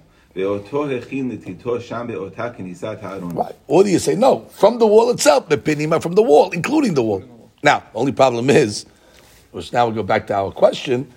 Right. 3.35 3.55
Or 3.67 3.83
do 3.83 3.89
you 3.89 3.99
say 3.99 4.15
no 4.15 4.41
from 4.51 4.77
the 4.77 4.85
wall 4.85 5.09
itself, 5.09 5.49
the 5.49 5.57
pinima 5.57 6.01
from 6.01 6.13
the 6.13 6.21
wall, 6.21 6.51
including 6.51 6.93
the 6.93 7.03
wall? 7.03 7.23
Now, 7.63 7.83
only 7.95 8.11
problem 8.11 8.49
is, 8.49 8.85
which 9.51 9.73
now 9.73 9.87
we 9.87 9.95
go 9.95 10.03
back 10.03 10.27
to 10.27 10.35
our 10.35 10.51
question. 10.51 11.11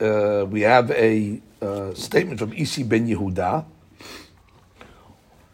Uh, 0.00 0.46
we 0.48 0.60
have 0.60 0.90
a 0.92 1.40
uh, 1.60 1.92
statement 1.94 2.38
from 2.38 2.52
Isi 2.52 2.84
ben 2.84 3.06
Yehuda, 3.06 3.64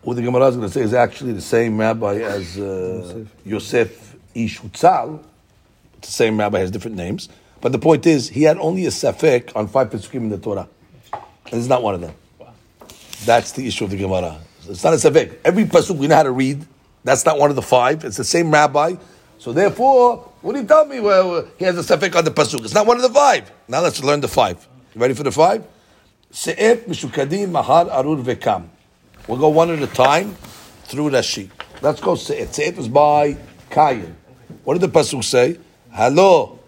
who 0.03 0.15
the 0.15 0.23
Gemara 0.23 0.49
is 0.49 0.57
going 0.57 0.69
to 0.69 0.73
say 0.73 0.83
is 0.83 0.95
actually 0.95 1.33
the 1.33 1.41
same 1.41 1.79
rabbi 1.79 2.17
as 2.17 2.59
uh, 2.59 3.25
Yosef 3.45 4.17
Ish 4.35 4.61
It's 4.63 4.81
the 4.83 5.21
same 6.03 6.39
rabbi 6.39 6.59
has 6.61 6.71
different 6.71 6.97
names, 6.97 7.29
but 7.61 7.73
the 7.73 7.79
point 7.79 8.07
is 8.07 8.29
he 8.29 8.43
had 8.43 8.59
only 8.59 8.87
a 8.87 8.91
safek 8.91 9.55
on 9.57 9.67
five 9.67 9.91
pesukim 9.91 10.17
in 10.17 10.29
the 10.29 10.39
Torah, 10.39 10.69
and 11.13 11.55
it's 11.55 11.69
not 11.69 11.83
one 11.83 11.95
of 11.95 12.01
them. 12.01 12.15
That's 13.25 13.53
the 13.53 13.67
issue 13.67 13.85
of 13.85 13.91
the 13.91 13.97
Gemara. 13.97 14.39
It's 14.69 14.85
not 14.85 14.95
a 14.95 14.97
safek. 14.97 15.39
Every 15.45 15.65
pasuk 15.65 15.97
we 15.97 16.07
know 16.07 16.17
how 16.17 16.23
to 16.25 16.31
read. 16.31 16.65
That's 17.05 17.25
not 17.25 17.39
one 17.39 17.51
of 17.51 17.57
the 17.57 17.63
five. 17.63 18.05
It's 18.05 18.17
the 18.17 18.25
same 18.25 18.51
rabbi. 18.51 18.97
So 19.39 19.53
therefore, 19.53 20.31
what 20.43 20.53
do 20.53 20.61
you 20.61 20.67
tell 20.67 20.85
me? 20.85 21.01
Well, 21.01 21.49
he 21.59 21.65
has 21.65 21.79
a 21.79 21.97
safek 21.97 22.15
on 22.17 22.25
the 22.25 22.31
pasuk. 22.31 22.65
It's 22.65 22.75
not 22.75 22.87
one 22.87 22.97
of 22.97 23.03
the 23.03 23.11
five. 23.11 23.51
Now 23.67 23.81
let's 23.81 24.03
learn 24.03 24.21
the 24.21 24.29
five. 24.29 24.67
You 24.95 25.01
ready 25.01 25.15
for 25.15 25.23
the 25.23 25.33
five? 25.33 25.65
Se'et 26.31 26.87
mishukadim 26.87 27.51
mahar 27.51 27.91
arur 27.91 28.17
vekam. 28.17 28.69
We'll 29.27 29.39
go 29.39 29.49
one 29.49 29.71
at 29.71 29.83
a 29.83 29.87
time 29.87 30.35
through 30.85 31.11
Rashi. 31.11 31.51
Let's 31.81 32.01
go 32.01 32.15
Se'et. 32.15 32.49
Se'et 32.49 32.77
was 32.77 32.89
by 32.89 33.37
Kayin. 33.71 34.15
What 34.65 34.79
did 34.79 34.93
the 34.93 34.99
pasuk 34.99 35.25
say? 35.25 35.59
Hello, 35.91 36.59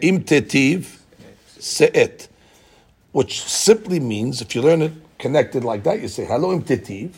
im 0.00 0.24
se'et. 0.24 2.28
Which 3.12 3.42
simply 3.42 4.00
means, 4.00 4.40
if 4.40 4.54
you 4.54 4.62
learn 4.62 4.82
it 4.82 4.92
connected 5.24 5.62
like 5.64 5.82
that, 5.84 5.96
you 6.02 6.08
say 6.16 6.24
hello 6.26 6.48
imtitiv. 6.56 7.08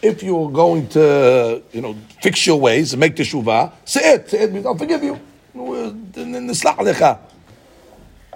If 0.00 0.22
you're 0.22 0.50
going 0.52 0.88
to, 0.90 1.62
you 1.72 1.80
know, 1.80 1.96
fix 2.22 2.46
your 2.46 2.60
ways 2.60 2.92
and 2.92 3.00
make 3.00 3.16
teshuvah, 3.16 3.72
say 3.84 4.14
it. 4.14 4.30
Say 4.30 4.42
it 4.44 4.52
means 4.52 4.66
I'll 4.66 4.78
forgive 4.78 5.02
you. 5.02 5.18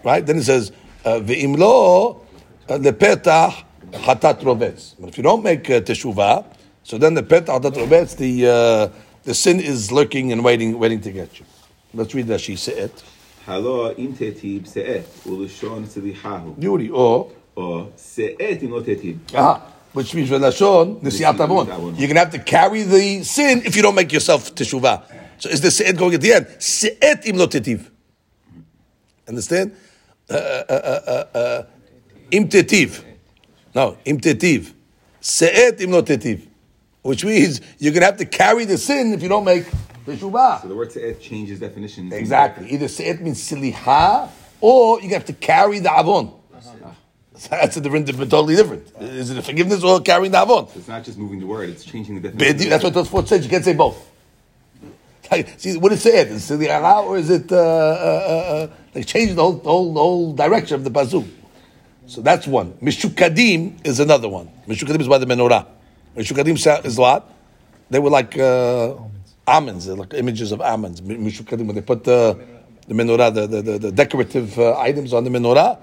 Right? 0.08 0.26
Then 0.26 0.38
it 0.38 0.44
says 0.50 0.72
ve'im 1.04 1.56
lo 1.56 2.22
uh, 2.68 2.78
lepetach 2.78 3.54
hatat 3.92 4.40
rovetz. 4.40 4.94
But 4.98 5.10
if 5.10 5.16
you 5.18 5.22
don't 5.22 5.44
make 5.44 5.70
uh, 5.70 5.80
teshuvah, 5.80 6.44
so 6.82 6.98
then 6.98 7.14
the 7.14 7.22
petach 7.22 7.60
hatat 7.60 7.74
rovetz, 7.82 8.16
the 8.16 8.32
uh, 8.48 8.88
the 9.22 9.34
sin 9.34 9.60
is 9.60 9.92
lurking 9.92 10.32
and 10.32 10.42
waiting, 10.42 10.76
waiting 10.78 11.00
to 11.02 11.12
get 11.12 11.38
you. 11.38 11.46
Let's 11.94 12.14
read 12.14 12.26
that. 12.28 12.40
She 12.40 12.56
said. 12.56 12.90
Hello, 13.46 13.92
im 13.92 14.14
tetib 14.14 14.66
se'et, 14.66 15.04
ulishon 15.24 15.86
silihahu. 15.86 16.58
Beauty, 16.58 16.90
or 16.90 17.30
Ah, 19.34 19.62
which 19.92 20.14
means 20.14 20.30
when 20.30 20.40
nesiat 20.40 21.40
avon. 21.40 21.96
You're 21.96 22.08
gonna 22.08 22.20
have 22.20 22.30
to 22.30 22.38
carry 22.38 22.82
the 22.82 23.22
sin 23.24 23.62
if 23.64 23.76
you 23.76 23.82
don't 23.82 23.94
make 23.94 24.12
yourself 24.12 24.54
teshuvah. 24.54 25.02
So 25.38 25.48
is 25.48 25.60
the 25.60 25.68
se'et 25.68 25.96
going 25.96 26.14
at 26.14 26.20
the 26.20 26.32
end? 26.32 26.46
Se'et 26.58 27.26
im 27.26 27.36
lotetiv. 27.36 27.90
Understand? 29.26 29.74
Uh, 30.28 30.34
uh, 30.34 30.64
uh, 30.68 31.00
uh, 31.34 31.38
uh 31.38 31.62
im. 32.30 32.48
No, 33.74 33.96
im 34.04 34.20
tetiv. 34.20 34.74
Se'et 35.20 35.80
im 35.80 35.90
lotetiv. 35.90 36.46
Which 37.02 37.24
means 37.24 37.60
you're 37.78 37.94
gonna 37.94 38.06
have 38.06 38.18
to 38.18 38.26
carry 38.26 38.66
the 38.66 38.76
sin 38.76 39.14
if 39.14 39.22
you 39.22 39.28
don't 39.28 39.44
make 39.44 39.64
teshuvah. 40.06 40.62
So 40.62 40.68
the 40.68 40.76
word 40.76 40.90
se'et 40.90 41.20
changes 41.20 41.58
definition. 41.58 42.12
Exactly. 42.12 42.70
Either 42.70 42.86
se'et 42.86 43.20
means 43.20 43.40
siliha 43.40 44.28
or 44.60 45.00
you 45.00 45.08
have 45.10 45.24
to 45.24 45.32
carry 45.32 45.78
the 45.78 45.90
avon. 45.90 46.39
That's 47.50 47.76
a 47.76 47.80
different, 47.80 48.06
different, 48.06 48.30
totally 48.30 48.56
different. 48.56 48.86
Is 49.00 49.30
it 49.30 49.38
a 49.38 49.42
forgiveness 49.42 49.82
or 49.82 50.00
carrying 50.00 50.32
the 50.32 50.38
avon? 50.42 50.68
It's 50.74 50.88
not 50.88 51.04
just 51.04 51.18
moving 51.18 51.40
the 51.40 51.46
word, 51.46 51.70
it's 51.70 51.84
changing 51.84 52.20
the 52.20 52.28
definition. 52.30 52.56
Bedi- 52.58 52.68
That's 52.68 52.84
what 52.84 52.92
Tosfot 52.92 53.28
says. 53.28 53.44
You 53.44 53.50
can't 53.50 53.64
say 53.64 53.74
both. 53.74 54.08
Like, 55.30 55.60
see, 55.60 55.76
what 55.76 55.92
is 55.92 56.04
it? 56.06 56.28
Is 56.28 56.50
it 56.50 56.58
siliha 56.58 57.04
or 57.04 57.16
is 57.16 57.30
it 57.30 57.52
uh, 57.52 57.56
uh, 57.56 57.60
uh, 57.60 58.54
uh, 58.64 58.68
like 58.94 59.06
changing 59.06 59.36
the 59.36 59.42
whole, 59.42 59.52
the 59.52 59.70
whole, 59.70 59.94
the 59.94 60.00
whole 60.00 60.32
direction 60.34 60.74
of 60.74 60.84
the 60.84 60.90
pasuk? 60.90 61.28
So 62.06 62.20
that's 62.20 62.46
one. 62.48 62.72
Mishukadim 62.82 63.86
is 63.86 64.00
another 64.00 64.28
one. 64.28 64.50
Mishukadim 64.66 65.00
is 65.00 65.06
by 65.08 65.18
the 65.18 65.26
menorah. 65.26 65.66
Mishukadim 66.16 66.84
is 66.84 66.98
what? 66.98 67.32
They 67.90 68.00
were 68.00 68.10
like 68.10 68.36
uh, 68.36 68.96
almonds, 69.46 69.86
like 69.86 70.14
images 70.14 70.50
of 70.50 70.60
almonds. 70.60 71.00
Mi- 71.00 71.16
Mishukadim, 71.16 71.66
when 71.66 71.76
they 71.76 71.82
put 71.82 72.02
the, 72.02 72.36
the 72.88 72.94
menorah, 72.94 73.32
the, 73.32 73.46
the, 73.46 73.62
the, 73.62 73.78
the 73.78 73.92
decorative 73.92 74.58
uh, 74.58 74.76
items 74.80 75.12
on 75.12 75.22
the 75.22 75.30
menorah, 75.30 75.78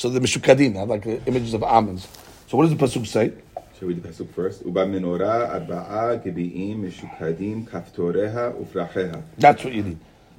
so 0.00 0.08
the 0.08 0.18
Meshukadim 0.18 0.88
like 0.88 1.04
the 1.04 1.22
images 1.26 1.52
of 1.52 1.62
almonds. 1.62 2.08
So 2.48 2.56
what 2.56 2.66
does 2.66 2.74
the 2.74 2.82
Pasuk 2.82 3.06
say? 3.06 3.34
Shall 3.78 3.88
we 3.88 3.92
read 3.92 4.02
the 4.02 4.08
Pasuk 4.08 4.32
first? 4.32 4.64
Uba 4.64 4.86
menorah 4.86 5.52
arba'a 5.52 6.24
gebi'im 6.24 6.90
meshukadim 6.90 7.68
kaftoreha 7.68 8.54
ufracheha. 8.64 9.22
That's 9.36 9.62
what 9.62 9.74
you 9.74 9.82
need. 9.82 9.98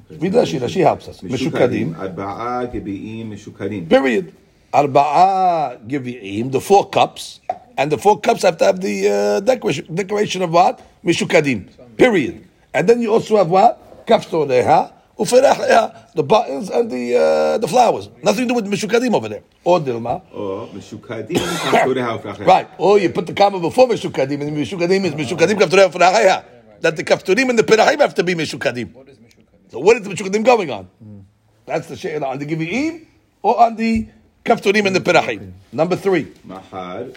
Read 0.09 0.33
Rashi. 0.33 0.59
Rashi 0.59 0.81
helps 0.81 1.09
us. 1.09 1.21
Meshukadim. 1.21 1.93
Arba'a 1.93 2.73
gebi'im 2.73 3.29
meshukadim. 3.29 3.87
Period. 3.87 4.33
Arba'a 4.73 5.77
gebi'im, 5.87 6.51
the 6.51 6.59
four 6.59 6.89
cups. 6.89 7.39
And 7.77 7.91
the 7.91 7.99
four 7.99 8.19
cups 8.19 8.41
have 8.41 8.57
to 8.57 8.65
have 8.65 8.81
the 8.81 9.09
uh, 9.09 9.39
decoration, 9.41 9.93
decoration 9.93 10.41
of 10.41 10.49
what? 10.49 10.81
Mishukadim. 11.05 11.69
Period. 11.97 12.47
And 12.73 12.89
then 12.89 12.99
you 12.99 13.13
also 13.13 13.37
have 13.37 13.49
what? 13.49 14.07
Kaftoreha 14.07 14.91
the 15.29 16.23
buttons 16.23 16.69
and 16.69 16.89
the 16.89 17.17
uh, 17.17 17.57
the 17.57 17.67
flowers. 17.67 18.09
Nothing 18.23 18.47
to 18.47 18.47
do 18.49 18.53
with 18.55 18.65
mishukadim 18.65 19.13
over 19.13 19.29
there. 19.29 19.43
Or 19.63 19.79
dilma. 19.79 20.21
Or 20.33 20.67
mishukadim 20.67 22.45
Right. 22.45 22.67
Or 22.77 22.99
you 22.99 23.09
put 23.09 23.27
the 23.27 23.33
comma 23.33 23.59
before 23.59 23.87
mishukadim, 23.87 24.41
and 24.41 24.57
mishukadim 24.57 25.05
is 25.05 25.13
mishukadim 25.13 25.59
kafturei. 25.59 26.45
That 26.81 26.95
the 26.95 27.03
kafturim 27.03 27.49
and 27.49 27.59
the 27.59 27.63
pirahim 27.63 27.99
have 27.99 28.15
to 28.15 28.23
be 28.23 28.33
mishukadim. 28.33 28.93
What 28.93 29.09
is 29.09 29.17
mishukadim? 29.17 29.71
So 29.71 29.79
what 29.79 29.97
is 29.97 30.03
the 30.03 30.09
mishukadim 30.09 30.43
going 30.43 30.71
on? 30.71 30.89
Mm. 31.03 31.23
That's 31.65 31.87
the 31.87 31.95
she'ela 31.95 32.27
on 32.27 32.39
the 32.39 32.45
givi'im 32.45 33.05
or 33.41 33.59
on 33.61 33.75
the 33.75 34.07
kafturim 34.43 34.87
and 34.87 34.95
the 34.95 34.99
pirahim. 34.99 35.53
Number 35.71 35.95
three. 35.95 36.31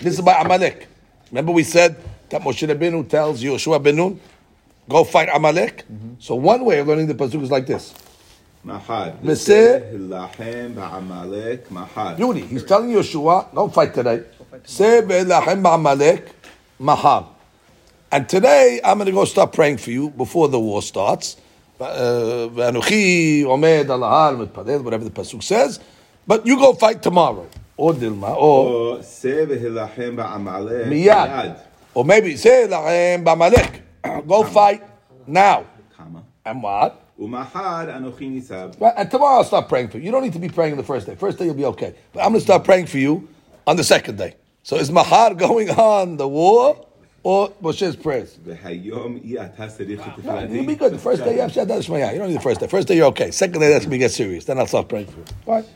This 0.01 0.15
is 0.15 0.21
by 0.21 0.35
Amalek. 0.41 0.89
Remember 1.31 1.53
we 1.53 1.65
said 1.65 1.97
that 2.29 2.43
Moshe 2.43 2.69
Rabbeinu 2.69 3.09
tells 3.09 3.43
Yoshua 3.43 3.83
Benun 3.83 4.19
go 4.89 5.05
fight 5.05 5.29
Amalek. 5.33 5.85
Mm-hmm. 5.91 6.15
So 6.19 6.35
one 6.35 6.65
way 6.65 6.79
of 6.79 6.89
learning 6.89 7.07
the 7.07 7.15
pasuk 7.15 7.43
is 7.43 7.51
like 7.51 7.67
this. 7.67 7.95
Mahar. 11.71 12.19
Yuni, 12.19 12.41
he's 12.43 12.65
telling 12.65 12.91
Yeshua, 12.91 13.55
don't 13.55 13.73
fight 13.73 13.93
today. 13.93 14.25
Say 14.65 15.01
Amalek 15.01 16.31
mahar. 16.79 17.29
And 18.11 18.29
today 18.29 18.81
I'm 18.83 18.99
going 18.99 19.07
to 19.07 19.13
go 19.13 19.25
start 19.25 19.53
praying 19.53 19.79
for 19.79 19.91
you 19.91 20.11
before 20.11 20.49
the 20.49 20.59
war 20.59 20.81
starts. 20.83 21.37
Uh, 21.79 22.49
V'anuchi 22.51 23.45
whatever 23.45 25.05
the 25.05 25.11
pasuk 25.11 25.43
says. 25.43 25.81
But 26.27 26.47
you 26.47 26.57
go 26.57 26.73
fight 26.73 27.03
tomorrow. 27.03 27.47
Or 27.77 27.93
Dilma, 27.93 28.37
or... 28.37 29.03
Or 31.93 32.05
maybe, 32.05 32.37
say, 32.37 32.67
Ba'amalek. 32.69 33.81
Uh, 34.05 34.21
go 34.21 34.45
fight 34.45 34.83
now. 35.27 35.65
And 36.45 36.63
what? 36.63 37.01
And 38.99 39.11
tomorrow 39.11 39.37
I'll 39.39 39.45
stop 39.45 39.69
praying 39.69 39.89
for 39.89 39.99
you. 39.99 40.05
You 40.05 40.11
don't 40.11 40.23
need 40.23 40.33
to 40.35 40.39
be 40.39 40.49
praying 40.49 40.73
on 40.73 40.79
the 40.79 40.85
first 40.85 41.07
day. 41.07 41.15
First 41.15 41.39
day 41.39 41.47
you'll 41.47 41.55
be 41.55 41.65
okay. 41.67 41.95
But 42.13 42.21
I'm 42.21 42.31
going 42.31 42.41
to 42.41 42.45
start 42.45 42.65
praying 42.65 42.87
for 42.87 42.99
you 42.99 43.29
on 43.67 43.77
the 43.77 43.85
second 43.85 44.19
day. 44.19 44.35
So 44.63 44.77
is 44.77 44.91
Mahar 44.91 45.35
going 45.47 45.71
on 45.71 46.17
the 46.17 46.29
war 46.29 46.87
or 47.23 47.51
Moshe's 47.63 47.97
prayers? 47.97 48.39
No, 50.25 50.33
you'll 50.57 50.67
be 50.67 50.75
good. 50.75 50.93
The 50.93 50.99
first 50.99 51.25
day 51.25 51.37
you 51.37 51.41
have 51.41 51.53
Shadat 51.53 52.13
You 52.13 52.19
don't 52.19 52.29
need 52.29 52.37
the 52.37 52.41
first 52.43 52.61
day. 52.61 52.67
First 52.67 52.89
day 52.89 52.97
you're 52.97 53.07
okay. 53.07 53.31
Second 53.31 53.61
day 53.61 53.71
that's 53.71 53.85
when 53.87 53.93
we 53.93 53.99
get 53.99 54.11
serious. 54.11 54.45
Then 54.45 54.59
I'll 54.59 54.67
start 54.67 54.89
praying 54.89 55.07
for 55.07 55.19
you. 55.19 55.25
What? 55.45 55.67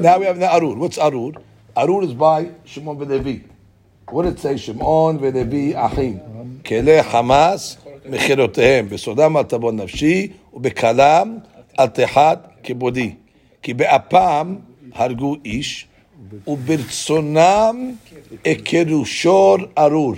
Now 0.00 0.18
we 0.18 0.26
have 0.26 0.38
the 0.38 0.52
Arur. 0.52 0.74
What's 0.74 0.98
Arur? 0.98 1.32
Arur 1.76 2.02
is 2.02 2.14
by 2.14 2.50
Shimon 2.64 2.98
Velevi. 2.98 3.44
What 4.08 4.22
did 4.24 4.34
it 4.34 4.40
say? 4.40 4.56
Shimon 4.56 5.18
Velevi 5.18 5.74
Achim. 5.76 6.20
כלי 6.65 7.03
חמאס 7.03 7.77
מחירותיהם, 8.09 8.89
בסודם 8.89 9.37
על 9.37 9.43
תבון 9.43 9.75
נפשי, 9.75 10.27
ובקלם 10.53 11.37
על 11.77 11.87
תחת 11.87 12.47
כבודי. 12.63 13.11
כי 13.61 13.73
באפם 13.73 14.55
הרגו 14.93 15.35
איש, 15.45 15.87
וברצונם 16.47 17.91
הכרו 18.45 19.05
שור 19.05 19.57
ארור. 19.77 20.13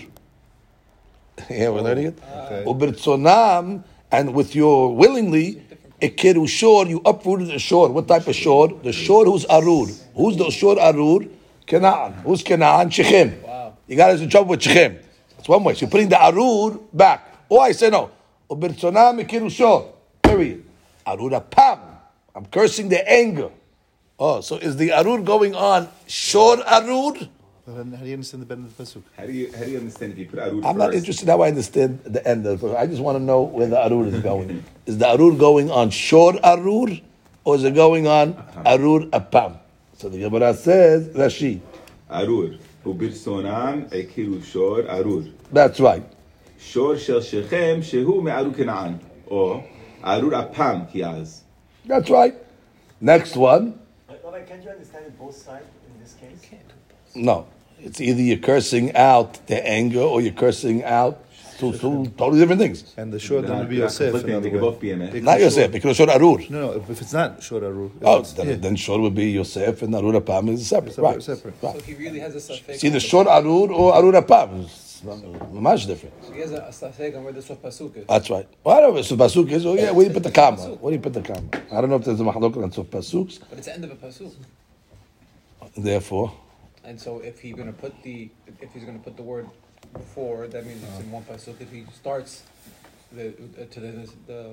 Yeah, 1.49 1.69
we're 1.69 1.81
learning 1.81 2.07
it. 2.07 2.17
Ubertzonam, 2.65 3.83
and 4.11 4.33
with 4.33 4.55
your 4.55 4.93
willingly, 4.93 5.61
ekeru 6.01 6.47
shor, 6.47 6.85
you 6.85 7.01
uprooted 7.05 7.49
a 7.51 7.59
shor. 7.59 7.89
What 7.89 8.07
type 8.09 8.27
of 8.27 8.35
shor? 8.35 8.67
The 8.83 8.91
shor 8.91 9.25
who's 9.25 9.45
arur. 9.45 9.87
Who's 10.15 10.35
the 10.35 10.49
shor 10.51 10.79
arur? 10.79 11.19
Canaan. 11.65 12.13
Who's 12.25 12.43
Canaan? 12.43 12.89
Shechem. 12.89 13.39
You 13.87 13.95
got 13.95 14.11
us 14.11 14.21
in 14.21 14.29
trouble 14.29 14.49
with 14.49 14.61
Shechem. 14.61 14.99
That's 15.44 15.50
one 15.50 15.64
way. 15.64 15.74
So 15.74 15.80
you're 15.80 15.90
putting 15.90 16.08
the 16.08 16.22
arur 16.22 16.78
back. 16.94 17.44
Or 17.50 17.60
I 17.60 17.72
say 17.72 17.90
no. 17.90 18.10
Period. 18.48 20.64
Arur 21.06 21.30
apam. 21.38 21.80
I'm 22.34 22.46
cursing 22.46 22.88
the 22.88 23.06
anger. 23.06 23.50
Oh, 24.18 24.40
so 24.40 24.56
is 24.56 24.78
the 24.78 24.92
arur 24.92 25.20
going 25.20 25.54
on 25.54 25.90
shor 26.06 26.66
arur? 26.66 27.12
How 27.66 27.82
do 27.82 28.06
you 28.06 28.14
understand 28.14 28.46
the 28.46 28.54
end 28.54 28.64
of 28.64 28.74
the 28.74 28.82
pasuk? 28.82 29.02
How 29.18 29.26
do 29.26 29.32
you 29.32 29.52
how 29.52 29.64
do 29.64 29.70
you 29.70 29.76
understand 29.76 30.12
if 30.12 30.18
you 30.18 30.26
put 30.28 30.38
arur? 30.38 30.64
I'm 30.64 30.78
not 30.78 30.94
interested 30.94 31.28
how 31.28 31.42
I 31.42 31.48
understand 31.48 32.00
the 32.04 32.26
end 32.26 32.46
of 32.46 32.58
the 32.58 32.66
pasuk. 32.66 32.76
I 32.78 32.86
just 32.86 33.02
want 33.02 33.18
to 33.18 33.22
know 33.22 33.42
where 33.42 33.66
the 33.66 33.78
arur 33.78 34.06
is 34.06 34.20
going. 34.20 34.64
is 34.86 34.96
the 34.96 35.08
arur 35.08 35.32
going 35.32 35.70
on 35.70 35.90
shor 35.90 36.40
arur, 36.42 37.00
or 37.44 37.56
is 37.56 37.64
it 37.64 37.74
going 37.74 38.06
on 38.06 38.32
uh-huh. 38.32 38.62
arur 38.64 39.00
apam? 39.12 39.58
So 39.98 40.08
the 40.08 40.20
Gemara 40.20 40.54
says 40.54 41.08
Rashi. 41.08 41.60
Arur. 42.08 42.56
וברצונם 42.85 43.83
הכירו 43.99 44.41
שור 44.41 44.79
ארור. 44.89 45.21
That's 45.53 45.79
right. 45.79 46.15
שור 46.59 46.95
של 46.95 47.21
שכם 47.21 47.79
שהוא 47.81 48.23
מארור 48.23 48.53
כנען. 48.53 48.93
או 49.27 49.59
ארור 50.03 50.31
אפם 50.39 50.79
כי 50.91 51.05
אז. 51.05 51.43
That's 51.87 52.09
right. 52.09 52.33
Next 53.01 53.35
one. 53.35 53.73
Rabbi, 54.23 54.41
can't 54.41 54.63
you 54.63 54.69
understand 54.69 55.05
it 55.07 55.17
both 55.17 55.35
sides 55.35 55.65
in 55.87 56.03
this 56.03 56.15
case? 56.21 56.49
No, 57.15 57.47
it's 57.79 57.99
either 57.99 58.21
you're 58.21 58.37
cursing 58.37 58.95
out 58.95 59.39
the 59.47 59.59
anger 59.67 60.01
or 60.01 60.21
you're 60.21 60.39
cursing 60.45 60.83
out 60.83 61.15
two, 61.58 61.72
two 61.72 62.06
totally 62.16 62.40
different 62.40 62.60
things. 62.60 62.94
And 62.96 63.12
the 63.12 63.18
short 63.18 63.42
They're 63.42 63.50
then 63.50 63.58
would 63.60 63.68
be 63.70 63.76
not 63.76 63.82
Yosef. 63.84 63.98
conflicting, 64.12 64.30
another 64.30 64.44
They 64.44 64.50
could 64.50 64.60
both 64.60 64.80
be 64.80 64.90
in 64.90 65.02
it. 65.02 65.22
Not 65.22 65.32
shor- 65.38 65.40
Yosef 65.44 65.72
because 65.72 65.96
shor 65.96 66.10
arur. 66.10 66.20
No, 66.20 66.60
no. 66.60 66.72
If, 66.72 66.90
if 66.90 67.00
it's 67.02 67.12
not 67.12 67.42
short 67.42 67.62
aru, 67.62 67.90
Oh, 68.02 68.22
then, 68.22 68.48
yeah. 68.48 68.54
then 68.56 68.76
shor 68.76 69.00
would 69.00 69.14
be 69.14 69.30
Yosef 69.30 69.82
and 69.82 69.94
arur 69.94 70.12
apam 70.20 70.50
is 70.50 70.66
separate. 70.66 70.94
Separate, 70.94 71.08
right. 71.10 71.22
separate. 71.22 71.54
Right. 71.62 71.76
So 71.76 71.82
he 71.82 71.94
really 71.94 72.18
has 72.20 72.34
a 72.34 72.40
suffix. 72.40 72.68
It's 72.76 72.84
either 72.84 73.00
shor 73.00 73.28
arur 73.28 73.72
or 73.72 73.94
arur 73.96 74.12
apam. 74.12 74.64
It's 74.64 75.02
much 75.52 75.86
different. 75.86 76.14
He 76.32 76.40
has 76.40 76.52
a, 76.52 76.62
a 76.62 76.72
suffix 76.72 77.14
on 77.16 77.24
where 77.24 77.32
the 77.32 77.42
sof 77.42 77.60
pasuk 77.60 77.96
is. 77.96 78.06
That's 78.06 78.30
right. 78.30 78.48
Well, 78.64 78.76
I 78.76 78.80
don't 78.80 78.94
know 78.94 79.00
if 79.00 79.10
it's 79.10 79.20
pasuk 79.20 79.50
is. 79.50 79.66
Oh, 79.66 79.74
yeah, 79.74 79.90
where 79.90 80.04
do 80.06 80.08
you 80.08 80.14
put 80.14 80.22
the 80.22 80.30
comma? 80.32 80.62
Where 80.76 80.90
do 80.92 80.96
you 80.96 81.02
put 81.02 81.12
the 81.12 81.20
comma? 81.22 81.48
I 81.70 81.80
don't 81.80 81.90
know 81.90 81.96
if 81.96 82.04
there's 82.04 82.20
a 82.20 82.24
machlok 82.24 82.62
on 82.62 82.72
sof 82.72 82.86
pasuks. 82.86 83.38
But 83.50 83.58
it's 83.58 83.66
the 83.66 83.74
end 83.74 83.84
of 83.84 83.90
a 83.90 83.96
pasuk. 83.96 84.32
Therefore, 85.76 86.32
And 86.84 87.00
so 87.00 87.18
if 87.18 87.40
he's 87.40 87.54
gonna 87.54 87.72
put 87.72 88.00
the 88.02 88.30
if 88.60 88.72
he's 88.72 88.84
gonna 88.84 88.98
put 88.98 89.16
the 89.16 89.22
word 89.22 89.48
before, 89.94 90.46
that 90.48 90.66
means 90.66 90.82
it's 90.82 91.00
in 91.00 91.10
one 91.10 91.22
pasuk. 91.24 91.60
If 91.60 91.70
he 91.72 91.84
starts 91.94 92.42
the 93.12 93.28
uh, 93.28 93.64
to 93.70 93.80
the, 93.80 94.10
the 94.26 94.50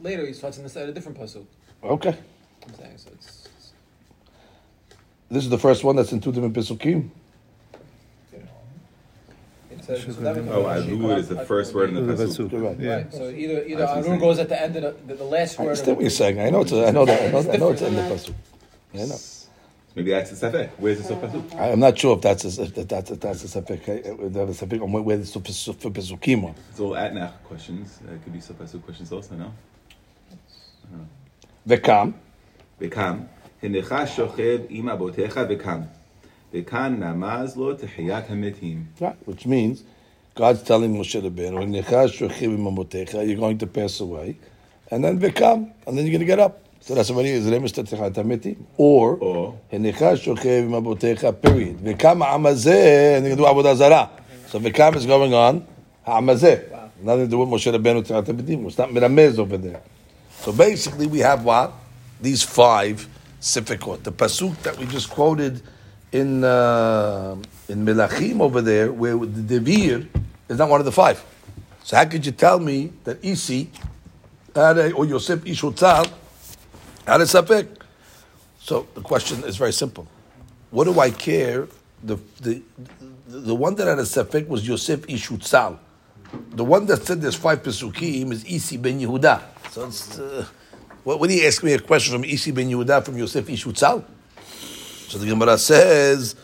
later 0.00 0.26
he 0.26 0.32
starts 0.32 0.58
in 0.58 0.64
the, 0.66 0.80
at 0.80 0.88
a 0.88 0.92
different 0.92 1.18
pasuk. 1.18 1.44
okay. 1.84 2.16
I'm 2.66 2.74
saying 2.74 2.96
so 2.98 3.10
it's, 3.14 3.48
it's 3.56 3.72
This 5.30 5.44
is 5.44 5.50
the 5.50 5.58
first 5.58 5.84
one 5.84 5.96
that's 5.96 6.12
in 6.12 6.20
two 6.20 6.32
different 6.32 6.54
pasukim. 6.54 7.10
it 9.70 9.84
says, 9.84 10.02
so 10.04 10.12
that 10.12 10.36
would- 10.36 10.48
Oh, 10.48 10.66
Arur 10.66 11.16
is 11.18 11.28
the 11.28 11.44
first 11.44 11.74
word 11.74 11.90
in 11.90 11.94
the 12.06 12.14
The 12.14 12.24
pasuk. 12.26 12.50
pasuk. 12.50 12.62
Right. 12.62 12.78
Yeah. 12.80 12.94
Right. 12.96 13.12
So 13.12 13.28
either 13.30 13.64
either 13.64 13.86
I 13.86 13.98
Arur 13.98 14.16
goes 14.18 14.38
at 14.38 14.48
the 14.48 14.60
end 14.60 14.76
of 14.76 14.82
the, 14.82 15.06
the, 15.08 15.14
the 15.14 15.24
last 15.24 15.58
I 15.58 15.62
word. 15.64 15.68
understand 15.70 15.90
of 15.92 15.96
what 15.96 16.02
you're 16.02 16.10
saying. 16.10 16.40
I 16.40 16.50
know 16.50 16.60
it's. 16.62 16.72
A, 16.72 16.86
I 16.86 16.90
know 16.92 17.04
that. 17.04 17.20
I 17.22 17.30
know, 17.32 17.52
I 17.52 17.56
know 17.56 17.70
it's 17.70 17.82
in 17.82 17.94
the 17.94 18.02
different. 18.02 18.36
pasuk. 18.94 19.02
I 19.02 19.06
know. 19.06 19.18
Maybe 19.95 20.11
that's 20.11 20.29
the 20.29 20.47
safek. 20.47 20.69
Where's 20.77 20.99
the 20.99 21.03
sof 21.05 21.19
pasuk? 21.21 21.55
I, 21.55 21.71
I'm 21.71 21.79
not 21.79 21.97
sure 21.97 22.15
if 22.15 22.21
that's 22.21 22.45
a, 22.45 22.61
if 22.63 22.75
that's 22.87 23.11
a, 23.11 23.15
that's 23.15 23.43
a 23.55 23.61
safek. 23.61 23.81
uh, 23.89 24.29
That's 24.29 24.61
a 24.61 24.65
safek 24.65 24.81
on 24.83 24.91
where 24.91 25.17
the 25.17 25.25
sof 25.25 25.47
sof 25.47 25.79
pasukim 25.79 26.43
are. 26.45 26.55
It's 26.69 26.79
all 26.79 26.91
atnach 26.91 27.33
questions. 27.43 27.99
Uh, 28.07 28.13
it 28.13 28.23
could 28.23 28.33
be 28.33 28.39
sof 28.39 28.57
pasuk 28.57 28.83
questions 28.83 29.11
also, 29.11 29.35
no? 29.35 29.51
Vekam. 31.67 32.13
וקם, 32.81 33.19
הנך 33.63 33.95
שוכב 34.05 34.57
עם 34.69 34.89
אבותיך 34.89 35.39
וקם. 35.49 35.81
וכאן 36.53 37.03
נמז 37.03 37.57
לו 37.57 37.73
תחיית 37.73 38.25
המתים. 38.29 38.85
Right, 39.01 39.15
which 39.25 39.45
means 39.45 39.83
God's 40.35 40.61
telling 40.61 40.95
Moshe 40.95 41.19
Rabbeinu, 41.19 41.65
"Necha 41.67 42.07
shochim 42.07 42.55
imamotecha," 42.57 43.27
you're 43.27 43.35
going 43.35 43.57
to 43.57 43.67
pass 43.67 43.99
away, 43.99 44.37
and 44.91 45.03
then 45.03 45.17
become, 45.17 45.71
and 45.87 45.97
then 45.97 46.05
you're 46.05 46.11
going 46.11 46.19
to 46.19 46.25
get 46.25 46.39
up. 46.39 46.60
So 46.84 46.96
that's 46.96 47.10
already 47.10 47.30
is 47.30 47.46
remes 47.46 47.70
tetechat 47.70 48.12
hamiti, 48.14 48.56
or 48.76 49.16
"Necha 49.72 50.16
shochim 50.16 50.68
imamotecha." 50.68 51.40
Period. 51.40 51.78
Vekam 51.78 52.24
ha'amazeh, 52.24 53.18
and 53.18 53.26
you 53.28 53.36
do 53.36 53.44
avodah 53.44 53.76
zarah. 53.76 54.10
So 54.48 54.58
vekam 54.58 54.96
is 54.96 55.06
going 55.06 55.32
on 55.32 55.64
ha'amazeh. 56.04 56.90
Nothing 57.00 57.26
to 57.26 57.30
do 57.30 57.38
with 57.38 57.48
Moshe 57.50 57.72
Rabbeinu 57.72 58.04
tetechat 58.04 58.24
hamitim. 58.24 58.66
It's 58.66 58.76
not 58.76 58.88
miramez 58.88 59.38
over 59.38 59.56
there. 59.56 59.80
So 60.40 60.52
basically, 60.52 61.06
we 61.06 61.20
have 61.20 61.44
what 61.44 61.72
these 62.20 62.42
five 62.42 63.06
sifikot. 63.40 64.02
The 64.02 64.10
pasuk 64.10 64.56
that 64.62 64.76
we 64.76 64.86
just 64.86 65.08
quoted 65.08 65.62
in 66.10 66.42
uh, 66.42 67.36
in 67.68 67.86
Melachim 67.86 68.40
over 68.40 68.60
there, 68.60 68.92
where 68.92 69.16
the 69.16 69.60
devir 69.60 70.08
is 70.48 70.58
not 70.58 70.68
one 70.68 70.80
of 70.80 70.84
the 70.84 70.90
five. 70.90 71.24
So 71.84 71.96
how 71.96 72.06
could 72.06 72.26
you 72.26 72.32
tell 72.32 72.58
me 72.58 72.92
that 73.04 73.24
Isi 73.24 73.70
or 74.56 75.04
Yosef 75.04 75.44
Ishutzal 75.44 76.10
a 77.06 77.24
safek? 77.24 77.68
So 78.58 78.86
the 78.94 79.00
question 79.00 79.44
is 79.44 79.56
very 79.56 79.72
simple: 79.72 80.06
What 80.70 80.84
do 80.84 80.98
I 81.00 81.10
care 81.10 81.68
the 82.02 82.18
the 82.40 82.62
the 83.32 83.54
one 83.54 83.74
that 83.76 83.86
had 83.86 83.98
a 83.98 84.02
safek 84.02 84.46
was 84.46 84.66
Yosef 84.66 85.06
Ishutzal. 85.06 85.78
The 86.50 86.64
one 86.64 86.86
that 86.86 87.04
said 87.04 87.20
there's 87.20 87.36
five 87.36 87.62
pesukim 87.62 88.32
is 88.32 88.44
Isi 88.44 88.76
ben 88.76 89.00
Yehuda. 89.00 89.42
So 89.70 89.86
it's, 89.86 90.18
uh, 90.18 90.46
what, 91.04 91.20
what 91.20 91.28
do 91.28 91.34
you 91.34 91.46
ask 91.46 91.62
me 91.62 91.72
a 91.72 91.78
question 91.78 92.14
from 92.14 92.24
Isi 92.24 92.50
ben 92.50 92.68
Yehuda 92.68 93.04
from 93.04 93.16
Yosef 93.16 93.46
Ishutzal? 93.46 94.04
So 95.08 95.18
the 95.18 95.26
Gemara 95.26 95.58
says 95.58 96.34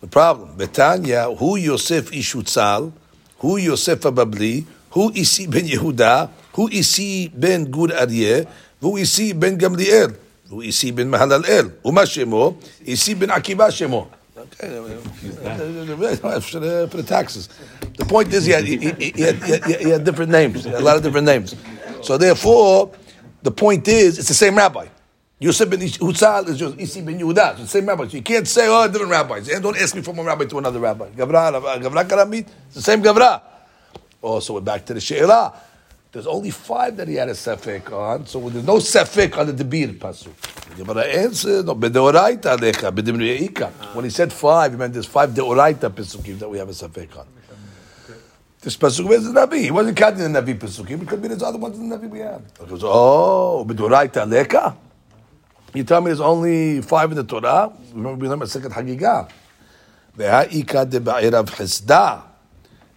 the 0.00 0.06
problem. 0.06 0.56
Betanya, 0.56 1.36
who 1.36 1.56
Yosef 1.56 2.10
Ishutzal, 2.10 2.92
who 3.38 3.56
Yosef 3.56 4.00
Ababli, 4.00 4.66
who 4.90 5.12
Isi 5.14 5.46
ben 5.46 5.64
Yehuda, 5.64 6.30
who 6.54 6.68
Isi 6.70 7.28
ben 7.28 7.70
Gur 7.70 7.88
Aryeh, 7.88 8.48
who 8.85 8.97
Isi 8.97 9.33
ben 9.33 9.57
Gamliel, 9.57 10.15
who 10.49 10.61
Isi 10.61 10.91
ben 10.91 11.09
Mahalal 11.09 11.47
El, 11.47 11.69
ומה 11.85 12.05
שמו? 12.05 12.53
Isi 12.85 13.13
ben 13.13 13.29
Akiva 13.29 13.71
שמו. 13.71 14.07
Okay, 14.37 14.67
for 16.39 16.59
the, 16.59 16.87
for 16.89 16.97
the 16.97 17.03
taxes. 17.03 17.47
The 17.97 18.05
point 18.05 18.33
is, 18.33 18.45
he 18.45 18.51
had, 18.51 18.63
he, 18.63 18.77
he, 18.77 19.11
he 19.11 19.21
had, 19.21 19.35
he, 19.35 19.51
had, 19.51 19.63
he 19.65 19.89
had 19.89 20.03
different 20.03 20.31
names, 20.31 20.63
He 20.63 20.69
had 20.69 20.81
a 20.81 20.83
lot 20.83 20.97
of 20.97 21.03
different 21.03 21.27
names. 21.27 21.55
So 22.01 22.17
therefore, 22.17 22.91
the 23.43 23.51
point 23.51 23.87
is, 23.87 24.17
it's 24.17 24.29
the 24.29 24.33
same 24.33 24.55
rabbi. 24.55 24.87
Yosef 25.39 25.69
ben 25.69 25.79
Hutzal 25.79 26.47
is 26.49 26.57
just 26.57 26.79
Isi 26.79 27.01
ben 27.01 27.19
Yehuda. 27.19 27.51
It's 27.53 27.61
the 27.61 27.67
same 27.67 27.87
rabbi. 27.87 28.07
So 28.07 28.17
you 28.17 28.23
can't 28.23 28.47
say, 28.47 28.67
oh, 28.67 28.87
different 28.87 29.11
rabbis. 29.11 29.49
And 29.49 29.63
don't 29.63 29.77
ask 29.77 29.95
me 29.95 30.01
from 30.01 30.17
one 30.17 30.25
rabbi 30.25 30.45
to 30.45 30.57
another 30.57 30.79
rabbi. 30.79 31.09
Gavra, 31.09 31.51
Gavra 31.81 32.03
Karamit, 32.03 32.47
it's 32.67 32.75
the 32.75 32.81
same 32.81 33.01
Gavra. 33.01 33.41
Oh, 34.23 34.39
so 34.39 34.53
we're 34.53 34.61
back 34.61 34.85
to 34.85 34.93
the 34.93 35.01
She'elah. 35.01 35.53
There's 36.16 36.26
only 36.26 36.48
five 36.48 36.96
that 36.96 37.08
he 37.08 37.16
had 37.16 37.28
a 37.28 37.32
sefek 37.32 37.92
on, 37.92 38.24
so 38.26 38.48
there's 38.48 38.64
no 38.64 38.76
sefek 38.76 39.36
on 39.36 39.54
the 39.54 39.64
debir 39.64 39.98
pasuk. 39.98 40.32
But 40.66 40.78
Gemara 40.78 41.04
answered, 41.04 41.66
no, 41.66 41.74
bedeoraita 41.74 42.56
alecha, 42.56 42.90
bedimri 42.90 43.38
yeika. 43.38 43.70
When 43.94 44.06
he 44.06 44.10
said 44.10 44.32
five, 44.32 44.72
he 44.72 44.78
meant 44.78 44.94
there's 44.94 45.04
five 45.04 45.32
deoraita 45.32 45.90
pesukim 45.90 46.38
that 46.38 46.48
we 46.48 46.56
have 46.56 46.70
a 46.70 46.72
sefek 46.72 47.18
on. 47.18 47.26
This 48.62 48.78
pasuk 48.78 49.10
is 49.12 49.30
the 49.30 49.38
Navi. 49.38 49.64
He 49.64 49.70
wasn't 49.70 49.98
counting 49.98 50.32
the 50.32 50.40
Navi 50.40 50.58
pesukim. 50.58 51.02
It 51.02 51.08
could 51.08 51.20
be 51.20 51.28
there's 51.28 51.42
other 51.42 51.58
ones 51.58 51.78
in 51.78 51.90
the 51.90 51.98
Navi 51.98 52.08
we. 52.08 52.20
He 52.20 52.66
goes, 52.66 52.82
oh, 52.82 53.66
bedeoraita 53.68 54.26
alecha. 54.26 54.74
You 55.74 55.84
tell 55.84 56.00
me 56.00 56.06
there's 56.06 56.20
only 56.22 56.80
five 56.80 57.10
in 57.10 57.18
the 57.18 57.24
Torah. 57.24 57.70
Remember, 57.92 58.14
we 58.14 58.26
learned 58.26 58.42
a 58.42 58.46
second 58.46 58.72
Hagigah. 58.72 59.28
Ve'ha'ika 60.16 60.88
de 60.88 60.98
ba'irav 60.98 61.44
chesda. 61.50 62.22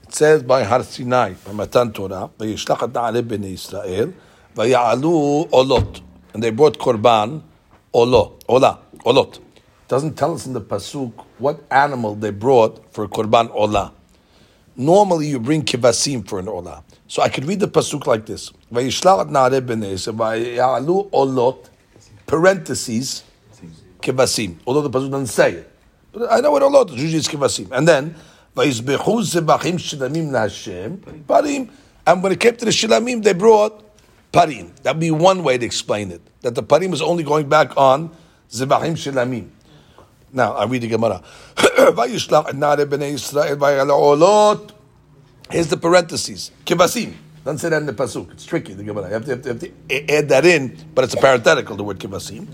It 0.10 0.16
says 0.16 0.42
by 0.42 0.64
Har 0.64 0.82
Sinai, 0.82 1.34
by 1.46 1.52
Matan 1.52 1.94
Torah, 1.94 2.32
Vayishlachat 2.40 2.94
Na'ale 2.94 3.22
B'nai 3.22 3.54
Israel, 3.54 4.12
Vayalu 4.56 5.48
Olot. 5.52 6.02
And 6.34 6.42
they 6.42 6.50
brought 6.50 6.80
Korban, 6.80 7.44
Olo, 7.94 8.40
Ola, 8.48 8.80
Olot. 9.06 9.36
It 9.38 9.62
doesn't 9.88 10.16
tell 10.16 10.34
us 10.34 10.48
in 10.48 10.54
the 10.54 10.62
Pasuk 10.62 11.14
what 11.38 11.64
animal 11.70 12.16
they 12.16 12.32
brought 12.32 12.92
for 12.92 13.08
Korban 13.08 13.54
Ola. 13.54 13.94
Normally 14.76 15.28
you 15.28 15.40
bring 15.40 15.62
Kivasim 15.62 16.28
for 16.28 16.40
an 16.40 16.48
Ola. 16.48 16.84
So 17.08 17.22
I 17.22 17.30
could 17.30 17.46
read 17.46 17.60
the 17.60 17.68
Pasuk 17.68 18.08
like 18.08 18.26
this. 18.26 18.52
Vayishlachat 18.74 19.84
Israel, 19.92 21.10
Olot, 21.14 21.70
parentheses, 22.26 23.24
Kivasim. 24.02 24.58
Although 24.66 24.82
the 24.82 24.90
Pasuk 24.90 25.12
doesn't 25.12 25.28
say 25.28 25.52
it. 25.52 25.72
But 26.12 26.32
I 26.32 26.40
know 26.40 26.50
what 26.50 26.64
Olot 26.64 26.96
is, 26.96 27.00
usually 27.00 27.20
it's 27.20 27.28
Kivasim. 27.28 27.70
And 27.72 27.88
then, 27.88 28.16
ויזבחו 28.57 29.23
זבחים 29.23 29.79
שלמים 29.79 30.33
להשם, 30.33 30.95
parim. 31.27 31.69
And 32.07 32.23
when 32.23 32.33
it 32.33 32.41
came 32.41 32.57
to 32.57 32.65
the 32.65 32.71
shilamim, 32.71 33.23
they 33.23 33.33
brought 33.33 33.83
parim. 34.33 34.75
That'd 34.83 35.01
be 35.01 35.11
one 35.11 35.43
way 35.43 35.59
to 35.59 35.65
explain 35.65 36.11
it. 36.11 36.21
That 36.43 36.55
the 36.55 36.63
parim 36.63 36.91
was 36.91 37.03
only 37.03 37.25
going 37.25 37.49
back 37.49 37.77
on 37.77 38.11
zebachim 38.51 38.95
shilamim. 38.95 39.49
Now, 40.33 40.53
I 40.55 40.65
read 40.65 40.83
the 40.83 40.89
Gemara. 40.89 41.23
וישלח 41.97 42.49
את 42.51 42.55
נערי 42.55 42.85
בני 42.85 43.05
ישראל 43.05 43.57
ויעלעולות. 43.61 44.73
Here's 45.51 45.69
the 45.69 45.77
parentheses. 45.77 46.51
Kivasim. 46.65 47.13
Doesn't 47.45 47.59
say 47.59 47.69
that 47.69 47.83
in 47.83 47.87
the 47.87 47.93
pasuk. 47.93 48.33
It's 48.33 48.45
tricky. 48.45 48.73
The 48.73 48.85
Gemara. 48.85 49.09
You 49.09 49.13
have 49.13 49.25
to, 49.27 49.31
you 49.31 49.37
have 49.37 49.61
to, 49.61 49.67
you 49.67 49.75
have 49.91 50.07
to 50.07 50.15
add 50.15 50.29
that 50.31 50.47
in, 50.47 50.77
but 50.95 51.05
it's 51.05 51.15
a 51.15 51.19
parenthetical. 51.19 51.77
The 51.77 51.85
word 51.85 51.99
kivasim. 51.99 52.47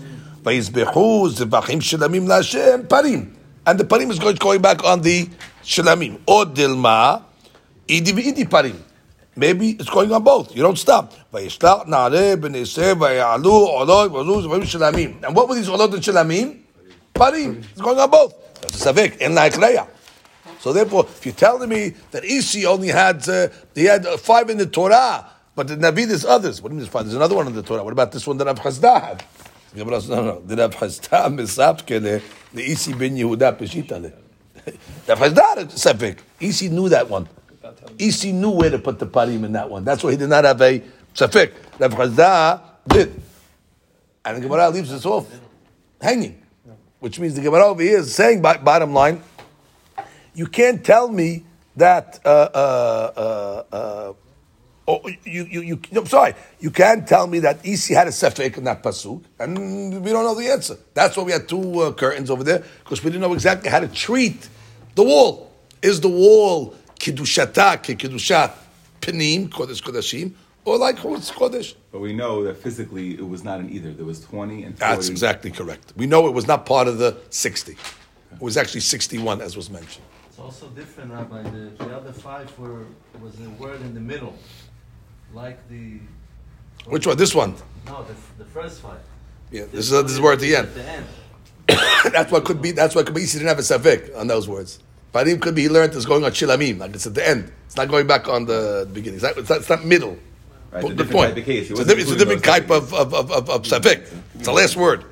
ויזבחו 0.43 1.29
זבחים 1.29 1.81
שלמים 1.81 2.27
להשם 2.27 2.81
parim. 2.87 3.33
And 3.65 3.79
the 3.79 3.83
parim 3.83 4.09
is 4.09 4.19
going, 4.19 4.35
going 4.35 4.61
back 4.61 4.83
on 4.83 5.01
the 5.01 5.29
shlamim. 5.66 6.20
Or 6.26 6.46
dilma, 6.46 7.22
idi 7.88 8.12
idi 8.12 8.44
parim. 8.44 8.76
Maybe 9.38 9.72
it's 9.72 9.90
going 9.90 10.10
on 10.12 10.22
both. 10.24 10.56
You 10.56 10.62
don't 10.62 10.78
stop. 10.78 11.12
And 11.12 11.32
what 11.32 11.50
were 15.48 15.54
these 15.54 15.68
olot 15.68 15.92
and 15.92 16.02
shlamim? 16.02 16.60
Parim. 17.14 17.62
It's 17.70 17.80
going 17.80 17.98
on 17.98 18.10
both. 18.10 18.60
That's 18.62 18.86
a 18.86 18.92
savik. 18.92 19.20
And 19.20 19.36
la'ikreya. 19.36 19.88
So 20.60 20.72
therefore, 20.72 21.04
if 21.04 21.26
you're 21.26 21.34
telling 21.34 21.68
me 21.68 21.94
that 22.12 22.24
Isi 22.24 22.64
only 22.64 22.88
had 22.88 23.28
uh, 23.28 23.48
had 23.76 24.06
five 24.20 24.48
in 24.48 24.56
the 24.56 24.66
Torah, 24.66 25.26
but 25.54 25.68
the 25.68 25.76
Navi 25.76 26.06
there's 26.06 26.24
others. 26.24 26.62
What 26.62 26.70
do 26.70 26.74
you 26.74 26.76
mean 26.76 26.84
there's 26.84 26.92
five? 26.92 27.04
There's 27.04 27.14
another 27.14 27.34
one 27.34 27.46
in 27.46 27.54
the 27.54 27.62
Torah. 27.62 27.84
What 27.84 27.92
about 27.92 28.12
this 28.12 28.26
one 28.26 28.36
that 28.38 28.46
Rav 28.46 28.58
Chisda 28.58 29.00
had? 29.00 29.24
No, 29.74 29.84
no. 29.84 30.40
The 30.40 30.56
Rav 30.56 30.74
Chisda 30.74 31.28
misapkele 31.34 32.22
the 32.52 32.62
Isi 32.62 32.94
ben 32.94 33.16
Yehuda 33.16 33.58
peshitale. 33.58 34.25
Rav 35.06 35.18
Chisda 35.18 35.42
had 35.42 35.58
a 35.58 36.68
knew 36.68 36.88
that 36.88 37.08
one. 37.08 37.28
Isi 37.98 38.32
knew 38.32 38.50
where 38.50 38.70
to 38.70 38.78
put 38.78 38.98
the 38.98 39.06
parim 39.06 39.44
in 39.44 39.52
that 39.52 39.70
one. 39.70 39.84
That's 39.84 40.02
why 40.02 40.10
he 40.10 40.16
did 40.16 40.28
not 40.28 40.44
have 40.44 40.60
a 40.60 40.82
sefik. 41.14 41.52
Rav 41.78 41.92
Chisda 41.92 42.60
did. 42.88 43.22
And 44.24 44.38
the 44.38 44.40
Gemara 44.40 44.70
leaves 44.70 44.92
us 44.92 45.06
off 45.06 45.28
hanging. 46.00 46.42
Which 46.98 47.20
means 47.20 47.34
the 47.34 47.42
Gemara 47.42 47.66
over 47.66 47.82
here 47.82 47.98
is 47.98 48.14
saying, 48.14 48.42
by, 48.42 48.56
bottom 48.56 48.92
line, 48.92 49.22
you 50.34 50.46
can't 50.46 50.84
tell 50.84 51.08
me 51.08 51.44
that. 51.76 52.18
Uh, 52.24 52.28
uh, 52.28 53.12
uh, 53.16 53.76
uh, 53.76 54.12
oh, 54.88 55.08
you, 55.24 55.44
you, 55.44 55.60
you, 55.60 55.80
I'm 55.94 56.06
sorry. 56.06 56.34
You 56.58 56.70
can't 56.70 57.06
tell 57.06 57.26
me 57.26 57.38
that 57.40 57.64
Isi 57.64 57.94
had 57.94 58.08
a 58.08 58.10
sefek 58.10 58.58
in 58.58 58.64
that 58.64 58.82
pasuk, 58.82 59.22
and 59.38 60.02
we 60.04 60.10
don't 60.10 60.24
know 60.24 60.34
the 60.34 60.50
answer. 60.50 60.76
That's 60.94 61.16
why 61.16 61.22
we 61.22 61.32
had 61.32 61.48
two 61.48 61.80
uh, 61.80 61.92
curtains 61.92 62.30
over 62.30 62.42
there 62.42 62.64
because 62.82 63.04
we 63.04 63.10
didn't 63.10 63.22
know 63.22 63.34
exactly 63.34 63.70
how 63.70 63.80
to 63.80 63.88
treat 63.88 64.48
the 64.96 65.04
wall. 65.04 65.52
Is 65.82 66.00
the 66.00 66.08
wall 66.08 66.74
kiddushata 66.98 67.78
kiddushat 67.84 68.52
pinim 69.00 69.48
kodesh 69.48 69.82
kodashim, 69.82 70.32
or 70.64 70.78
like 70.78 70.96
it's 70.96 71.30
kodesh? 71.30 71.76
But 71.92 72.00
we 72.00 72.12
know 72.12 72.42
that 72.44 72.56
physically 72.56 73.12
it 73.14 73.28
was 73.28 73.44
not 73.44 73.60
in 73.60 73.70
either. 73.70 73.92
There 73.92 74.04
was 74.04 74.20
20 74.24 74.64
and 74.64 74.78
40. 74.78 74.94
That's 74.94 75.08
exactly 75.08 75.50
correct. 75.50 75.92
We 75.96 76.06
know 76.06 76.26
it 76.26 76.32
was 76.32 76.48
not 76.48 76.66
part 76.66 76.88
of 76.88 76.98
the 76.98 77.16
sixty. 77.30 77.76
It 78.32 78.40
was 78.40 78.56
actually 78.56 78.80
sixty-one, 78.80 79.40
as 79.40 79.56
was 79.56 79.70
mentioned. 79.70 80.04
It's 80.28 80.38
also 80.38 80.66
different, 80.68 81.12
Rabbi. 81.12 81.42
The, 81.42 81.84
the 81.84 81.96
other 81.96 82.12
five 82.12 82.58
were 82.58 82.84
was 83.20 83.38
a 83.40 83.48
word 83.62 83.80
in 83.82 83.94
the 83.94 84.00
middle, 84.00 84.34
like 85.32 85.66
the. 85.68 86.00
Which 86.86 87.06
one? 87.06 87.16
This 87.16 87.34
one. 87.34 87.54
No, 87.86 88.04
the, 88.04 88.14
the 88.42 88.50
first 88.50 88.80
five. 88.80 89.00
Yeah, 89.50 89.64
this 89.70 89.90
is 89.90 90.02
this 90.02 90.12
is 90.12 90.20
where 90.20 90.32
at 90.32 90.40
the 90.40 90.56
end. 90.56 90.68
At 90.68 90.74
the 90.74 90.88
end. 90.88 91.06
that's 92.12 92.30
what 92.30 92.44
could 92.44 92.60
be. 92.62 92.72
That's 92.72 92.94
what 92.94 93.06
could 93.06 93.14
be. 93.14 93.22
He 93.22 93.26
didn't 93.26 93.48
have 93.48 93.58
a 93.58 93.62
safek 93.62 94.16
on 94.16 94.26
those 94.26 94.48
words. 94.48 94.78
Parim 95.12 95.40
could 95.40 95.54
be 95.54 95.62
he 95.62 95.68
learned 95.68 95.94
is 95.94 96.06
going 96.06 96.24
on 96.24 96.32
shilamim, 96.32 96.78
like 96.78 96.94
it's 96.94 97.06
at 97.06 97.14
the 97.14 97.26
end. 97.26 97.52
It's 97.66 97.76
not 97.76 97.88
going 97.88 98.06
back 98.06 98.28
on 98.28 98.44
the 98.44 98.88
beginning. 98.92 99.16
It's 99.16 99.24
not, 99.24 99.38
it's 99.38 99.48
not, 99.48 99.58
it's 99.58 99.70
not 99.70 99.84
middle. 99.84 100.18
Right, 100.72 100.84
it's 100.84 101.00
a 101.00 101.04
point. 101.04 101.30
type 101.30 101.38
of 101.38 101.44
case. 101.44 101.70
It's 101.70 101.80
a, 101.80 101.96
it's 101.96 102.10
a 102.10 102.16
different 102.16 102.44
type 102.44 102.70
of 102.70 102.92
of 102.92 103.14
of, 103.14 103.30
of, 103.30 103.50
of 103.50 103.62
safek. 103.62 104.12
It's 104.34 104.44
the 104.44 104.52
last 104.52 104.76
word. 104.76 105.04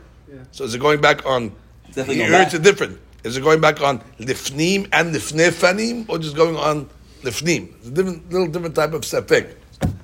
So 0.51 0.65
is 0.65 0.75
it 0.75 0.81
going 0.81 1.01
back 1.01 1.27
on? 1.27 1.53
definitely 1.89 2.17
Here 2.17 2.43
it's 2.43 2.55
a 2.55 2.59
different. 2.59 3.01
Is 3.25 3.37
it 3.37 3.43
going 3.43 3.61
back 3.61 3.81
on 3.81 4.01
lifnim 4.19 4.89
and 4.93 5.15
lifnefanim, 5.15 6.09
or 6.09 6.19
just 6.19 6.37
going 6.37 6.57
on 6.57 6.89
lifnim? 7.23 7.75
It's 7.79 7.89
a 7.89 7.91
different, 7.91 8.31
little 8.31 8.49
different 8.49 8.75
type 8.75 8.93
of 8.93 9.03
safek. 9.03 9.57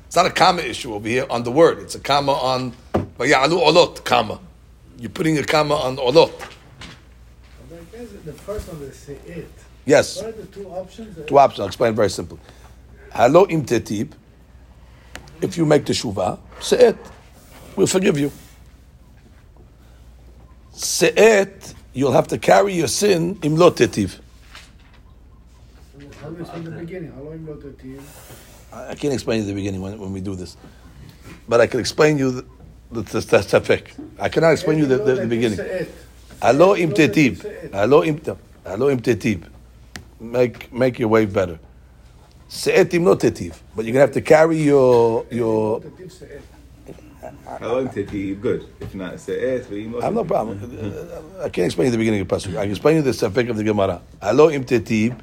It's 0.07 0.17
not 0.17 0.27
a 0.27 0.31
comma 0.31 0.63
issue 0.63 0.95
over 0.95 1.07
here 1.07 1.27
on 1.31 1.43
the 1.43 1.53
word. 1.53 1.79
It's 1.79 1.95
a 1.95 2.01
comma 2.01 2.33
on 2.33 2.73
vayalu 2.95 3.61
olot 3.61 4.05
comma. 4.05 4.41
You're 4.99 5.11
putting 5.11 5.39
a 5.39 5.45
comma 5.45 5.75
on 5.75 5.97
olot. 5.99 6.33
I 6.41 7.97
guess 7.97 8.09
the 8.25 8.33
first 8.33 8.69
one 8.73 8.83
is 8.83 8.97
say 8.97 9.19
it. 9.27 9.51
Yes. 9.87 10.17
What 10.17 10.27
are 10.27 10.33
the 10.33 10.47
two 10.47 10.69
options? 10.69 11.27
Two 11.27 11.39
options. 11.39 11.61
I'll 11.61 11.67
explain 11.67 11.95
very 11.95 12.11
simply. 12.11 12.39
Halo 13.13 13.47
im 13.47 13.65
tetib. 13.65 14.13
If 15.41 15.57
you 15.57 15.65
make 15.65 15.85
the 15.87 15.93
shuvah, 15.93 16.39
it. 16.73 16.97
We'll 17.75 17.87
forgive 17.87 18.19
you. 18.19 18.31
It. 21.03 21.75
You'll 21.93 22.13
have 22.13 22.29
to 22.29 22.39
carry 22.39 22.75
your 22.75 22.89
sin 22.89 23.39
im 23.43 23.57
lo 23.57 23.71
tetiv. 23.71 24.21
How 26.21 26.31
do 26.31 26.45
from 26.45 26.65
the 26.65 26.71
beginning? 26.71 27.13
How 27.13 27.23
long 27.23 27.35
about 27.35 27.61
the? 27.61 28.01
I 28.73 28.95
can't 28.95 29.15
explain 29.15 29.41
you 29.41 29.47
the 29.47 29.55
beginning 29.55 29.81
when, 29.81 29.99
when 29.99 30.13
we 30.13 30.21
do 30.21 30.37
this, 30.37 30.57
but 31.49 31.61
I 31.61 31.67
can 31.67 31.81
explain 31.81 32.19
you 32.19 32.31
the 32.31 32.45
the, 32.93 33.03
the, 33.03 33.21
the 33.21 33.39
tafek. 33.39 33.89
I 34.19 34.29
cannot 34.29 34.53
explain 34.53 34.79
you 34.79 34.87
the, 34.87 34.99
the, 34.99 35.15
the 35.15 35.27
beginning. 35.27 35.59
Halo 36.43 36.75
im 36.77 36.93
tetib. 36.93 37.73
Halo 37.73 38.03
im 38.03 38.21
tetib. 39.01 39.45
Make 40.21 40.73
make 40.73 40.99
your 40.99 41.09
way 41.09 41.25
better. 41.25 41.59
Se'et 42.49 42.93
im 42.93 43.05
lo 43.05 43.17
tetiv. 43.17 43.59
But 43.75 43.85
you're 43.87 43.93
gonna 43.93 44.05
have 44.05 44.13
to 44.13 44.21
carry 44.21 44.63
your 44.63 45.25
your 45.31 45.81
Hello, 47.45 47.87
Titib, 47.87 48.41
good. 48.41 48.67
If 48.81 48.95
not, 48.95 49.15
Se'et, 49.15 49.67
I 50.01 50.05
have 50.05 50.15
no 50.15 50.25
problem. 50.25 50.59
I 51.43 51.49
can't 51.49 51.67
explain 51.67 51.87
you 51.87 51.93
the 51.93 51.99
beginning 51.99 52.21
of 52.21 52.29
the 52.29 52.35
pasuk. 52.35 52.57
I 52.57 52.63
can 52.63 52.71
explain 52.71 52.97
you 52.97 53.03
the 53.03 53.13
suffix 53.13 53.51
of 53.51 53.57
the 53.57 53.65
Gemara. 53.65 54.03
Alo 54.21 54.51
im 54.51 54.65
tetib, 54.65 55.19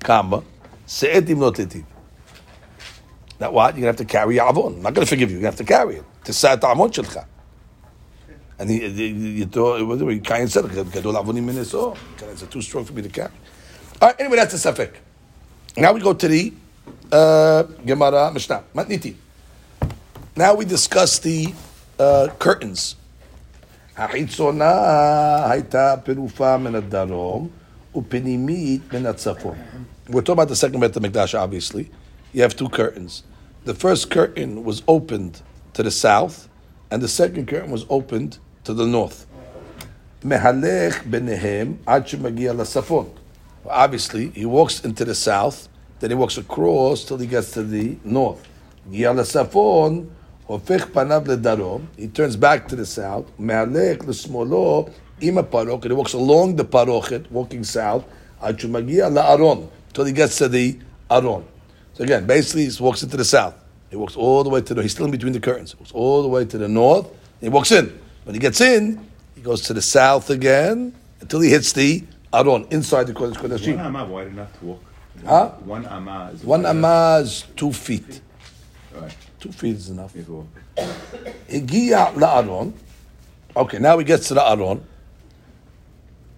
comma, 0.00 0.42
se'et 0.86 1.28
im 1.28 1.40
lo 1.40 1.50
tetib. 1.50 1.84
Now 3.40 3.52
what? 3.52 3.74
You're 3.74 3.82
gonna 3.82 3.86
have 3.86 3.96
to 3.96 4.04
carry 4.04 4.38
avon. 4.40 4.74
I'm 4.76 4.82
not 4.82 4.94
gonna 4.94 5.06
forgive 5.06 5.30
you. 5.30 5.36
You're 5.36 5.42
gonna 5.42 5.56
have 5.56 5.58
to 5.58 5.64
carry 5.64 5.96
it. 5.96 6.04
Tisat 6.24 6.62
avon 6.64 6.90
shelcha. 6.90 7.26
And 8.58 8.70
he, 8.70 8.86
you 8.86 9.46
thought, 9.46 9.86
what 9.86 9.98
do 9.98 10.06
we, 10.06 10.18
Kain 10.20 10.48
said, 10.48 10.70
gadol 10.70 11.14
avonim 11.14 11.44
min 11.44 11.58
eso. 11.58 11.94
It's 12.20 12.42
too 12.42 12.62
strong 12.62 12.84
for 12.84 12.92
me 12.92 13.02
to 13.02 13.08
carry. 13.08 13.30
All 14.01 14.09
right, 14.09 14.19
anyway, 14.19 14.37
that's 14.37 14.53
the 14.53 14.57
suffix. 14.57 14.97
Now 15.77 15.93
we 15.93 16.01
go 16.01 16.13
to 16.13 16.27
the 16.27 16.53
uh, 17.11 17.63
Gemara 17.85 18.31
Mishnah. 18.31 18.63
Matniti. 18.73 19.15
Now 20.35 20.55
we 20.55 20.65
discuss 20.65 21.19
the 21.19 21.53
uh, 21.99 22.27
curtains. 22.39 22.95
החיצונה 23.97 24.71
הייתה 25.51 25.95
פירופה 26.03 26.57
מן 26.57 26.75
הדרום 26.75 27.49
ופנימית 27.95 28.93
מן 28.93 29.05
הצפון. 29.05 29.55
We're 30.09 30.21
talking 30.21 30.33
about 30.33 30.47
the 30.49 30.55
second 30.55 30.79
Beit 30.79 30.93
HaMikdash, 30.93 31.37
obviously. 31.39 31.89
You 32.33 32.41
have 32.41 32.55
two 32.55 32.69
curtains. 32.69 33.23
The 33.65 33.73
first 33.75 34.09
curtain 34.09 34.63
was 34.63 34.81
opened 34.87 35.41
to 35.73 35.83
the 35.83 35.91
south, 35.91 36.47
and 36.89 37.01
the 37.01 37.07
second 37.07 37.47
curtain 37.47 37.71
was 37.71 37.85
opened 37.89 38.39
to 38.63 38.73
the 38.73 38.85
north. 38.85 39.25
מהלך 40.23 41.05
ביניהם 41.05 41.73
עד 41.85 42.07
שמגיע 42.07 42.53
לצפון. 42.53 43.09
Obviously, 43.68 44.30
he 44.30 44.44
walks 44.44 44.84
into 44.84 45.04
the 45.04 45.14
south, 45.14 45.68
then 46.00 46.10
he 46.10 46.16
walks 46.16 46.38
across 46.38 47.04
till 47.04 47.18
he 47.18 47.26
gets 47.26 47.50
to 47.52 47.62
the 47.62 47.96
north. 48.04 48.46
He 48.90 49.02
turns 49.02 49.36
back 52.36 52.68
to 52.68 52.76
the 52.76 52.86
south. 52.86 53.26
He 53.38 53.44
walks 55.30 56.12
along 56.12 56.56
the 56.56 56.64
parochet, 56.64 57.30
walking 57.30 57.64
south. 57.64 58.04
until 58.40 59.66
till 59.92 60.04
he 60.04 60.12
gets 60.12 60.38
to 60.38 60.48
the 60.48 60.78
aron. 61.10 61.44
So 61.94 62.04
again, 62.04 62.26
basically, 62.26 62.68
he 62.68 62.82
walks 62.82 63.02
into 63.02 63.16
the 63.16 63.24
south. 63.24 63.54
He 63.90 63.96
walks 63.96 64.16
all 64.16 64.44
the 64.44 64.50
way 64.50 64.60
to 64.60 64.74
the. 64.74 64.82
He's 64.82 64.92
still 64.92 65.06
in 65.06 65.10
between 65.10 65.32
the 65.32 65.40
curtains. 65.40 65.72
He 65.72 65.78
walks 65.78 65.92
all 65.92 66.22
the 66.22 66.28
way 66.28 66.44
to 66.44 66.58
the 66.58 66.68
north. 66.68 67.08
he 67.40 67.48
walks 67.48 67.72
in. 67.72 67.98
When 68.24 68.34
he 68.34 68.40
gets 68.40 68.60
in, 68.60 69.08
he 69.34 69.40
goes 69.40 69.62
to 69.62 69.74
the 69.74 69.82
south 69.82 70.30
again 70.30 70.94
until 71.20 71.40
he 71.40 71.50
hits 71.50 71.72
the 71.72 72.04
aron, 72.32 72.66
inside 72.70 73.06
the 73.06 73.12
Kodesh 73.12 73.40
One 73.40 73.50
Kodeshim. 73.50 73.78
Amma 73.78 74.04
wide 74.04 74.28
enough 74.28 74.58
to 74.58 74.64
walk. 74.64 74.82
Huh? 75.24 75.50
One 75.64 75.86
Amma 75.86 76.30
is 76.34 76.44
One 76.44 76.66
amma 76.66 77.20
is 77.22 77.44
two 77.56 77.72
feet. 77.72 78.20
Right. 78.94 79.16
Two 79.40 79.52
feet 79.52 79.76
is 79.76 79.90
enough. 79.90 80.14
Igiya 80.14 82.14
la'aron. 82.14 82.72
Okay, 83.56 83.78
now 83.78 83.96
we 83.96 84.04
get 84.04 84.22
to 84.22 84.34
the 84.34 84.46
aron. 84.46 84.84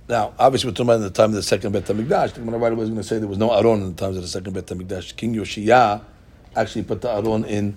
Now, 0.08 0.32
obviously, 0.38 0.70
we're 0.70 0.74
talking 0.74 0.86
about 0.86 0.96
in 0.96 1.02
the 1.02 1.10
time 1.10 1.30
of 1.30 1.34
the 1.34 1.42
second 1.42 1.72
Bet 1.72 1.84
HaMikdash. 1.84 2.34
The 2.34 2.40
Gemara 2.40 2.58
right 2.58 2.72
away 2.72 2.84
is 2.84 2.88
going 2.88 3.02
to 3.02 3.06
say 3.06 3.18
there 3.18 3.28
was 3.28 3.38
no 3.38 3.52
aron 3.52 3.82
in 3.82 3.94
the 3.94 4.00
times 4.00 4.16
of 4.16 4.22
the 4.22 4.28
second 4.28 4.54
Bet 4.54 4.66
HaMikdash. 4.66 5.16
King 5.16 5.34
Yoshiyah 5.34 6.00
actually 6.56 6.84
put 6.84 7.02
the 7.02 7.12
aron 7.12 7.44
in 7.44 7.76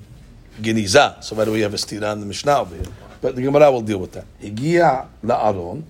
Geniza. 0.62 1.22
So 1.24 1.36
right 1.36 1.48
away 1.48 1.58
you 1.58 1.64
have 1.64 1.74
a 1.74 1.78
stira 1.78 2.14
in 2.14 2.22
the 2.22 2.26
Mishnah 2.26 2.62
over 2.62 2.76
here. 2.76 2.86
But 3.20 3.36
the 3.36 3.42
Gemara 3.42 3.72
will 3.72 3.82
deal 3.82 3.98
with 3.98 4.14
that. 4.14 4.26
Igiya 4.42 5.08
la'aron 5.24 5.84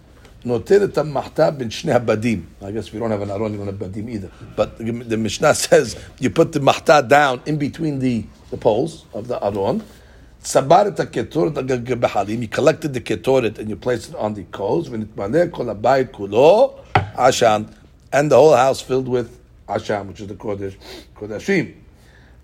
נותן 0.45 0.85
את 0.85 0.99
המחתה 0.99 1.51
בין 1.51 1.71
שני 1.71 1.93
הבדים. 1.93 2.45
I 2.61 2.65
guess 2.65 2.89
if 2.89 2.95
you 2.95 3.01
don't 3.01 3.11
have 3.11 3.23
an 3.23 3.31
aron, 3.31 3.53
you 3.53 3.59
don't 3.59 3.67
have 3.67 3.79
badim 3.79 4.09
either. 4.09 4.31
But 4.55 4.79
the, 4.79 4.93
the 4.93 5.17
Mishnah 5.17 5.55
says 5.55 5.97
you 6.21 6.31
put 6.31 6.53
the 6.53 6.61
מחתה 6.61 7.09
down 7.09 7.41
in 7.47 7.59
between 7.59 7.99
the, 7.99 8.25
the 8.51 8.57
poles 8.57 9.05
of 9.13 9.29
the 9.29 9.39
aron. 9.43 9.83
צבר 10.43 10.89
את 10.89 11.01
הקטורת 11.01 11.59
על 11.59 11.65
גבי 11.65 11.95
בחלים, 11.95 12.43
you 12.43 12.49
collected 12.57 12.95
the 12.95 13.01
ketoret 13.01 13.59
and 13.59 13.69
you 13.69 13.77
placed 13.77 14.11
it 14.11 14.15
on 14.15 14.35
the 14.35 14.57
coals, 14.57 14.89
ונתמלא 14.91 15.41
כל 15.51 15.71
הבית 15.71 16.09
כולו 16.11 16.75
עשן, 17.15 17.63
and 18.13 18.31
the 18.31 18.37
whole 18.37 18.55
house 18.55 18.81
filled 18.81 19.09
with 19.09 19.27
עשן, 19.67 20.07
which 20.09 20.21
is 20.21 20.29
the 20.29 20.35
kodesh, 20.35 20.77
kodashim. 21.17 21.73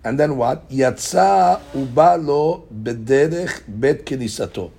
And 0.03 0.19
then 0.19 0.35
what? 0.35 0.57
יצא 0.69 1.55
ובא 1.75 2.15
לו 2.15 2.65
בדרך 2.71 3.61
בית 3.67 4.01
כניסתו. 4.05 4.69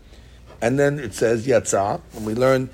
And 0.60 0.78
then 0.78 0.98
it 0.98 1.14
says 1.14 1.46
Yatza. 1.46 2.00
When 2.12 2.24
we 2.24 2.34
learn 2.34 2.68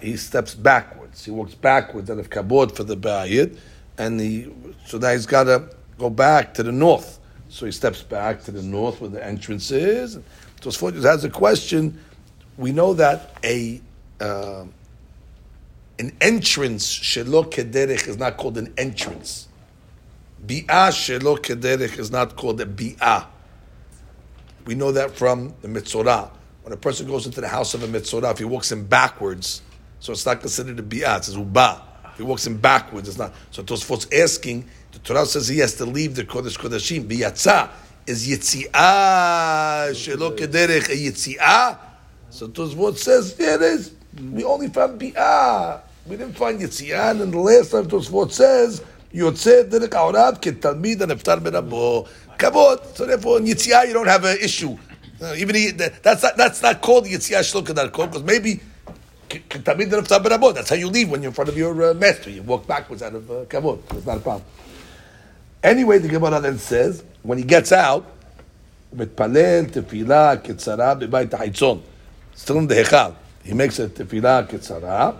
he 0.00 0.16
steps 0.16 0.54
backwards. 0.54 1.24
He 1.24 1.30
walks 1.30 1.54
backwards 1.54 2.10
out 2.10 2.18
of 2.18 2.30
Kabod 2.30 2.76
for 2.76 2.84
the 2.84 2.96
Bayit. 2.96 3.58
And 3.98 4.20
he, 4.20 4.52
so 4.86 4.98
now 4.98 5.12
he's 5.12 5.26
got 5.26 5.44
to 5.44 5.68
go 5.98 6.10
back 6.10 6.54
to 6.54 6.62
the 6.62 6.72
north. 6.72 7.18
So 7.48 7.66
he 7.66 7.72
steps 7.72 8.02
back 8.02 8.42
to 8.44 8.50
the 8.50 8.62
north 8.62 9.00
where 9.00 9.10
the 9.10 9.24
entrance 9.24 9.70
is. 9.70 10.18
Tosfot 10.60 11.02
has 11.02 11.24
a 11.24 11.30
question. 11.30 11.98
We 12.56 12.72
know 12.72 12.94
that 12.94 13.36
a 13.44 13.80
uh, 14.20 14.64
an 15.98 16.16
entrance 16.20 16.86
shelo 16.92 17.50
kederech 17.50 18.08
is 18.08 18.18
not 18.18 18.36
called 18.36 18.58
an 18.58 18.72
entrance. 18.76 19.48
Bi'ah 20.46 20.90
shelo 20.90 21.38
kederech 21.38 21.98
is 21.98 22.10
not 22.10 22.36
called 22.36 22.60
a 22.60 22.66
bi'ah. 22.66 23.26
We 24.66 24.74
know 24.74 24.92
that 24.92 25.12
from 25.12 25.54
the 25.62 25.68
Mitzorah. 25.68 26.30
When 26.66 26.72
a 26.72 26.76
person 26.76 27.06
goes 27.06 27.26
into 27.26 27.40
the 27.40 27.46
house 27.46 27.74
of 27.74 27.84
a 27.84 27.86
Mitzorah, 27.86 28.32
if 28.32 28.38
he 28.38 28.44
walks 28.44 28.72
in 28.72 28.86
backwards, 28.86 29.62
so 30.00 30.10
it's 30.10 30.26
not 30.26 30.40
considered 30.40 30.80
a 30.80 30.82
bi'ah, 30.82 31.18
it 31.18 31.24
says 31.24 31.36
uba. 31.36 31.80
If 32.06 32.16
he 32.16 32.24
walks 32.24 32.48
in 32.48 32.56
backwards, 32.56 33.08
it's 33.08 33.18
not. 33.18 33.32
So 33.52 33.62
Tosfot's 33.62 34.08
asking, 34.12 34.68
the 34.90 34.98
Torah 34.98 35.26
says 35.26 35.46
he 35.46 35.58
has 35.58 35.76
to 35.76 35.84
leave 35.84 36.16
the 36.16 36.24
Kodesh 36.24 36.58
Kodashim. 36.58 37.06
Biyatza 37.06 37.70
is 38.08 38.26
Yitzi'ah, 38.26 39.90
Shelo 39.92 40.36
Kederech, 40.36 40.88
a 40.88 40.96
Yitzi'ah. 40.96 41.78
So 42.30 42.48
Tosfot 42.48 42.96
says, 42.96 43.36
yeah, 43.38 43.54
it 43.54 43.62
is. 43.62 43.92
We 44.32 44.42
only 44.42 44.66
found 44.66 45.00
bi'ah. 45.00 45.82
We 46.08 46.16
didn't 46.16 46.36
find 46.36 46.60
Yitzi'ah. 46.60 47.22
And 47.22 47.32
the 47.32 47.38
last 47.38 47.70
time 47.70 47.86
Tosfot 47.86 48.32
says, 48.32 48.80
Derek 49.12 49.92
Aorat 49.92 50.42
Ketalmid 50.42 51.00
and 51.00 51.12
Iftar 51.12 51.38
Berabo. 51.38 52.08
Kavod. 52.36 52.96
So 52.96 53.06
therefore, 53.06 53.38
in 53.38 53.44
Yitzi'ah, 53.44 53.86
you 53.86 53.92
don't 53.92 54.08
have 54.08 54.24
an 54.24 54.36
issue. 54.42 54.76
Uh, 55.21 55.33
even 55.37 55.55
he, 55.55 55.71
that- 55.71 56.01
that's 56.03 56.23
not, 56.23 56.37
that's 56.37 56.61
not 56.61 56.81
called 56.81 57.05
Yitzi'ah 57.05 57.39
Shelo 57.41 57.63
Kedarko, 57.63 58.07
because 58.07 58.23
maybe 58.23 58.59
Tamid 59.29 59.93
and 59.93 60.05
Iftar 60.05 60.23
Berabo. 60.23 60.53
That's 60.53 60.69
how 60.69 60.75
you 60.75 60.87
leave 60.89 61.09
when 61.09 61.21
you're 61.21 61.29
in 61.29 61.35
front 61.35 61.49
of 61.49 61.57
your 61.57 61.91
uh, 61.91 61.93
master. 61.93 62.29
You 62.29 62.41
walk 62.43 62.67
backwards 62.67 63.01
out 63.01 63.13
of 63.15 63.29
uh, 63.29 63.33
Kavod. 63.45 63.79
It's 63.95 64.05
not 64.05 64.17
a 64.17 64.19
problem. 64.19 64.43
Anyway, 65.63 65.99
the 65.99 66.07
Gemara 66.07 66.39
then 66.41 66.57
says, 66.57 67.03
when 67.23 67.37
he 67.37 67.43
gets 67.43 67.71
out, 67.71 68.05
מתפלל 68.93 69.65
תפילה 69.71 70.35
קצרה 70.37 70.93
בבית 70.95 71.33
החיצון. 71.33 71.81
Still 72.35 72.57
in 72.57 72.67
the 72.67 72.75
היכל. 72.75 73.11
He 73.45 73.53
makes 73.53 73.79
a 73.79 73.87
תפילה 73.93 74.43
קצרה, 74.43 75.11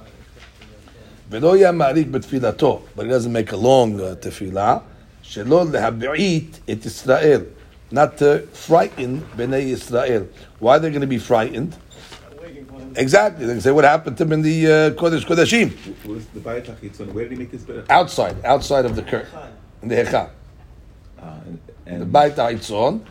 ולא 1.29 1.57
יהיה 1.57 1.71
מעריך 1.71 2.07
בתפילתו, 2.11 2.81
but 2.95 3.01
he 3.05 3.09
doesn't 3.09 3.31
make 3.31 3.51
a 3.51 3.55
long 3.55 3.99
uh, 3.99 4.15
תפילה, 4.19 4.77
שלא 5.21 5.65
להבעית 5.71 6.59
את 6.71 6.85
ישראל, 6.85 7.41
not 7.90 8.18
to 8.18 8.46
frighten 8.52 9.20
Bnei 9.36 9.68
Israel. 9.68 10.28
Why 10.58 10.78
they're 10.78 10.90
going 10.90 11.00
to 11.02 11.06
be 11.06 11.18
frightened? 11.18 11.76
Exactly. 12.96 13.46
They 13.46 13.52
can 13.52 13.60
say 13.60 13.70
what 13.72 13.84
happened 13.84 14.16
to 14.18 14.24
him 14.24 14.32
in 14.32 14.42
the 14.42 14.66
uh, 14.66 14.90
Kodesh 14.90 15.24
Kodeshim. 15.24 15.70
Where 17.12 17.24
did 17.24 17.32
he 17.32 17.38
make 17.38 17.50
this 17.50 17.62
better? 17.62 17.84
Outside, 17.90 18.42
outside 18.44 18.86
of 18.86 18.96
the 18.96 19.02
curtain, 19.02 19.38
in 19.82 19.88
the 19.88 19.96
Hechal. 19.96 20.30
Uh, 21.20 21.40
and, 21.46 21.60
and 21.86 22.02
the 22.02 22.06
Bayit 22.06 22.34
HaChitzon, 22.34 23.04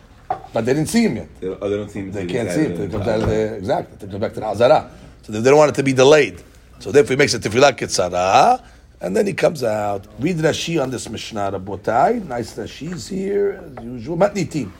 but 0.52 0.64
they 0.64 0.74
didn't 0.74 0.88
see 0.88 1.04
him 1.04 1.16
yet. 1.16 1.40
They, 1.40 1.48
oh, 1.48 1.68
they 1.68 1.76
don't 1.76 1.90
see 1.90 2.00
him. 2.00 2.12
They 2.12 2.26
can't 2.26 2.50
see 2.50 2.64
him. 2.64 2.90
The, 2.90 3.56
exactly. 3.56 3.96
They 3.98 4.10
come 4.10 4.20
back 4.20 4.34
to 4.34 4.40
the 4.40 4.46
Azara. 4.46 4.90
So 5.22 5.32
they, 5.32 5.40
they 5.40 5.50
don't 5.50 5.58
want 5.58 5.70
it 5.70 5.74
to 5.76 5.82
be 5.82 5.92
delayed. 5.92 6.42
So 6.78 6.90
therefore 6.90 7.14
he 7.14 7.18
makes 7.18 7.34
a 7.34 7.38
tefillah 7.38 7.72
ketzara, 7.76 8.62
and 9.00 9.14
then 9.16 9.26
he 9.26 9.34
comes 9.34 9.62
out. 9.62 10.06
Read 10.18 10.36
Rashi 10.36 10.82
on 10.82 10.90
this 10.90 11.08
Mishnah, 11.08 11.52
Rabotai. 11.52 12.26
Nice 12.26 12.54
Rashi's 12.56 13.08
here, 13.08 13.62
as 13.62 13.84
usual. 13.84 14.16
Matnitim. 14.16 14.72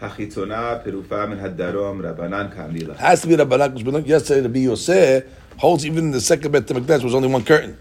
Perufa 0.00 1.28
min 1.28 1.38
hadarom 1.38 2.00
Rabbanan. 2.00 2.96
Has 2.96 3.22
to 3.22 3.28
be 3.28 3.36
Rabbanan 3.36 4.06
yesterday 4.06 4.40
Rabbi 4.40 4.58
Yosef 4.60 5.24
holds 5.58 5.86
even 5.86 6.06
in 6.06 6.10
the 6.10 6.20
second 6.20 6.50
Bet 6.50 6.66
Hamikdash 6.66 7.04
was 7.04 7.14
only 7.14 7.28
one 7.28 7.44
curtain, 7.44 7.76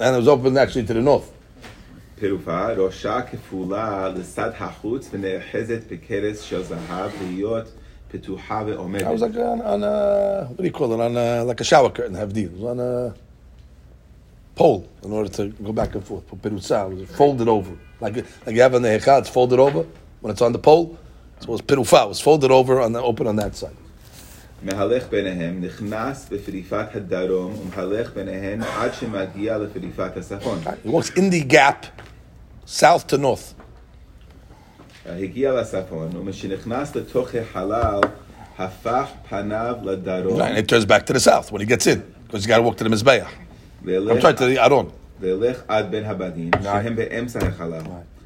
and 0.00 0.14
it 0.14 0.18
was 0.18 0.28
open 0.28 0.56
actually 0.58 0.84
to 0.84 0.92
the 0.92 1.00
north. 1.00 1.32
Perufa 2.18 2.76
rosha 2.76 3.26
kefula 3.30 4.14
l'sad 4.14 4.54
hachutz 4.54 5.08
vnehezet 5.08 5.82
pekeres 5.84 6.46
shel 6.46 6.62
zahav 6.62 7.10
liyot. 7.12 7.68
I 8.16 9.10
was 9.10 9.22
like 9.22 9.34
on, 9.34 9.60
on 9.62 9.82
a 9.82 10.44
what 10.46 10.58
do 10.58 10.62
you 10.62 10.70
call 10.70 10.92
it 10.92 11.00
on 11.00 11.16
a 11.16 11.42
like 11.42 11.60
a 11.60 11.64
shower 11.64 11.90
curtain 11.90 12.14
havdil 12.14 12.62
on 12.62 12.78
a 12.78 13.12
pole 14.55 14.87
in 15.03 15.11
order 15.11 15.29
to 15.29 15.47
go 15.63 15.71
back 15.71 15.95
and 15.95 16.03
forth. 16.03 16.25
Perusa 16.41 16.91
it 16.91 16.97
was 16.97 17.09
folded 17.09 17.47
over, 17.47 17.71
like 18.01 18.15
like 18.45 18.55
you 18.55 18.61
have 18.61 18.75
on 18.75 18.81
the 18.81 18.89
hechad, 18.89 19.19
it's 19.19 19.29
folded 19.29 19.59
over 19.59 19.85
when 20.21 20.31
it's 20.31 20.41
on 20.41 20.51
the 20.51 20.59
pole. 20.59 20.97
So 21.39 21.45
it 21.45 21.49
was 21.49 21.61
perufa, 21.61 22.05
it 22.05 22.09
was 22.09 22.19
folded 22.19 22.51
over 22.51 22.81
on 22.81 22.91
the 22.91 23.01
open 23.01 23.27
on 23.27 23.35
that 23.37 23.55
side. 23.55 23.77
מהלך 24.63 25.09
ביניהם 25.09 25.61
נכנס 25.61 26.27
בפריפת 26.31 26.95
הדרום 26.95 27.53
ומהלך 27.59 28.13
ביניהן 28.13 28.61
עד 28.63 28.93
שמגיע 28.93 29.57
לפריפת 29.57 30.17
הצפון. 30.17 30.59
Right? 30.65 30.85
It 30.85 30.89
walks 30.89 31.09
in 31.09 31.29
the 31.29 31.43
gap, 31.53 31.85
south 32.65 33.07
to 33.07 33.17
north. 33.17 33.53
הגיע 35.05 35.53
לצפון, 35.53 36.15
ומשנכנס 36.15 36.95
לתוך 36.95 37.35
החלל, 37.35 37.99
הפך 38.57 39.07
פניו 39.29 39.75
לדרום, 39.83 40.41
Right, 40.41 40.51
and 40.51 40.57
it 40.57 40.67
turns 40.67 40.85
back 40.85 41.05
to 41.05 41.13
the 41.13 41.19
south 41.19 41.51
when 41.51 41.61
he 41.61 41.67
gets 41.67 41.87
in, 41.87 42.03
because 42.27 42.43
you 42.43 42.49
got 42.49 42.57
to 42.57 42.63
walk 42.63 42.77
to 42.77 42.83
the 42.83 42.89
Mizbeach. 42.89 43.27
I'm 43.83 43.85
והלך 43.87 44.21
sorry, 44.21 44.33
to 44.33 44.45
the 44.57 44.57
Aron. 44.69 44.85
והלך 45.21 45.61
עד 45.67 45.91
בין 45.91 46.05
הבדים, 46.05 46.51
שהם 46.63 46.95
באמצע 46.95 47.39
החלל. 47.47 47.81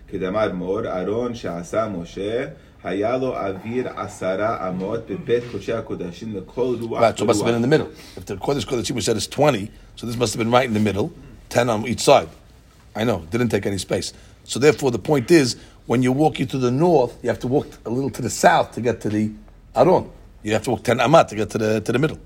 כדאמר 0.08 0.54
מור, 0.54 0.80
ארון 1.01 1.36
שעשה 1.36 1.88
משה, 1.88 2.45
היה 2.84 3.18
לו 3.18 3.36
אוויר 3.38 3.88
עשרה 3.95 4.70
אמות 4.70 4.99
בבית 5.10 5.43
קודשי 5.51 5.74
הקודשים 5.74 6.36
לכל 6.36 6.76
רוח 6.82 7.01
Right, 7.01 7.18
so 7.18 7.24
it 7.24 7.28
must 7.28 7.39
have 7.41 7.45
been 7.47 7.56
in 7.56 7.62
the 7.62 7.68
ורוח. 7.68 7.70
middle. 7.70 7.88
If 8.18 8.26
the 8.26 8.36
Kodesh 8.36 8.66
Kodeshim 8.66 8.91
we 8.95 9.01
said 9.01 9.18
is 9.18 9.28
20, 9.28 9.70
so 9.95 10.06
this 10.06 10.18
must 10.18 10.34
have 10.34 10.39
been 10.43 10.51
right 10.51 10.68
in 10.68 10.74
the 10.74 10.80
middle, 10.80 11.12
10 11.49 11.70
on 11.70 11.88
each 11.88 12.01
side. 12.01 12.28
I 12.95 13.04
know, 13.06 13.24
didn't 13.32 13.49
take 13.49 13.66
any 13.66 13.78
space. 13.78 14.14
So 14.43 14.60
therefore, 14.60 14.91
the 14.91 14.99
point 14.99 15.32
is, 15.32 15.56
when 15.88 16.04
you're 16.04 16.12
walking 16.26 16.47
to 16.47 16.58
the 16.58 16.70
north, 16.72 17.14
you 17.24 17.30
have 17.30 17.39
to 17.39 17.47
walk 17.47 17.68
a 17.86 17.89
little 17.89 18.10
to 18.12 18.22
the 18.22 18.30
south 18.30 18.74
to 18.74 18.82
get 18.82 19.01
to 19.01 19.10
the 19.10 19.32
Aron. 19.76 20.10
You 20.43 20.51
have 20.54 20.64
to 20.64 20.72
walk 20.72 20.84
10 20.84 20.99
amat 20.99 21.30
to 21.30 21.36
get 21.36 21.49
to 21.51 21.58
the, 21.58 21.82
to 21.82 21.91
the 21.91 21.99
middle. 21.99 22.20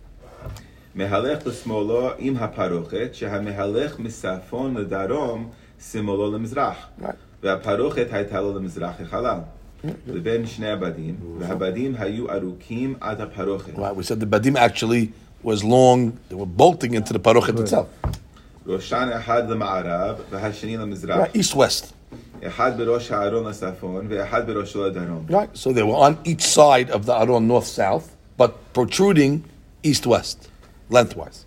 מהלך 0.95 1.47
לשמאלו 1.47 2.09
עם 2.17 2.37
הפרוכת, 2.37 3.09
שהמהלך 3.13 3.99
מצפון 3.99 4.77
לדרום, 4.77 5.49
שמאלו 5.91 6.31
למזרח. 6.31 6.75
Right. 7.01 7.05
והפרוכת 7.43 8.07
הייתה 8.11 8.41
לו 8.41 8.57
למזרח 8.57 8.93
החלל. 9.01 9.39
לבין 10.07 10.45
שני 10.45 10.69
הבדים, 10.69 11.15
והבדים 11.39 11.95
היו 11.99 12.31
ארוכים 12.31 12.95
עד 13.01 13.21
הפרוכת. 13.21 13.75
Right, 13.75 13.95
we 13.95 14.03
said 14.03 14.19
the 14.19 14.25
Badim 14.25 14.55
actually 14.55 15.11
was 15.43 15.63
long, 15.63 16.17
they 16.29 16.35
were 16.35 16.45
bolting 16.45 16.93
into 16.93 17.13
the 17.13 17.19
Parochet 17.19 17.59
itself. 17.59 18.11
ראשן 18.67 19.09
אחד 19.17 19.49
למערב, 19.49 20.15
והשני 20.29 20.77
למזרח. 20.77 21.17
Right, 21.17 21.37
east-west. 21.37 21.93
אחד 22.43 22.77
בראש 22.77 23.11
הארון 23.11 23.47
לצפון, 23.47 24.05
ואחד 24.09 24.47
בראשו 24.47 24.85
לדרום. 24.85 25.25
Right, 25.29 25.57
so 25.57 25.71
they 25.73 25.83
were 25.83 26.09
on 26.09 26.27
each 26.27 26.43
side 26.43 26.89
of 26.89 27.05
the 27.05 27.13
Aron 27.13 27.47
north-south, 27.47 28.15
but 28.37 28.51
protruding 28.73 29.43
east-west, 29.83 30.49
lengthwise. 30.88 31.46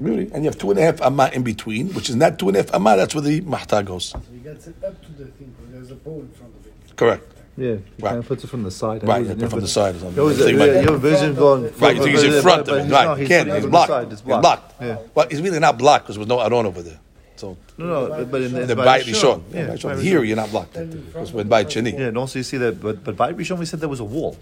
Really? 0.00 0.30
And 0.32 0.44
you 0.44 0.50
have 0.50 0.58
two 0.58 0.70
and 0.70 0.78
a 0.78 0.82
half 0.82 1.02
amma 1.02 1.30
in 1.32 1.42
between, 1.42 1.92
which 1.92 2.08
is 2.08 2.16
not 2.16 2.38
two 2.38 2.48
and 2.48 2.56
a 2.56 2.62
half 2.62 2.74
amma, 2.74 2.96
that's 2.96 3.14
where 3.14 3.22
the 3.22 3.42
mahta 3.42 3.82
goes. 3.82 4.06
So 4.06 4.22
you 4.32 4.40
get 4.40 4.66
it 4.66 4.82
up 4.82 5.02
to 5.02 5.12
the 5.12 5.26
thing, 5.26 5.54
there's 5.70 5.90
a 5.90 5.96
pole 5.96 6.20
in 6.20 6.30
front 6.30 6.54
of 6.54 6.66
it. 6.66 6.96
Correct. 6.96 7.32
Yeah, 7.58 7.72
right. 8.00 8.12
kind 8.12 8.26
puts 8.26 8.44
it 8.44 8.48
from 8.48 8.64
the 8.64 8.70
side. 8.70 9.02
Right, 9.02 9.26
you 9.26 9.34
put 9.34 9.50
from 9.50 9.60
the 9.60 9.68
side 9.68 9.94
or 9.94 9.98
something. 10.00 10.16
Your, 10.16 10.32
you 10.32 10.58
yeah, 10.58 10.80
your 10.82 10.98
vision's 10.98 11.38
going. 11.38 11.72
Right, 11.78 11.96
you 11.96 12.02
think 12.02 12.18
he's 12.18 12.34
in 12.34 12.42
front 12.42 12.68
of 12.68 12.86
it. 12.86 12.92
Right, 12.92 13.26
can't. 13.26 13.50
He's 13.50 13.66
blocked. 13.66 14.12
It's 14.12 14.20
blocked. 14.20 14.42
blocked. 14.42 14.82
Yeah. 14.82 14.98
Well, 15.14 15.26
he's 15.30 15.40
really 15.40 15.58
not 15.58 15.78
blocked 15.78 16.04
because 16.04 16.16
there 16.16 16.20
was 16.20 16.28
no 16.28 16.40
Aron 16.40 16.66
over 16.66 16.82
there. 16.82 17.00
So 17.36 17.56
No, 17.78 17.86
no, 17.86 18.08
but- 18.08 18.30
but 18.30 18.42
in 18.42 18.52
the, 18.52 18.66
the 18.66 18.76
by 18.76 18.98
Bait 18.98 19.06
Rishon. 19.06 19.14
Rishon. 19.14 19.42
Yeah, 19.52 19.58
Yeah, 19.60 19.66
by 19.66 19.74
Rishon. 19.74 19.94
Rishon. 19.96 20.02
Here 20.02 20.24
you're 20.24 20.36
not 20.36 20.50
blocked 20.50 20.72
because 20.74 21.32
we're 21.32 21.44
by 21.44 21.64
Chini. 21.64 21.92
Yeah, 21.92 22.08
and 22.08 22.18
also 22.18 22.38
you 22.38 22.42
see 22.44 22.56
that, 22.58 22.80
but 22.80 23.04
but 23.04 23.16
by 23.16 23.32
Rishon 23.32 23.58
we 23.58 23.66
said 23.66 23.80
there 23.80 23.88
was 23.88 24.00
a 24.00 24.04
wall. 24.04 24.36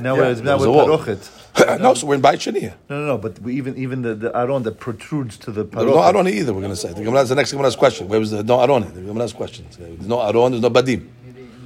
Now 0.00 0.14
Yeah, 0.16 0.20
we're 0.20 0.42
now 0.42 0.56
was 0.56 0.66
we're 0.66 0.68
a 0.68 0.86
wall. 0.86 0.98
parochet. 0.98 1.80
no, 1.80 1.94
so 1.94 2.06
we're 2.06 2.14
in 2.14 2.20
Bait 2.22 2.38
Chini 2.40 2.60
here. 2.60 2.74
No, 2.88 3.00
no, 3.00 3.06
no. 3.06 3.18
But 3.18 3.38
we 3.40 3.54
even 3.56 3.76
even 3.76 4.02
the, 4.02 4.14
the 4.14 4.34
aron 4.36 4.62
that 4.62 4.78
protrudes 4.80 5.36
to 5.38 5.50
the 5.50 5.64
There's 5.64 5.84
no 5.86 5.92
parochet. 5.96 6.14
Aron 6.14 6.28
either, 6.28 6.52
we're 6.54 6.60
going 6.60 6.72
to 6.72 6.76
say. 6.76 6.92
The 6.92 7.04
Gemara's 7.04 7.28
the 7.28 7.34
next 7.34 7.50
Gemara's 7.50 7.76
question. 7.76 8.08
Where 8.08 8.18
was 8.20 8.30
the 8.30 8.42
no 8.42 8.60
Aron? 8.60 8.82
here? 8.84 8.92
The 8.92 9.02
Gemara's 9.02 9.32
question. 9.34 9.66
There's 9.78 10.06
no 10.08 10.20
Aron, 10.20 10.52
there's 10.52 10.62
no 10.62 10.70
Badim. 10.70 11.06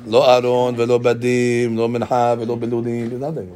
Lo 0.06 0.20
Aron, 0.22 0.76
velo 0.76 0.98
Badim, 0.98 1.76
lo 1.76 1.88
Mincha, 1.88 2.36
velo 2.38 2.56
Beludim, 2.56 3.08
there's 3.08 3.20
nothing. 3.20 3.48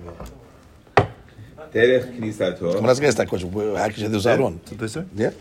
דרך 1.74 2.06
כניסתו, 2.18 2.72
Gemara's 2.74 3.00
going 3.00 3.02
to 3.02 3.08
ask 3.08 3.18
that 3.18 3.28
question. 3.30 3.52
Where- 3.52 3.76
How 3.78 3.88
can 3.90 3.96
you 3.98 4.06
say 4.06 4.08
there's 4.08 4.28
Aron? 4.28 4.60
Did 4.66 4.80
they 4.80 4.88
say? 4.88 5.04
Yeah. 5.16 5.32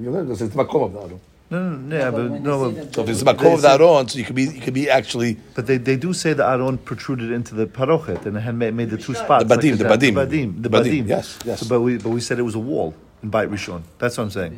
You 0.00 0.10
know, 0.10 0.30
It's 0.30 0.40
the 0.40 0.46
Makom 0.48 0.84
of 0.86 0.92
the 0.94 1.00
Aron. 1.00 1.20
No, 1.50 1.58
no, 1.68 1.76
no, 1.76 1.96
yeah, 1.96 2.10
but 2.10 2.40
no. 2.48 2.70
But, 2.70 2.94
So 2.94 3.02
if 3.02 3.08
it's 3.10 3.22
the 3.22 3.30
Makom 3.32 3.54
of 3.54 3.62
the 3.62 3.70
Aron, 3.72 4.08
so 4.08 4.18
you 4.18 4.24
could 4.24 4.34
be, 4.34 4.44
you 4.44 4.60
could 4.66 4.72
be 4.82 4.88
actually 4.88 5.36
but 5.54 5.66
they, 5.66 5.76
they 5.76 5.96
do 5.96 6.14
say 6.14 6.32
the 6.32 6.46
aron 6.46 6.78
protruded 6.78 7.30
into 7.30 7.54
the 7.54 7.66
parochet 7.66 8.24
and 8.24 8.36
it 8.38 8.40
had 8.40 8.54
made, 8.54 8.72
made 8.80 8.88
the 8.90 8.96
two 8.96 9.14
spots. 9.14 9.44
The 9.44 9.54
badim, 9.54 9.70
like 9.72 9.78
the 9.78 9.84
that. 9.84 10.00
badim. 10.00 10.14
the 10.14 10.20
badim, 10.26 10.62
the 10.62 10.70
Badim, 10.70 11.04
badim. 11.04 11.08
yes, 11.08 11.38
yes. 11.44 11.60
So, 11.60 11.66
but 11.68 11.80
we 11.82 11.98
but 11.98 12.08
we 12.16 12.20
said 12.26 12.38
it 12.38 12.42
was 12.50 12.54
a 12.54 12.64
wall 12.70 12.94
in 13.22 13.28
Beit 13.34 13.48
Rishon. 13.50 13.82
That's 13.98 14.16
what 14.16 14.24
I'm 14.24 14.30
saying. 14.30 14.52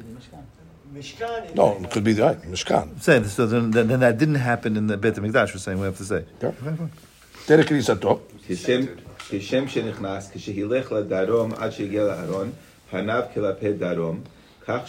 Mishkan 0.95 1.51
is 1.51 1.55
no, 1.57 1.67
it 1.83 1.91
could 1.91 2.05
be 2.05 2.15
right. 2.15 2.41
Mishkan. 2.43 2.83
I'm 2.93 3.01
saying 3.01 3.25
so 3.25 3.47
then, 3.47 3.73
then, 3.73 3.89
then 3.89 4.01
that 4.07 4.17
didn't 4.23 4.37
happen 4.53 4.77
in 4.77 4.87
the 4.87 4.97
Beit 4.97 5.15
Hamikdash. 5.17 5.53
We're 5.53 5.59
saying 5.67 5.79
we 5.81 5.87
have 5.87 5.97
to 5.97 6.05
say. 6.05 6.25
Yeah. 6.41 6.53
Okay, 9.29 9.31
fine. 9.31 9.31
דרך 9.31 9.31
כניסתו. 9.31 9.39
כשם, 9.39 9.67
כשם 9.67 9.69
שנכנס, 9.69 10.31
כשהילך 10.35 10.93
לדרום 10.93 11.53
עד 11.57 11.71
שהגיע 11.71 12.03
לארון, 12.05 12.51
פניו 12.91 13.23
כלפי 13.35 13.73
דרום, 13.73 14.21
כך, 14.67 14.81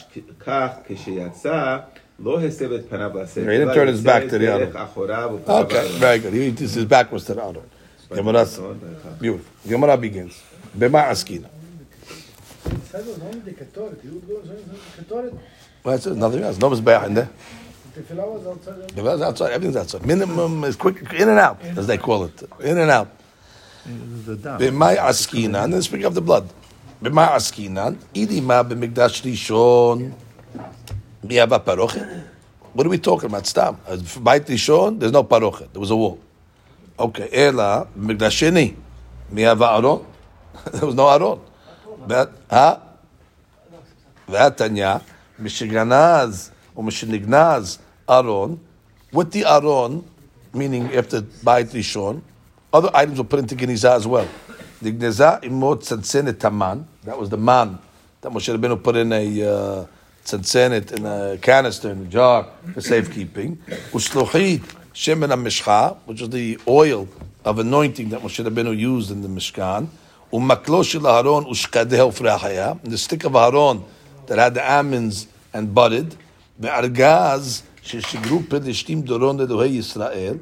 כך 0.46 0.70
כשיצא, 0.88 1.78
לא 2.20 2.42
הסב 2.42 2.72
את 2.72 2.90
פניו 2.90 3.10
לסדר, 3.24 3.44
He 3.46 3.58
didn't 3.58 3.76
turn 3.76 3.88
his 3.88 4.02
back 4.06 4.30
to 4.30 4.38
the 4.38 4.40
דרך 4.40 4.76
Aron. 4.76 4.80
אחוריו 4.80 5.30
ופניו 5.44 5.66
Okay, 5.70 5.74
לארון. 5.74 6.00
very 6.00 6.20
good. 6.20 6.34
He, 6.34 6.50
this 6.64 6.76
is 6.78 6.86
backwards 6.86 7.26
to 7.26 7.34
the 7.34 7.42
Aron. 7.42 7.70
Gemara, 8.16 8.46
beautiful. 9.20 9.52
Gemara 9.68 9.98
begins. 9.98 10.34
Bema 10.76 11.00
askina. 11.12 11.48
It 11.48 12.86
said 12.92 13.02
it 13.02 13.08
was 13.08 13.20
only 13.22 13.40
the 13.40 13.52
Ketoret. 13.52 14.04
You 14.04 14.12
would 14.14 14.28
go 14.28 14.36
and 14.38 14.48
say 14.48 14.58
the 14.98 15.04
Ketoret. 15.04 15.34
Well, 15.84 15.92
that's 15.96 16.06
it. 16.06 16.16
Nothing 16.16 16.44
else. 16.44 16.58
No 16.60 16.70
mizbeach 16.70 17.06
in 17.08 17.14
there. 17.16 17.30
The 17.96 18.02
tefillah 18.02 18.28
was 18.36 18.46
outside. 18.48 18.90
The 18.96 19.02
vase 19.02 19.22
outside. 19.22 19.52
Everything's 19.54 19.76
outside. 19.78 20.06
Minimum 20.06 20.64
is 20.66 20.76
quick, 20.76 20.98
in 21.14 21.30
and 21.30 21.40
out, 21.40 21.58
as 21.80 21.88
they 21.88 21.98
call 21.98 22.26
it. 22.26 22.44
In 22.62 22.78
and 22.78 22.92
out. 22.92 23.08
The 24.26 24.36
dam. 24.36 24.58
Bema 24.58 24.96
askina. 24.96 25.64
And 25.64 25.74
then 25.74 25.82
speaking 25.82 26.06
of 26.06 26.16
the 26.16 26.22
blood. 26.22 26.50
Bema 27.02 27.28
askina. 27.28 27.96
Idima 28.14 28.64
b'migdash 28.68 29.22
rishon. 29.24 30.14
Mi'ava 31.24 31.60
parochet. 31.60 32.24
What 32.74 32.88
are 32.88 32.90
we 32.90 32.98
talking 32.98 33.30
about? 33.30 33.46
Stam. 33.48 33.78
Bait 33.86 34.46
rishon, 34.46 35.00
there's 35.00 35.12
no 35.12 35.24
parochet. 35.24 35.72
There 35.72 35.80
was 35.80 35.92
a 35.92 35.96
wall. 35.96 36.20
Okay. 37.00 37.30
Ela, 37.32 37.88
b'migdash 37.98 38.52
sheni. 38.52 38.76
Mi'ava 39.32 39.78
aron. 39.78 40.06
There 40.72 40.86
was 40.86 40.96
no 40.96 41.08
aron. 41.08 41.40
But, 42.08 42.32
huh? 42.50 42.80
והתניא, 44.28 44.96
משגנז 45.40 46.52
או 46.78 46.84
משנגנז 46.84 47.78
ארון, 48.10 48.58
with 49.14 49.32
the 49.32 49.46
aron, 49.46 50.04
meaning 50.54 50.94
after 50.96 51.22
bait 51.44 51.68
rishon, 51.68 52.22
other 52.73 52.91
items 52.95 53.19
were 53.19 53.25
put 53.25 53.39
into 53.39 53.55
Genizah 53.55 53.97
as 53.97 54.07
well. 54.07 54.29
The 54.83 54.93
Genizah 54.93 55.43
imot 55.43 55.81
tzantzenet 55.81 56.39
taman, 56.39 56.87
that 57.05 57.19
was 57.19 57.29
the 57.29 57.37
man 57.37 57.79
that 58.21 58.33
Moshe 58.33 58.55
Rabbeinu 58.55 58.83
put 58.83 58.97
in 58.97 59.13
a 59.13 59.43
uh, 59.43 59.87
in 60.33 61.07
a 61.07 61.39
canister, 61.41 61.91
in 61.91 62.03
a 62.03 62.05
jar 62.05 62.47
for 62.75 62.81
safekeeping. 62.81 63.57
Ushluchit 63.93 64.61
shemen 64.93 65.65
ha 65.65 65.97
which 66.05 66.21
was 66.21 66.31
the 66.31 66.59
oil 66.69 67.09
of 67.45 67.59
anointing 67.59 68.11
that 68.11 68.21
Moshe 68.21 68.45
Rabbeinu 68.45 68.77
used 68.77 69.11
in 69.11 69.23
the 69.23 69.29
Mishkan. 69.29 69.89
Umaklo 70.33 70.85
shel 70.85 71.03
Aharon 71.03 71.47
ushkadeh 71.49 72.13
ufrahaya, 72.13 72.81
the 72.83 72.99
stick 72.99 73.25
of 73.25 73.33
Aharon 73.33 73.83
that 74.27 74.39
had 74.39 74.55
the 74.55 74.71
almonds 74.71 75.27
and 75.53 75.75
budded. 75.75 76.15
Ve'argaz 76.61 77.63
sheshigru 77.83 78.45
Pelishtim 78.45 79.03
doron 79.03 79.39
ledohei 79.39 79.77
Yisrael 79.79 80.39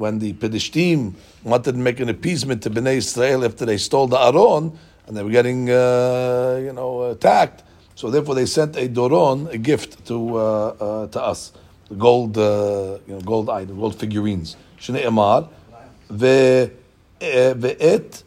when 0.00 0.18
the 0.18 0.32
Pelishtim 0.32 1.14
wanted 1.44 1.72
to 1.72 1.78
make 1.78 2.00
an 2.00 2.08
appeasement 2.08 2.62
to 2.64 2.70
Bnei 2.70 2.96
Israel 2.96 3.44
after 3.44 3.64
they 3.66 3.76
stole 3.76 4.08
the 4.08 4.18
Aron 4.18 4.76
and 5.06 5.16
they 5.16 5.22
were 5.22 5.30
getting, 5.30 5.70
uh, 5.70 6.58
you 6.62 6.72
know, 6.72 7.10
attacked. 7.10 7.62
So 7.94 8.10
therefore, 8.10 8.34
they 8.34 8.46
sent 8.46 8.76
a 8.76 8.88
doron, 8.88 9.52
a 9.52 9.58
gift 9.58 10.06
to 10.06 10.36
uh, 10.36 10.40
uh 10.40 11.06
to 11.08 11.22
us, 11.22 11.52
the 11.88 11.94
gold, 11.94 12.38
uh, 12.38 12.98
you 13.06 13.14
know, 13.14 13.20
gold 13.20 13.50
item, 13.50 13.78
gold 13.78 13.96
figurines. 14.00 14.56
Shnei 14.78 15.06
Amar, 15.06 15.48
ve 16.08 16.70
eh, 17.20 17.54
ve'et 17.54 18.22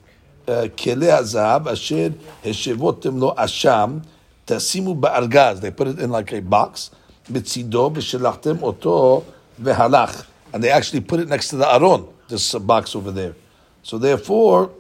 uh, 0.48 0.68
kele 0.76 1.08
hazav 1.08 1.68
asher 1.68 2.12
heshevotem 2.44 3.20
lo 3.20 3.34
asham 3.36 4.04
tasimu 4.46 5.00
ba'argaz. 5.00 5.60
They 5.62 5.72
put 5.72 5.88
it 5.88 6.00
in 6.00 6.12
like 6.12 6.32
a 6.34 6.42
box. 6.42 6.92
בצידו 7.30 7.92
ושלחתם 7.94 8.64
אותו 8.64 9.24
והלך 9.60 10.24
and 10.54 10.64
they 10.64 10.70
actually 10.70 11.02
put 11.02 11.20
it 11.20 11.28
next 11.28 11.50
to 11.50 11.58
the 11.58 11.68
aron, 11.68 12.08
this 12.30 12.54
box 12.54 12.96
over 12.96 13.12
there. 13.12 13.36
So 13.82 13.98
therefore, 13.98 14.72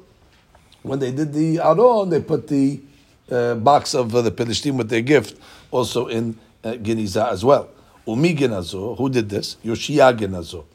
when 0.84 0.99
they 0.99 1.11
did 1.11 1.34
the 1.34 1.59
aron, 1.59 2.09
they 2.09 2.21
put 2.21 2.47
the 2.47 2.80
uh, 3.30 3.55
box 3.55 3.95
of 3.95 4.13
uh, 4.15 4.21
the 4.21 4.32
Pelishtim 4.32 4.78
with 4.78 4.89
their 4.89 5.01
gift 5.01 5.39
also 5.71 6.07
in 6.07 6.38
uh, 6.63 6.74
Geniza 6.74 7.30
as 7.32 7.43
well. 7.43 7.69
Umi 8.05 8.36
Genazo, 8.36 8.97
who 8.97 9.09
did 9.09 9.30
this? 9.30 9.57
Yoshia 9.63 10.17
Genazo. 10.17 10.65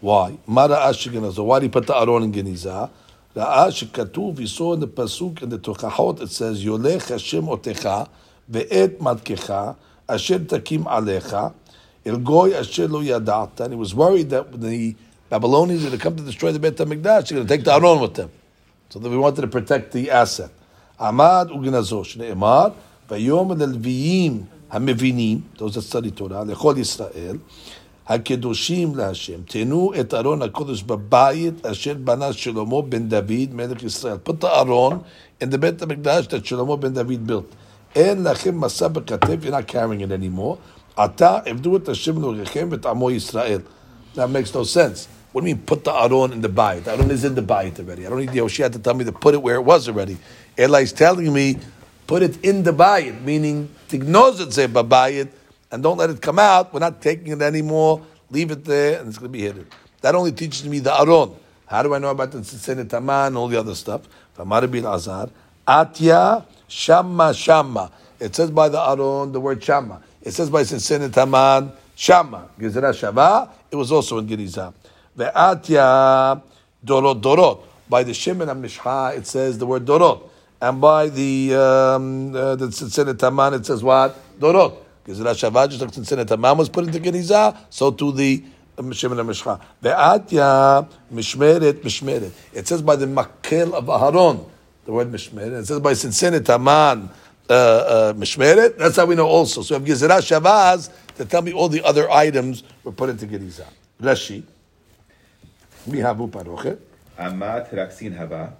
Why? 0.00 0.38
Mara 0.46 0.76
Ashi 0.76 1.10
Genazo. 1.10 1.44
Why 1.44 1.58
did 1.58 1.66
he 1.66 1.70
put 1.70 1.86
the 1.86 1.96
aron 1.96 2.24
in 2.24 2.32
Geniza? 2.32 2.90
Ra'a 3.34 3.68
Katuv. 3.90 4.38
he 4.38 4.46
saw 4.46 4.74
in 4.74 4.80
the 4.80 4.88
pasuk 4.88 5.42
in 5.42 5.50
the 5.50 5.58
Tokahot, 5.58 6.22
it 6.22 6.30
says, 6.30 6.64
Yolech 6.64 7.08
Hashem 7.08 7.44
otecha 7.44 8.08
ve'et 8.50 8.96
matkecha 8.98 9.76
asher 10.08 10.38
takim 10.38 10.84
alecha 10.84 11.52
אל 12.07 12.15
גוי 12.15 12.61
אשר 12.61 12.87
לא 12.87 13.03
ידעת. 13.03 13.61
And 13.61 13.73
he 13.73 13.75
was 13.75 13.93
worried 13.93 14.29
that 14.29 14.51
when 14.51 14.61
the 14.61 14.95
Babylonians 15.29 15.85
are 15.85 15.89
going 15.89 15.97
to 15.97 16.03
come 16.03 16.15
to 16.15 16.23
destroy 16.23 16.51
the 16.51 16.59
Beit 16.59 16.75
HaMikdash, 16.75 17.29
they're 17.29 17.37
going 17.37 17.47
to 17.47 17.53
take 17.55 17.63
the 17.63 17.73
Aron 17.73 17.99
with 18.01 18.15
them. 18.15 18.29
So 18.89 18.99
that 18.99 19.09
we 19.09 19.17
wanted 19.17 19.41
to 19.41 19.47
protect 19.47 19.91
the 19.91 20.11
asset. 20.11 20.51
עמד 20.99 21.47
וגנזו, 21.51 22.03
שנאמר, 22.03 22.67
ויאמר 23.09 23.55
ללוויים 23.55 24.43
המבינים, 24.71 25.41
those 25.57 25.75
that 25.75 25.81
study 25.81 26.11
Torah, 26.19 26.43
לכל 26.47 26.75
ישראל, 26.77 27.37
הקדושים 28.07 28.95
להשם. 28.95 29.41
תנו 29.47 29.91
את 29.99 30.13
ארון 30.13 30.41
הקודש 30.41 30.83
בבית 30.83 31.65
אשר 31.65 31.93
בנה 32.03 32.33
שלמה 32.33 32.81
בן 32.81 33.09
דוד 33.09 33.53
מלך 33.53 33.83
ישראל. 33.83 34.17
Put 34.25 34.43
the 34.43 34.47
ארון 34.47 34.99
in 35.43 35.45
the 35.45 35.57
בית 35.57 35.81
המקדש 35.81 36.25
that 36.25 36.43
שלמה 36.43 36.75
בן 36.75 36.93
דוד 36.93 37.31
built. 37.31 37.55
אין 37.95 38.23
לכם 38.23 38.61
מסע 38.61 38.87
בכתף, 38.87 39.43
you're 39.43 39.51
not 39.51 39.67
carrying 39.67 40.01
it 40.01 40.11
anymore. 40.11 40.57
Ata 40.96 41.42
evdu 41.46 41.80
et 41.80 41.86
Hashem 41.86 42.16
logechem 42.16 42.72
et 42.72 42.86
amo 42.86 43.10
Yisrael. 43.10 43.62
That 44.14 44.30
makes 44.30 44.54
no 44.54 44.64
sense. 44.64 45.08
What 45.32 45.42
do 45.42 45.48
you 45.48 45.54
mean 45.54 45.66
put 45.66 45.84
the 45.84 45.92
Aron 45.92 46.32
in 46.32 46.40
the 46.40 46.48
bayit? 46.48 46.84
The 46.84 46.92
Aron 46.92 47.10
is 47.10 47.24
in 47.24 47.34
the 47.34 47.42
bayit 47.42 47.78
already. 47.78 48.06
I 48.06 48.08
don't 48.08 48.20
need 48.20 48.30
the 48.30 48.38
Hoshea 48.38 48.70
to 48.70 48.78
tell 48.78 48.94
me 48.94 49.04
to 49.04 49.12
put 49.12 49.34
it 49.34 49.42
where 49.42 49.56
it 49.56 49.62
was 49.62 49.88
already. 49.88 50.16
Eli 50.58 50.82
is 50.82 50.94
telling 50.94 51.30
me 51.32 51.58
put 52.06 52.22
it 52.22 52.42
in 52.42 52.62
the 52.62 52.72
bayit, 52.72 53.20
meaning 53.20 53.68
tignoz 53.88 54.40
it 54.40 54.54
say 54.54 54.66
bayit, 54.66 55.28
and 55.70 55.82
don't 55.82 55.98
let 55.98 56.08
it 56.08 56.22
come 56.22 56.38
out. 56.38 56.72
We're 56.72 56.80
not 56.80 57.02
taking 57.02 57.32
it 57.32 57.42
anymore. 57.42 58.00
Leave 58.30 58.50
it 58.50 58.64
there, 58.64 58.98
and 58.98 59.08
it's 59.08 59.18
going 59.18 59.30
to 59.30 59.38
be 59.38 59.42
hidden. 59.42 59.66
That 60.00 60.14
only 60.14 60.32
teaches 60.32 60.64
me 60.66 60.78
the 60.78 60.98
Aron. 60.98 61.34
How 61.66 61.82
do 61.82 61.94
I 61.94 61.98
know 61.98 62.10
about 62.10 62.32
the 62.32 62.38
Tzitzin 62.38 62.88
Taman 62.88 63.26
and 63.26 63.36
all 63.36 63.48
the 63.48 63.58
other 63.58 63.74
stuff? 63.74 64.02
Famarabil 64.38 64.90
Azar. 64.90 65.28
Atya 65.68 66.46
Shamma 66.68 67.34
Shamma. 67.34 67.90
It 68.18 68.34
says 68.34 68.50
by 68.50 68.68
the 68.68 68.80
Aron 68.80 69.32
the 69.32 69.40
word 69.40 69.60
Shamma. 69.60 70.00
It 70.26 70.34
says 70.34 70.50
by 70.50 70.62
tzitzin 70.62 71.12
taman 71.12 71.70
shama. 71.94 72.48
Gezerah 72.58 72.92
shava. 72.92 73.48
It 73.70 73.76
was 73.76 73.92
also 73.92 74.18
in 74.18 74.26
Genizah. 74.26 74.74
Ve'atya 75.16 76.42
dorot 76.84 77.22
dorot. 77.22 77.62
By 77.88 78.02
the 78.02 78.12
Shimon 78.12 78.48
and 78.48 78.64
Mishcha, 78.64 79.16
it 79.16 79.24
says 79.24 79.56
the 79.56 79.66
word 79.66 79.84
dorot. 79.84 80.28
And 80.60 80.80
by 80.80 81.10
the 81.10 81.54
um, 81.54 82.34
uh, 82.34 82.56
the 82.56 82.66
Tzitzin 82.66 83.16
Taman, 83.16 83.54
it 83.54 83.66
says 83.66 83.84
what? 83.84 84.40
Dorot. 84.40 84.76
Because 85.04 85.20
Rashavah, 85.20 85.68
just 85.68 85.80
like 85.80 85.92
Tzitzin 85.92 86.26
Taman 86.26 86.58
was 86.58 86.68
put 86.70 86.86
into 86.86 86.98
Genizah, 86.98 87.56
so 87.70 87.92
to 87.92 88.10
the 88.10 88.42
Shimon 88.90 89.20
and 89.20 89.28
Mishcha. 89.28 89.60
Ve'atya 89.80 90.88
mishmeret 91.14 91.74
mishmeret. 91.84 92.32
It 92.52 92.66
says 92.66 92.82
by 92.82 92.96
the 92.96 93.06
Makel 93.06 93.72
of 93.74 93.84
Aharon, 93.84 94.44
the 94.86 94.90
word 94.90 95.06
mishmeret. 95.12 95.60
It 95.60 95.66
says 95.66 95.78
by 95.78 95.92
Tzitzin 95.92 96.44
Taman, 96.44 97.10
uh, 97.48 97.52
uh, 97.52 98.12
mishmeret. 98.14 98.76
That's 98.76 98.96
how 98.96 99.06
we 99.06 99.14
know 99.14 99.26
also. 99.26 99.62
So 99.62 99.78
we 99.78 99.88
have 99.88 99.98
gezerah 99.98 100.20
shavaz 100.20 100.90
to 101.16 101.24
tell 101.24 101.42
me 101.42 101.52
all 101.52 101.68
the 101.68 101.84
other 101.84 102.10
items 102.10 102.62
were 102.84 102.92
put 102.92 103.10
into 103.10 103.26
genizah. 103.26 103.66
Rashi. 104.00 104.42
Mihabu 105.88 106.30
paroche. 106.30 106.78
Amat 107.18 107.70
raksin 107.72 108.16
haba. 108.16 108.52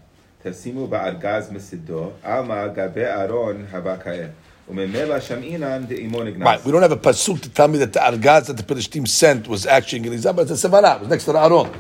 תשימו 0.43 0.87
בארגז 0.87 1.51
מסידו, 1.51 2.11
עמה 2.24 2.68
גבי 2.68 3.07
ארון 3.07 3.66
הבא 3.72 3.97
כאה. 3.97 4.26
וממילא 4.68 5.20
שמעינן 5.20 5.84
דאימו 5.89 6.22
נגנז. 6.22 6.43
Right, 6.43 6.64
we 6.64 6.70
don't 6.70 6.82
have 6.82 6.93
a 6.93 6.97
pasuk 6.97 7.41
to 7.41 7.49
tell 7.49 7.68
me 7.68 7.78
that 7.78 7.93
the 7.93 7.99
argaz 7.99 8.47
that 8.47 8.57
the 8.57 8.62
Philistines 8.62 9.12
sent 9.12 9.49
was 9.49 9.66
actually 9.66 9.99
in 9.99 10.05
Genizah, 10.05 10.37
but 10.37 10.49
it's 10.49 10.64
a 10.64 10.68
savara, 10.68 10.97
it 10.97 11.01
was 11.01 11.09
next 11.09 11.24
to 11.24 11.32
the 11.32 11.39
Aron. 11.39 11.70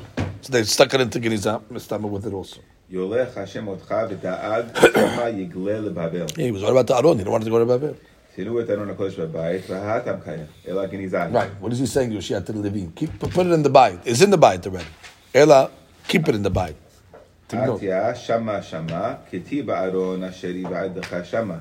So 0.45 0.53
they 0.53 0.63
stuck 0.63 0.93
it 0.93 1.01
into 1.01 1.19
Gerizah, 1.19 1.61
Mistama 1.71 2.09
with 2.09 2.25
it 2.25 2.33
also. 2.33 2.61
יולך 2.89 3.37
השם 3.37 3.67
אותך 3.67 3.95
ודאג 4.09 4.65
שמא 4.75 5.29
יגלה 5.37 5.79
לבבל. 5.79 6.25
Yeah, 6.25 6.45
he 6.45 6.51
was 6.51 6.61
worried 6.63 6.71
about 6.71 6.87
the 6.87 6.95
Aron, 6.95 7.17
he 7.17 7.23
didn't 7.23 7.31
want 7.31 7.43
it 7.43 7.45
to 7.45 7.51
go 7.51 7.59
to 7.59 7.65
Babel. 7.65 7.95
תראו 8.35 8.61
את 8.61 8.69
ארון 8.69 8.89
הקודש 8.89 9.19
בבית, 9.19 9.69
והאטם 9.69 10.19
כאה, 10.25 10.35
אלא 10.67 10.85
גניזה. 10.85 11.25
Right, 11.31 11.51
what 11.61 11.71
is 11.73 11.79
he 11.79 11.85
saying, 11.85 12.11
Yoshia 12.11 12.45
to 12.45 12.51
the 12.51 12.59
Levine? 12.59 12.91
Keep, 12.95 13.19
put 13.19 13.45
it 13.45 13.51
in 13.51 13.63
the 13.63 13.69
bayit. 13.69 13.99
It's 14.05 14.21
in 14.21 14.29
the 14.29 14.37
bayit 14.37 14.65
already. 14.67 14.85
Ella, 15.33 15.69
keep 16.07 16.27
it 16.27 16.35
in 16.35 16.43
the 16.43 16.49
bayit. 16.49 16.75
עטיה 17.53 18.15
שמה 18.15 18.61
שמה, 18.61 19.13
כתיב 19.31 19.69
ארון 19.69 20.23
אשר 20.23 20.47
יבעדך 20.47 21.15
שמה. 21.23 21.57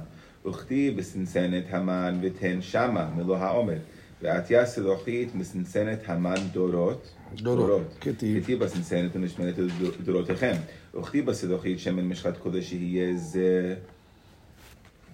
וכתי 0.47 0.91
בסנסנת 0.91 1.65
המן 1.71 2.19
ותן 2.23 2.63
שמה 2.63 3.09
מלוא 3.17 3.37
העומר. 3.37 3.77
ועטיה 4.25 4.67
סלוחית 4.67 5.35
מסנסנת 5.35 5.99
המן 6.07 6.35
דורות. 6.53 7.09
דורות, 7.37 7.83
כתיב. 8.01 8.43
כתיב 8.43 8.65
בסנסנת 8.65 9.11
ונשמרת 9.17 9.55
לדורותיכם. 10.01 10.53
וכתי 10.95 11.23
בסלוחית 11.23 11.79
שמן 11.79 12.05
משחת 12.05 12.37
קודש 12.37 12.73
יהיה 12.73 13.17
זה 13.17 13.75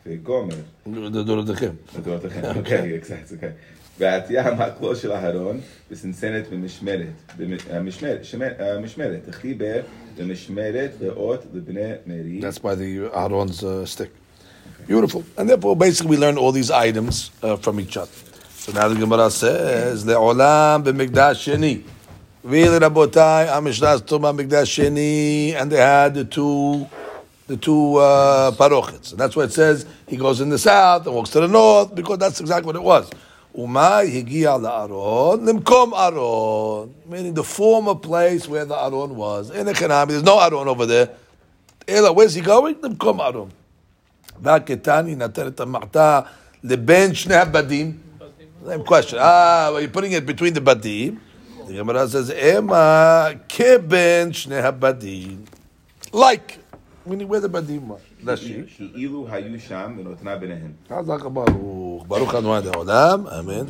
וגומר. 0.06 0.56
לדורותיכם. 0.86 1.70
לדורותיכם, 1.98 2.40
אוקיי, 2.56 2.96
אקזקט, 2.96 3.32
אוקיי. 3.32 3.50
ועטיה 3.98 4.48
המקלו 4.48 4.96
של 4.96 5.12
אהרון 5.12 5.60
בסנסנת 5.90 6.48
במשמרת, 6.50 7.06
המשמרת, 7.70 8.18
שמ- 8.22 8.62
המשמרת, 8.62 9.20
תכתיב 9.26 9.58
במשמרת 10.18 10.90
לאות 11.00 11.44
לבני 11.54 11.92
מרי. 12.06 12.40
That's 12.40 12.58
by 12.58 12.74
the 12.74 13.14
Aharon's 13.16 13.62
uh, 13.62 13.86
stick. 13.86 14.10
Beautiful. 14.88 15.22
And 15.38 15.48
therefore, 15.50 15.74
basically, 15.76 16.10
we 16.10 16.16
learn 16.16 16.36
all 16.38 16.52
these 16.52 16.70
items 16.70 17.30
uh, 17.42 17.56
from 17.56 17.80
each 17.80 17.96
other. 17.96 18.16
So 18.60 18.72
now 18.72 18.88
the 18.88 18.94
Gemara 18.94 19.30
says, 19.30 20.04
Le'olam 20.04 20.84
b'mikdash 20.84 21.54
sheni. 21.54 21.84
Really, 22.46 22.78
Rabotai, 22.78 23.48
Amishnas 23.48 24.02
Tuma 24.02 24.32
Mikdash 24.32 24.70
Sheni, 24.70 25.60
and 25.60 25.72
they 25.72 25.78
had 25.78 26.14
the 26.14 26.24
two, 26.24 26.86
the 27.48 27.56
two 27.56 27.96
uh, 27.96 28.52
parochets. 28.52 29.10
And 29.10 29.18
that's 29.18 29.34
why 29.34 29.42
it 29.42 29.52
says 29.52 29.84
he 30.06 30.16
goes 30.16 30.40
in 30.40 30.48
the 30.48 30.58
south 30.58 31.06
and 31.06 31.16
walks 31.16 31.30
to 31.30 31.40
the 31.40 31.48
north, 31.48 31.92
because 31.92 32.18
that's 32.18 32.40
exactly 32.40 32.66
what 32.66 32.76
it 32.76 32.84
was. 32.84 33.10
Umay 33.52 34.12
higia 34.12 34.60
la'aron, 34.60 35.44
limkom 35.44 35.92
aron, 35.92 36.94
meaning 37.06 37.34
the 37.34 37.42
former 37.42 37.96
place 37.96 38.46
where 38.46 38.64
the 38.64 38.76
aron 38.76 39.16
was. 39.16 39.50
In 39.50 39.66
the 39.66 39.72
Chanami, 39.72 40.10
there's 40.10 40.22
no 40.22 40.38
aron 40.38 40.68
over 40.68 40.86
there. 40.86 41.10
Ela, 41.88 42.12
where's 42.12 42.34
he 42.34 42.42
going? 42.42 42.76
limkom 42.76 43.18
aron. 43.18 43.50
והקטני 44.42 45.16
נתן 45.16 45.46
את 45.46 45.60
המעטה 45.60 46.20
לבין 46.64 47.14
שני 47.14 47.34
הבדים. 47.34 47.98
same 48.65 48.83
question. 48.83 49.17
Ah, 49.19 49.69
well, 49.71 49.81
you're 49.81 49.89
putting 49.89 50.11
it 50.11 50.25
between 50.25 50.53
the 50.53 50.61
badim. 50.61 51.17
The 51.67 51.73
Gemara 51.73 52.07
says, 52.07 52.29
"Ema 52.31 53.33
keben 53.47 54.31
shneha 54.31 54.71
badim." 54.77 55.45
Like, 56.11 56.59
meaning 57.05 57.27
where 57.27 57.39
the 57.39 57.49
badim 57.49 57.81
was. 57.87 58.01
Rashi. 58.23 58.67
Ilu 58.95 59.27
hayu 59.27 59.59
sham 59.59 59.97
v'notna 59.97 60.39
b'nehem. 60.39 60.73
Chazak 60.87 61.33
baruch, 61.33 62.07
baruch 62.07 62.33
anu 62.35 62.53
ad. 62.53 62.67
Amen. 62.67 63.59